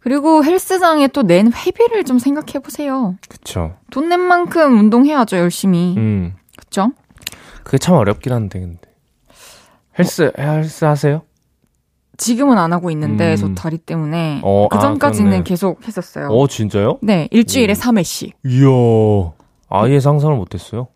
그리고 0.00 0.44
헬스장에 0.44 1.08
또 1.08 1.22
낸 1.22 1.52
회비를 1.52 2.04
좀 2.04 2.18
생각해 2.20 2.60
보세요. 2.62 3.16
그쵸. 3.28 3.74
돈 3.90 4.08
낸 4.08 4.20
만큼 4.20 4.78
운동해야죠, 4.78 5.38
열심히. 5.38 5.94
음. 5.96 6.34
그쵸? 6.56 6.92
그게 7.64 7.78
참 7.78 7.96
어렵긴 7.96 8.32
한데, 8.32 8.60
근데. 8.60 8.80
헬스, 9.98 10.32
헬스 10.38 10.84
하세요? 10.84 11.22
지금은 12.16 12.58
안 12.58 12.72
하고 12.72 12.90
있는데, 12.92 13.32
음. 13.32 13.36
저 13.36 13.54
다리 13.54 13.76
때문에. 13.78 14.40
어, 14.44 14.68
그 14.70 14.76
아, 14.76 14.80
전까지는 14.80 15.30
그렇네. 15.30 15.44
계속 15.44 15.86
했었어요. 15.86 16.28
어, 16.28 16.46
진짜요? 16.46 16.98
네, 17.02 17.28
일주일에 17.32 17.72
음. 17.72 17.74
3회씩. 17.74 18.32
이야. 18.44 19.32
아예 19.70 20.00
상상을 20.00 20.34
못했어요. 20.36 20.88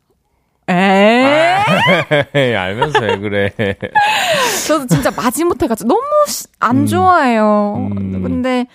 에 0.69 1.25
에이, 2.35 2.55
알면서 2.55 3.01
왜 3.01 3.19
그래. 3.19 3.51
저도 4.67 4.87
진짜 4.87 5.11
마지못해 5.11 5.67
가지고 5.67 5.89
너무 5.89 6.03
시- 6.27 6.47
안 6.61 6.79
음. 6.79 6.87
좋아해요. 6.87 7.75
음. 7.93 8.23
근데 8.23 8.67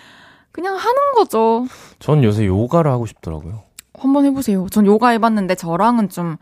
그냥 0.51 0.75
하는 0.75 1.13
거죠. 1.15 1.65
전 1.99 2.23
요새 2.23 2.45
요가를 2.45 2.91
하고 2.91 3.05
싶더라고요. 3.05 3.63
한번 3.97 4.25
해보세요. 4.25 4.67
전 4.69 4.85
요가 4.85 5.09
해봤는데 5.09 5.55
저랑은 5.55 6.09
좀 6.09 6.37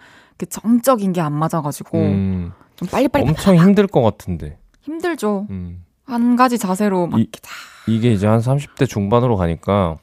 정적인 0.49 1.13
게 1.13 1.21
안 1.21 1.33
맞아가지고 1.33 1.97
음, 1.97 2.51
좀 2.75 2.87
빨리빨리 2.89 3.27
엄청 3.27 3.55
힘들 3.55 3.87
것 3.87 4.01
같은데. 4.01 4.57
힘들죠. 4.81 5.47
음. 5.49 5.83
한 6.05 6.35
가지 6.35 6.57
자세로 6.57 7.07
막 7.07 7.17
이- 7.19 7.23
이렇게 7.23 7.39
다. 7.41 7.49
이게 7.87 8.11
이제 8.11 8.27
한 8.27 8.39
30대 8.39 8.87
중반으로 8.87 9.37
가니까 9.37 9.95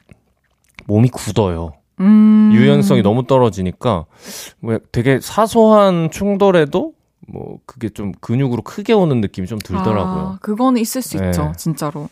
몸이 0.87 1.09
굳어요. 1.11 1.75
음. 2.01 2.51
유연성이 2.53 3.03
너무 3.03 3.27
떨어지니까 3.27 4.07
왜 4.63 4.79
되게 4.93 5.21
사소한 5.21 6.11
충돌에도 6.11 6.93
뭐 7.27 7.59
그게 7.67 7.89
좀 7.89 8.13
근육으로 8.21 8.63
크게 8.63 8.93
오는 8.93 9.21
느낌이 9.21 9.47
좀 9.47 9.59
들더라고요. 9.59 10.23
아, 10.35 10.39
그거는 10.41 10.81
있을 10.81 11.01
수 11.03 11.17
네. 11.19 11.29
있죠, 11.29 11.53
진짜로. 11.57 12.09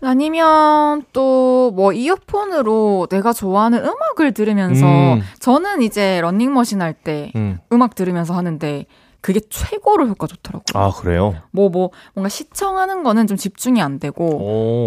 아니면 0.00 1.02
또 1.12 1.48
뭐 1.74 1.92
이어폰으로 1.92 3.08
내가 3.10 3.32
좋아하는 3.32 3.84
음악을 3.84 4.32
들으면서 4.32 4.86
음. 4.86 5.22
저는 5.38 5.82
이제 5.82 6.20
런닝머신 6.22 6.80
할때 6.80 7.30
음. 7.36 7.58
음악 7.72 7.94
들으면서 7.94 8.34
하는데 8.34 8.86
그게 9.20 9.40
최고로 9.50 10.06
효과 10.06 10.26
좋더라고요. 10.26 10.82
아, 10.82 10.90
그래요? 10.92 11.34
뭐, 11.50 11.68
뭐, 11.68 11.90
뭔가 12.14 12.28
시청하는 12.28 13.02
거는 13.02 13.26
좀 13.26 13.36
집중이 13.36 13.82
안 13.82 13.98
되고, 13.98 14.24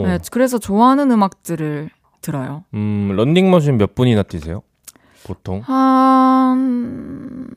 오. 0.01 0.07
네, 0.07 0.17
그래서 0.31 0.57
좋아하는 0.57 1.11
음악들을 1.11 1.89
들어요. 2.21 2.63
음, 2.73 3.13
런닝머신 3.15 3.77
몇 3.77 3.95
분이나 3.95 4.23
뛰세요? 4.23 4.61
보통? 5.23 5.61
한, 5.61 7.49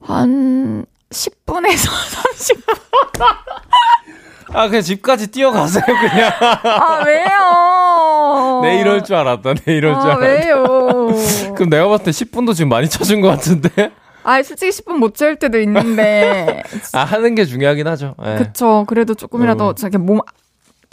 한, 0.00 0.86
10분에서 1.10 1.88
30분. 1.88 2.76
아, 4.54 4.68
그냥 4.68 4.82
집까지 4.82 5.30
뛰어가세요, 5.30 5.84
그냥. 5.84 6.30
아, 6.40 7.02
왜요? 7.06 8.60
내 8.62 8.80
이럴 8.80 9.02
줄 9.02 9.16
알았다, 9.16 9.54
내 9.54 9.76
이럴 9.76 9.94
줄 10.00 10.10
아, 10.10 10.16
알았다. 10.16 10.20
왜요? 10.20 10.64
그럼 11.54 11.70
내가 11.70 11.88
봤을 11.88 12.04
때 12.04 12.10
10분도 12.10 12.54
지금 12.54 12.68
많이 12.68 12.88
쳐준 12.88 13.20
것 13.20 13.28
같은데? 13.28 13.92
아, 14.24 14.42
솔직히 14.42 14.70
10분 14.70 14.96
못 14.98 15.14
채울 15.14 15.36
때도 15.36 15.58
있는데. 15.60 16.62
아, 16.92 17.00
하는 17.04 17.34
게 17.34 17.44
중요하긴 17.44 17.86
하죠. 17.88 18.14
예. 18.24 18.36
그쵸. 18.36 18.84
그래도 18.86 19.14
조금이라도 19.14 19.70
음. 19.70 19.74
저렇게 19.74 19.98
몸 19.98 20.20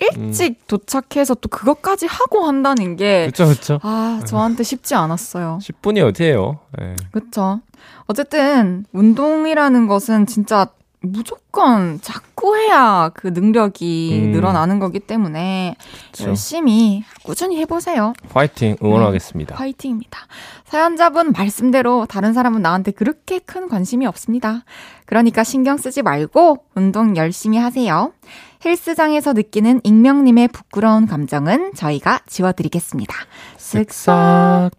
일찍 0.02 0.68
도착해서 0.68 1.36
또 1.36 1.50
그것까지 1.50 2.06
하고 2.08 2.45
한다는 2.45 2.95
게. 2.95 3.28
그쵸, 3.28 3.47
그쵸. 3.47 3.80
아, 3.84 4.22
저한테 4.26 4.64
쉽지 4.64 4.95
않았어요. 4.95 5.60
10분이 5.64 6.06
어디예요? 6.08 6.60
예. 6.82 6.95
그쵸. 7.12 7.62
어쨌든, 8.08 8.86
운동이라는 8.91 9.88
것은 9.88 10.26
진짜 10.26 10.68
무조건 11.02 12.00
자꾸 12.02 12.58
해야 12.58 13.10
그 13.14 13.28
능력이 13.28 14.20
음. 14.22 14.32
늘어나는 14.32 14.80
거기 14.80 15.00
때문에 15.00 15.76
그쵸. 16.12 16.26
열심히 16.30 17.06
꾸준히 17.24 17.58
해보세요. 17.60 18.12
파이팅 18.30 18.76
응원하겠습니다. 18.84 19.56
화이팅입니다. 19.56 20.20
사연자분 20.66 21.32
말씀대로 21.32 22.06
다른 22.06 22.34
사람은 22.34 22.62
나한테 22.62 22.91
그렇게 22.91 23.39
큰 23.39 23.70
관심이 23.70 24.06
없습니다. 24.08 24.66
그러니까 25.06 25.43
신경 25.45 25.78
쓰지 25.78 26.02
말고 26.02 26.66
운동 26.76 27.16
열심히 27.16 27.58
하세요. 27.58 28.12
헬스장에서 28.64 29.34
느끼는 29.34 29.82
익명님의 29.84 30.49
부끄러운 30.49 31.07
감정은 31.07 31.74
저희가 31.76 32.20
지워드리겠습니다. 32.28 33.14
쓱싹. 33.57 34.72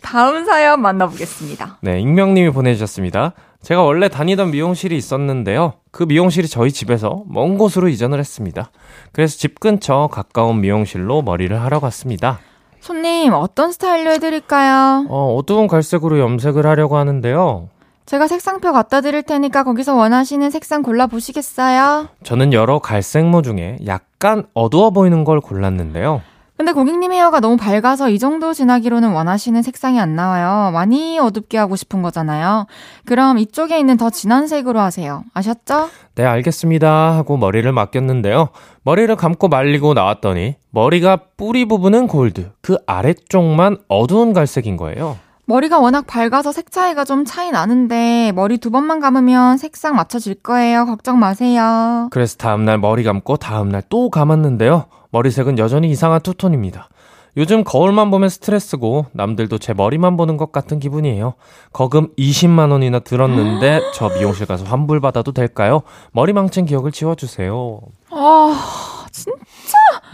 다음 0.00 0.44
사연 0.46 0.80
만나보겠습니다. 0.80 1.78
네, 1.82 2.00
익명님이 2.00 2.50
보내주셨습니다. 2.50 3.34
제가 3.62 3.82
원래 3.82 4.08
다니던 4.08 4.50
미용실이 4.50 4.96
있었는데요. 4.96 5.74
그 5.90 6.04
미용실이 6.04 6.48
저희 6.48 6.72
집에서 6.72 7.22
먼 7.26 7.58
곳으로 7.58 7.88
이전을 7.88 8.18
했습니다. 8.18 8.70
그래서 9.12 9.36
집 9.36 9.60
근처 9.60 10.08
가까운 10.10 10.62
미용실로 10.62 11.20
머리를 11.20 11.60
하러 11.60 11.80
갔습니다. 11.80 12.40
손님, 12.80 13.34
어떤 13.34 13.72
스타일로 13.72 14.10
해드릴까요? 14.12 15.04
어, 15.10 15.34
어두운 15.36 15.66
갈색으로 15.66 16.18
염색을 16.18 16.64
하려고 16.64 16.96
하는데요. 16.96 17.68
제가 18.06 18.26
색상표 18.26 18.72
갖다 18.72 19.00
드릴 19.00 19.22
테니까 19.22 19.62
거기서 19.62 19.94
원하시는 19.94 20.50
색상 20.50 20.82
골라 20.82 21.06
보시겠어요? 21.06 22.08
저는 22.24 22.52
여러 22.52 22.80
갈색모 22.80 23.42
중에 23.42 23.78
약간 23.86 24.44
어두워 24.52 24.90
보이는 24.90 25.22
걸 25.24 25.40
골랐는데요. 25.40 26.22
근데 26.56 26.72
고객님 26.72 27.10
헤어가 27.10 27.40
너무 27.40 27.56
밝아서 27.56 28.10
이 28.10 28.18
정도 28.18 28.52
진하기로는 28.52 29.12
원하시는 29.12 29.62
색상이 29.62 29.98
안 29.98 30.14
나와요. 30.14 30.70
많이 30.72 31.18
어둡게 31.18 31.56
하고 31.56 31.74
싶은 31.74 32.02
거잖아요. 32.02 32.66
그럼 33.06 33.38
이쪽에 33.38 33.78
있는 33.78 33.96
더 33.96 34.10
진한 34.10 34.46
색으로 34.46 34.78
하세요. 34.78 35.24
아셨죠? 35.32 35.88
네, 36.16 36.24
알겠습니다. 36.26 37.16
하고 37.16 37.38
머리를 37.38 37.72
맡겼는데요. 37.72 38.50
머리를 38.82 39.16
감고 39.16 39.48
말리고 39.48 39.94
나왔더니 39.94 40.56
머리가 40.70 41.20
뿌리 41.38 41.64
부분은 41.64 42.08
골드, 42.08 42.50
그 42.60 42.76
아래쪽만 42.86 43.78
어두운 43.88 44.34
갈색인 44.34 44.76
거예요. 44.76 45.16
머리가 45.50 45.80
워낙 45.80 46.06
밝아서 46.06 46.52
색 46.52 46.70
차이가 46.70 47.04
좀 47.04 47.24
차이 47.24 47.50
나는데 47.50 48.30
머리 48.36 48.58
두 48.58 48.70
번만 48.70 49.00
감으면 49.00 49.58
색상 49.58 49.96
맞춰질 49.96 50.36
거예요. 50.36 50.86
걱정 50.86 51.18
마세요. 51.18 52.06
그래서 52.12 52.36
다음날 52.36 52.78
머리 52.78 53.02
감고 53.02 53.36
다음날 53.36 53.82
또 53.88 54.10
감았는데요. 54.10 54.84
머리색은 55.10 55.58
여전히 55.58 55.90
이상한 55.90 56.20
투톤입니다. 56.20 56.88
요즘 57.36 57.64
거울만 57.64 58.12
보면 58.12 58.28
스트레스고 58.28 59.06
남들도 59.10 59.58
제 59.58 59.74
머리만 59.74 60.16
보는 60.16 60.36
것 60.36 60.52
같은 60.52 60.78
기분이에요. 60.78 61.34
거금 61.72 62.14
20만 62.16 62.70
원이나 62.70 63.00
들었는데 63.00 63.80
저 63.92 64.08
미용실 64.08 64.46
가서 64.46 64.64
환불 64.64 65.00
받아도 65.00 65.32
될까요? 65.32 65.82
머리 66.12 66.32
망친 66.32 66.64
기억을 66.64 66.92
지워주세요. 66.92 67.80
아, 68.10 69.06
진짜 69.10 69.40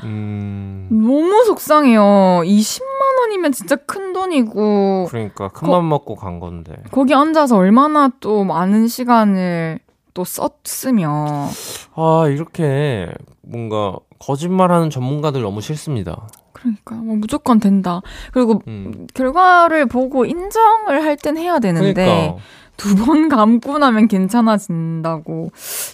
음, 0.04 0.88
너무 0.90 1.44
속상해요. 1.44 2.00
20만 2.44 2.95
원이면 3.16 3.52
진짜 3.52 3.76
큰 3.76 4.12
돈이고 4.12 5.06
그러니까 5.10 5.48
큰맘 5.48 5.88
먹고 5.88 6.14
간 6.14 6.40
건데. 6.40 6.74
거기 6.90 7.14
앉아서 7.14 7.56
얼마나 7.56 8.10
또 8.20 8.44
많은 8.44 8.86
시간을 8.88 9.78
또 10.14 10.24
썼으며 10.24 11.48
아 11.94 12.24
이렇게 12.28 13.08
뭔가 13.42 13.96
거짓말하는 14.18 14.90
전문가들 14.90 15.42
너무 15.42 15.60
싫습니다. 15.60 16.28
그러니까 16.52 16.94
뭐 16.96 17.16
무조건 17.16 17.60
된다. 17.60 18.00
그리고 18.32 18.62
음, 18.66 19.06
결과를 19.14 19.86
보고 19.86 20.24
인정을 20.24 21.02
할 21.04 21.16
땐 21.16 21.36
해야 21.36 21.58
되는데 21.58 21.92
그러니까 21.92 22.36
두번 22.78 23.28
감고 23.28 23.78
나면 23.78 24.08
괜찮아진다고 24.08 25.50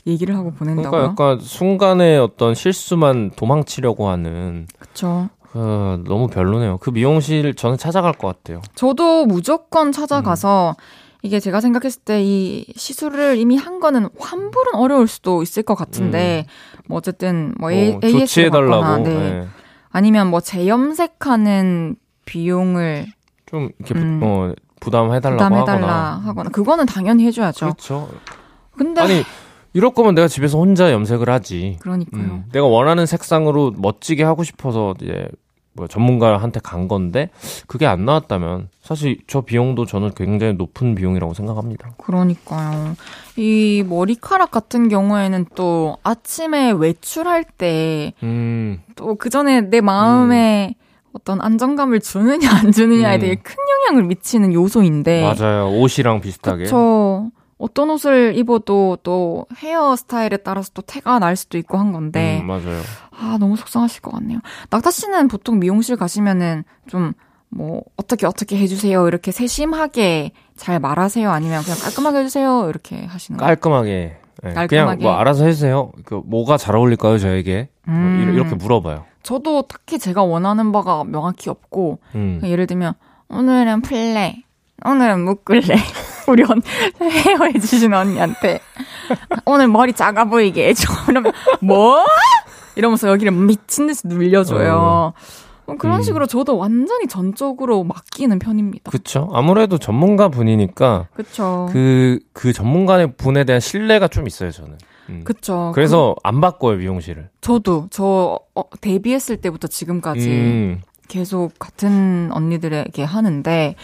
얘기를 0.07 0.37
하고 0.37 0.53
보낸다고요? 0.53 0.91
그러니까 0.91 1.25
약간 1.25 1.41
순간의 1.41 2.19
어떤 2.19 2.55
실수만 2.55 3.31
도망치려고 3.37 4.09
하는 4.09 4.67
그쵸. 4.79 5.29
어, 5.55 5.99
너무 6.07 6.29
별로네요. 6.29 6.79
그 6.79 6.91
미용실 6.91 7.55
저는 7.55 7.77
찾아갈 7.79 8.13
것 8.13 8.27
같아요. 8.29 8.63
저도 8.75 9.27
무조건 9.27 9.93
찾아가서 9.93 10.75
음. 10.79 10.83
이게 11.25 11.39
제가 11.41 11.61
생각했을 11.61 12.03
때 12.03 12.21
이 12.23 12.65
시술을 12.75 13.37
이미 13.37 13.57
한 13.57 13.79
거는 13.81 14.09
환불은 14.19 14.75
어려울 14.75 15.07
수도 15.07 15.43
있을 15.43 15.63
것 15.63 15.75
같은데 15.77 16.47
뭐 16.89 16.99
어쨌든 16.99 17.55
뭐 17.59 17.71
A, 17.71 17.93
어, 17.95 18.01
조치해달라고. 18.01 18.83
받거나 18.83 18.99
네. 19.09 19.15
예. 19.43 19.47
아니면 19.91 20.29
뭐 20.29 20.41
재염색하는 20.41 21.97
비용을 22.25 23.07
좀 23.47 23.69
이렇게 23.79 23.95
음. 23.95 24.21
어, 24.23 24.53
부담해달라고 24.81 25.37
부담해달라 25.37 25.87
하거나. 25.87 26.23
하거나 26.29 26.51
그거는 26.51 26.87
당연히 26.87 27.27
해줘야죠. 27.27 27.67
그렇죠. 27.67 28.09
근데 28.77 29.01
아니 29.01 29.23
이럴 29.75 29.93
거면 29.93 30.15
내가 30.15 30.29
집에서 30.29 30.59
혼자 30.59 30.93
염색을 30.93 31.29
하지. 31.29 31.77
그러니까요. 31.81 32.23
음, 32.23 32.45
내가 32.53 32.67
원하는 32.67 33.07
색상으로 33.07 33.73
멋지게 33.77 34.23
하고 34.23 34.45
싶어서 34.45 34.95
이제 35.01 35.29
뭐 35.75 35.87
전문가한테 35.87 36.61
간 36.61 36.87
건데 36.87 37.31
그게 37.67 37.87
안 37.87 38.05
나왔다면 38.05 38.69
사실 38.83 39.19
저 39.27 39.41
비용도 39.41 39.87
저는 39.87 40.13
굉장히 40.15 40.53
높은 40.55 40.95
비용이라고 40.95 41.33
생각합니다. 41.33 41.93
그러니까요. 41.97 42.95
이 43.37 43.83
머리카락 43.89 44.51
같은 44.51 44.89
경우에는 44.89 45.47
또 45.55 45.97
아침에 46.03 46.73
외출할 46.73 47.45
때 47.45 48.13
음, 48.23 48.83
또그 48.97 49.31
전에 49.31 49.63
내 49.63 49.81
마음에 49.81 50.75
어떤 51.15 51.41
안정감을 51.41 52.01
주느냐 52.01 52.51
안 52.51 52.73
주느냐에 52.73 53.17
음. 53.17 53.21
되게 53.21 53.35
큰 53.37 53.55
영향을 53.89 54.07
미치는 54.09 54.53
요소인데. 54.53 55.23
맞아요. 55.23 55.71
옷이랑 55.71 56.21
비슷하게. 56.21 56.65
그렇죠. 56.65 57.31
어떤 57.63 57.91
옷을 57.91 58.37
입어도 58.37 58.99
또 59.05 59.47
헤어 59.59 59.95
스타일에 59.95 60.37
따라서 60.39 60.71
또 60.75 60.83
태가 60.83 61.19
날 61.21 61.37
수도 61.37 61.59
있고 61.59 61.79
한 61.79 61.93
건데. 61.93 62.41
음, 62.43 62.47
맞아요. 62.49 62.81
아, 63.17 63.37
너무 63.39 63.57
속상하실 63.57 64.03
것 64.03 64.11
같네요. 64.13 64.41
낙타 64.71 64.91
씨는 64.91 65.29
보통 65.29 65.59
미용실 65.61 65.97
가시면은 65.97 66.65
좀 66.89 67.13
뭐 67.55 67.83
어떻게 67.99 68.25
어떻게 68.27 68.57
해주세요 68.57 69.07
이렇게 69.07 69.31
세심하게 69.31 70.33
잘 70.57 70.81
말하세요 70.81 71.31
아니면 71.31 71.63
그냥 71.63 71.77
깔끔하게 71.81 72.21
해주세요 72.21 72.67
이렇게 72.71 73.05
하시는 73.05 73.37
거예요? 73.37 73.47
깔끔하게. 73.47 73.91
예, 73.91 74.17
그냥 74.41 74.55
깔끔하게. 74.55 75.03
뭐 75.03 75.13
알아서 75.13 75.45
해주세요. 75.45 75.93
그 76.07 76.23
뭐가 76.25 76.57
잘 76.57 76.75
어울릴까요, 76.77 77.19
저에게? 77.19 77.69
뭐 77.87 77.95
음. 77.95 78.21
이러- 78.23 78.33
이렇게 78.33 78.55
물어봐요. 78.55 79.05
저도 79.23 79.63
딱히 79.69 79.99
제가 79.99 80.23
원하는 80.23 80.73
바가 80.73 81.05
명확히 81.05 81.51
없고 81.51 81.99
음. 82.15 82.39
그냥 82.41 82.51
예를 82.51 82.67
들면 82.67 82.95
오늘은 83.29 83.83
플레 83.83 84.45
오늘은 84.87 85.21
묶을래 85.23 85.61
우리 86.29 86.43
언 86.45 86.61
헤어 87.01 87.45
해주신 87.47 87.93
언니한테 87.93 88.61
오늘 89.45 89.69
머리 89.69 89.93
작아 89.93 90.25
보이게 90.25 90.69
해줘 90.69 90.93
이러면 91.09 91.33
뭐 91.61 91.99
이러면서 92.77 93.09
여기를 93.09 93.33
미친 93.33 93.87
듯이 93.87 94.07
눌려줘요 94.07 95.13
뭐 95.65 95.77
그런 95.77 95.99
음. 95.99 96.03
식으로 96.03 96.27
저도 96.27 96.57
완전히 96.59 97.07
전적으로 97.07 97.85
맡기는 97.85 98.37
편입니다 98.39 98.91
그쵸. 98.91 99.29
아무래도 99.33 99.79
전문가 99.79 100.29
분이니까 100.29 101.09
그쵸 101.15 101.69
그, 101.73 102.19
그 102.33 102.53
전문가 102.53 103.07
분에 103.17 103.45
대한 103.45 103.61
신뢰가 103.61 104.09
좀 104.09 104.27
있어요, 104.27 104.51
저는. 104.51 104.77
음. 105.09 105.21
그쵸 105.25 105.71
그래서 105.75 106.17
안 106.25 106.41
바꿔요, 106.41 106.79
미용실을. 106.79 107.23
그- 107.23 107.41
저도 107.41 107.87
저 107.91 108.41
어, 108.55 108.63
데뷔했을 108.81 109.37
때부터 109.37 109.69
지금까지 109.69 110.29
음. 110.29 110.81
계속 111.13 111.53
같은 111.59 112.31
언니들에게 112.33 113.05
하는데 113.05 113.75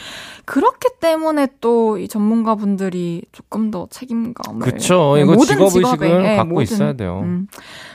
그렇기 0.47 0.89
때문에 1.01 1.49
또 1.61 1.99
이 1.99 2.09
전문가분들이 2.09 3.23
조금 3.33 3.71
더 3.71 3.87
책임감을 3.91 4.61
그쵸. 4.61 5.13
네, 5.17 5.23
이거 5.23 5.33
모든 5.35 5.57
직업의식을 5.57 6.23
네, 6.23 6.37
갖고 6.37 6.55
모든, 6.55 6.63
있어야 6.63 6.93
돼요. 6.95 7.21
음. 7.23 7.47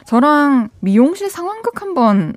저랑 0.06 0.70
미용실 0.82 1.30
상황극 1.32 1.82
한번 1.82 2.36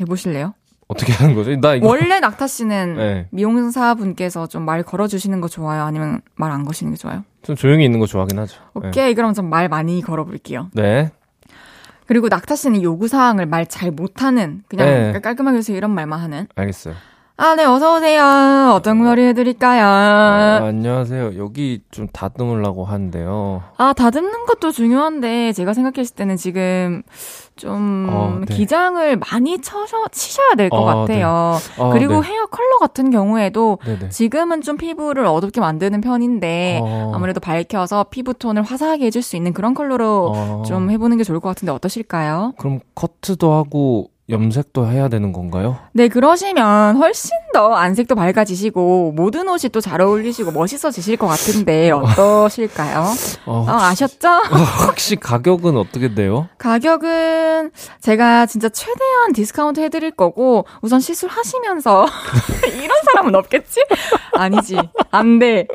해보실래요? 0.00 0.54
어떻게 0.86 1.12
하는 1.12 1.34
거죠? 1.34 1.54
나 1.60 1.74
이거. 1.74 1.86
원래 1.86 2.18
낙타 2.20 2.46
씨는 2.46 2.96
네. 2.96 3.26
미용사 3.30 3.94
분께서 3.94 4.46
좀 4.46 4.64
말 4.64 4.82
걸어주시는 4.82 5.40
거 5.42 5.48
좋아요? 5.48 5.82
아니면 5.82 6.22
말 6.36 6.50
안 6.50 6.64
거시는 6.64 6.92
게 6.94 6.98
좋아요? 6.98 7.24
좀 7.42 7.56
조용히 7.56 7.84
있는 7.84 7.98
거 8.00 8.06
좋아하긴 8.06 8.38
하죠. 8.38 8.58
네. 8.80 8.88
오케이, 8.88 9.14
그럼 9.14 9.34
좀 9.34 9.50
말 9.50 9.68
많이 9.68 10.00
걸어볼게요. 10.00 10.70
네. 10.72 11.10
그리고 12.08 12.28
낙타 12.28 12.56
씨는 12.56 12.82
요구 12.82 13.06
사항을 13.06 13.46
말 13.46 13.66
잘 13.66 13.90
못하는, 13.90 14.62
그냥 14.66 15.12
네. 15.12 15.20
깔끔하게 15.20 15.58
해서 15.58 15.72
이런 15.74 15.90
말만 15.94 16.18
하는. 16.18 16.46
알겠어요. 16.56 16.94
아, 17.40 17.54
네, 17.54 17.64
어서오세요. 17.64 18.72
어떤 18.74 19.00
머리 19.00 19.22
해드릴까요? 19.22 19.84
아, 19.86 20.58
안녕하세요. 20.66 21.38
여기 21.38 21.80
좀 21.92 22.08
다듬으려고 22.08 22.84
하는데요. 22.84 23.62
아, 23.76 23.92
다듬는 23.92 24.44
것도 24.46 24.72
중요한데, 24.72 25.52
제가 25.52 25.72
생각했을 25.72 26.16
때는 26.16 26.36
지금 26.36 27.04
좀 27.54 28.08
어, 28.10 28.40
네. 28.44 28.56
기장을 28.56 29.18
많이 29.30 29.60
쳐셔, 29.60 30.08
치셔야 30.10 30.56
될것 30.56 30.80
아, 30.82 30.94
같아요. 30.96 31.58
아, 31.78 31.90
그리고 31.90 32.22
네. 32.22 32.28
헤어 32.28 32.46
컬러 32.46 32.78
같은 32.78 33.12
경우에도 33.12 33.78
네네. 33.84 34.08
지금은 34.08 34.60
좀 34.60 34.76
피부를 34.76 35.24
어둡게 35.24 35.60
만드는 35.60 36.00
편인데, 36.00 36.80
어. 36.82 37.12
아무래도 37.14 37.38
밝혀서 37.38 38.06
피부 38.10 38.34
톤을 38.34 38.62
화사하게 38.64 39.06
해줄 39.06 39.22
수 39.22 39.36
있는 39.36 39.52
그런 39.52 39.74
컬러로 39.74 40.32
어. 40.34 40.62
좀 40.66 40.90
해보는 40.90 41.18
게 41.18 41.22
좋을 41.22 41.38
것 41.38 41.50
같은데 41.50 41.70
어떠실까요? 41.70 42.54
그럼 42.58 42.80
커트도 42.96 43.52
하고 43.52 44.10
염색도 44.30 44.86
해야 44.88 45.08
되는 45.08 45.32
건가요? 45.32 45.78
네, 45.94 46.08
그러시면 46.08 46.96
훨씬 46.96 47.30
더 47.54 47.72
안색도 47.74 48.14
밝아지시고, 48.14 49.12
모든 49.16 49.48
옷이 49.48 49.70
또 49.72 49.80
잘 49.80 50.02
어울리시고 50.02 50.50
멋있어지실 50.52 51.16
것 51.16 51.26
같은데, 51.26 51.90
어떠실까요? 51.92 53.04
어, 53.46 53.60
어, 53.66 53.70
아셨죠? 53.70 54.28
혹시 54.86 55.16
가격은 55.16 55.78
어떻게 55.78 56.14
돼요? 56.14 56.46
가격은 56.58 57.70
제가 58.02 58.44
진짜 58.44 58.68
최대한 58.68 59.32
디스카운트 59.32 59.80
해드릴 59.80 60.10
거고, 60.10 60.66
우선 60.82 61.00
시술 61.00 61.30
하시면서, 61.30 62.04
이런 62.82 62.96
사람은 63.06 63.34
없겠지? 63.34 63.80
아니지. 64.34 64.76
안 65.10 65.38
돼. 65.38 65.66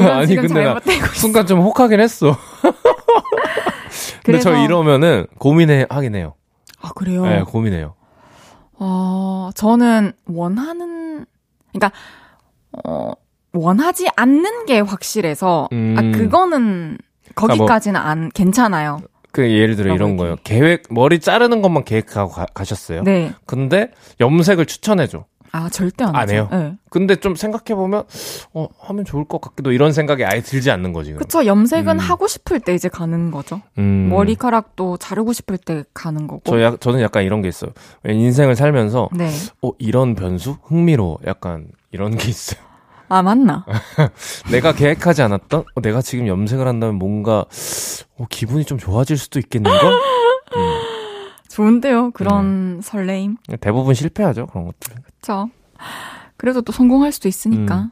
아니, 0.00 0.34
근데 0.34 0.64
나. 0.64 0.80
순간 1.14 1.46
좀 1.46 1.60
혹하긴 1.60 2.00
했어. 2.00 2.36
근데 4.24 4.40
저 4.40 4.56
이러면은 4.64 5.26
고민해 5.38 5.86
하긴 5.88 6.16
해요. 6.16 6.34
아, 6.80 6.90
그래요? 6.94 7.24
네, 7.24 7.42
고민해요. 7.42 7.94
어, 8.78 9.50
저는 9.54 10.12
원하는, 10.26 11.26
그러니까, 11.72 11.92
어, 12.84 13.12
원하지 13.52 14.08
않는 14.16 14.66
게 14.66 14.80
확실해서, 14.80 15.68
음. 15.72 15.96
아, 15.98 16.16
그거는, 16.16 16.98
거기까지는 17.34 18.00
안, 18.00 18.28
괜찮아요. 18.30 19.00
그 19.32 19.48
예를 19.48 19.76
들어 19.76 19.94
이런 19.94 20.16
거예요. 20.16 20.36
계획 20.42 20.84
머리 20.90 21.20
자르는 21.20 21.62
것만 21.62 21.84
계획하고 21.84 22.32
가, 22.32 22.64
셨어요 22.64 23.02
네. 23.04 23.32
근데 23.46 23.92
염색을 24.20 24.66
추천해 24.66 25.06
줘. 25.06 25.26
아, 25.52 25.68
절대 25.68 26.04
안, 26.04 26.14
안. 26.14 26.30
해요? 26.30 26.48
네. 26.50 26.76
근데 26.90 27.16
좀 27.16 27.34
생각해 27.34 27.74
보면 27.74 28.04
어 28.54 28.68
하면 28.80 29.04
좋을 29.04 29.24
것 29.24 29.40
같기도 29.40 29.72
이런 29.72 29.92
생각이 29.92 30.24
아예 30.24 30.40
들지 30.40 30.70
않는 30.70 30.92
거지. 30.92 31.12
그쵸, 31.14 31.44
염색은 31.44 31.96
음. 31.96 31.98
하고 31.98 32.26
싶을 32.28 32.60
때 32.60 32.74
이제 32.74 32.88
가는 32.88 33.30
거죠. 33.30 33.60
음. 33.78 34.08
머리카락도 34.10 34.96
자르고 34.98 35.32
싶을 35.32 35.58
때 35.58 35.84
가는 35.94 36.26
거고. 36.26 36.42
저 36.46 36.62
약, 36.62 36.80
저는 36.80 37.00
약간 37.00 37.24
이런 37.24 37.42
게 37.42 37.48
있어요. 37.48 37.72
왜 38.02 38.14
인생을 38.14 38.56
살면서 38.56 39.08
네. 39.12 39.30
어 39.62 39.70
이런 39.78 40.14
변수 40.14 40.56
흥미로워 40.62 41.18
약간 41.26 41.66
이런 41.90 42.16
게 42.16 42.28
있어요. 42.28 42.60
아, 43.08 43.22
맞나? 43.22 43.66
내가 44.52 44.72
계획하지 44.72 45.22
않았던 45.22 45.64
어, 45.74 45.80
내가 45.80 46.00
지금 46.00 46.28
염색을 46.28 46.64
한다면 46.68 46.94
뭔가 46.94 47.44
어, 48.16 48.26
기분이 48.30 48.64
좀 48.64 48.78
좋아질 48.78 49.18
수도 49.18 49.40
있겠는가? 49.40 49.78
좋은데요, 51.48 52.12
그런 52.12 52.76
네. 52.76 52.82
설레임. 52.82 53.36
대부분 53.60 53.94
실패하죠 53.94 54.46
그런 54.46 54.66
것들. 54.66 54.94
그쵸. 55.20 55.50
그래도 56.36 56.62
또 56.62 56.72
성공할 56.72 57.12
수도 57.12 57.28
있으니까. 57.28 57.74
음. 57.76 57.90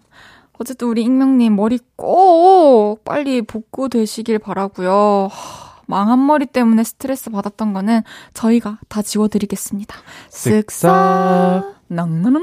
어쨌든 0.58 0.88
우리 0.88 1.02
익명님 1.02 1.54
머리 1.54 1.78
꼭 1.94 3.04
빨리 3.04 3.42
복구되시길 3.42 4.38
바라고요. 4.40 5.28
하, 5.30 5.80
망한 5.86 6.26
머리 6.26 6.46
때문에 6.46 6.82
스트레스 6.82 7.30
받았던 7.30 7.72
거는 7.74 8.02
저희가 8.34 8.78
다 8.88 9.02
지워드리겠습니다. 9.02 9.94
쓱싹. 10.30 11.74
낭낭낭낭낭. 11.88 12.42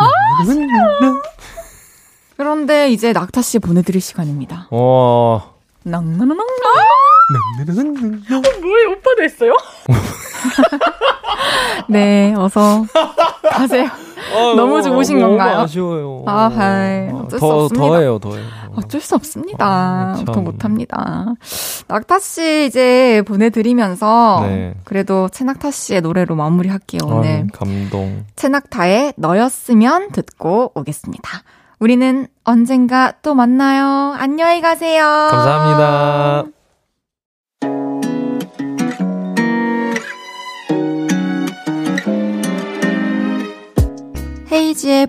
아, 0.00 0.44
싫어. 0.44 1.22
그런데 2.36 2.90
이제 2.90 3.12
낙타 3.12 3.42
씨 3.42 3.58
보내드릴 3.58 4.00
시간입니다. 4.00 4.68
어. 4.70 5.54
낭낭낭낭. 5.84 6.36
뭐예요? 8.60 8.90
오빠도 8.90 9.22
했어요? 9.22 9.56
네, 11.88 12.34
어서 12.36 12.84
가세요. 13.50 13.88
너무 14.56 14.82
좋으신 14.82 15.18
너무 15.18 15.36
건가요? 15.36 15.60
아쉬워요. 15.60 16.24
아, 16.26 16.48
하이. 16.48 17.08
어쩔 17.10 17.38
수더 17.38 17.64
없습니다. 17.64 17.86
더해요, 17.86 18.18
더해요. 18.18 18.44
어쩔 18.76 19.00
수 19.00 19.14
없습니다. 19.14 19.64
아, 19.66 20.14
참. 20.16 20.24
더 20.24 20.40
못합니다. 20.40 21.26
낙타 21.88 22.18
씨 22.18 22.66
이제 22.66 23.22
보내드리면서 23.26 24.40
네. 24.42 24.74
그래도 24.84 25.28
채낙타 25.28 25.70
씨의 25.70 26.00
노래로 26.00 26.34
마무리할게요 26.34 27.00
오늘. 27.04 27.30
아유, 27.30 27.46
감동. 27.52 28.24
채낙타의 28.36 29.14
너였으면 29.16 30.10
듣고 30.12 30.72
오겠습니다. 30.74 31.42
우리는 31.78 32.26
언젠가 32.44 33.12
또 33.22 33.34
만나요. 33.34 34.14
안녕히 34.18 34.60
가세요. 34.60 35.02
감사합니다. 35.30 36.44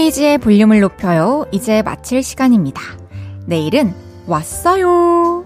헤이지의 0.00 0.38
볼륨을 0.38 0.80
높여요. 0.80 1.44
이제 1.52 1.82
마칠 1.82 2.22
시간입니다. 2.22 2.80
내일은 3.44 3.92
왔어요. 4.26 5.44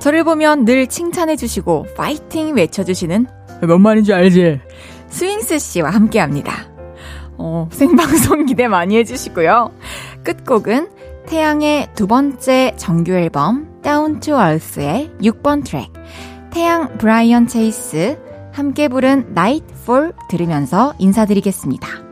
저를 0.00 0.24
보면 0.24 0.64
늘 0.64 0.88
칭찬해주시고 0.88 1.86
파이팅 1.96 2.56
외쳐주시는 2.56 3.26
뭔 3.64 3.80
말인지 3.80 4.12
알지? 4.12 4.60
스윙스 5.08 5.60
씨와 5.60 5.90
함께 5.90 6.18
합니다. 6.18 6.68
어, 7.38 7.68
생방송 7.70 8.46
기대 8.46 8.66
많이 8.66 8.96
해주시고요. 8.96 9.70
끝곡은 10.24 10.88
태양의 11.26 11.90
두 11.94 12.08
번째 12.08 12.72
정규 12.76 13.12
앨범 13.12 13.80
Down 13.82 14.18
to 14.18 14.34
Earth의 14.34 15.12
6번 15.20 15.64
트랙 15.64 15.92
태양 16.50 16.98
브라이언 16.98 17.46
체이스 17.46 18.18
함께 18.52 18.88
부른 18.88 19.28
Nightfall 19.30 20.12
들으면서 20.28 20.92
인사드리겠습니다. 20.98 22.11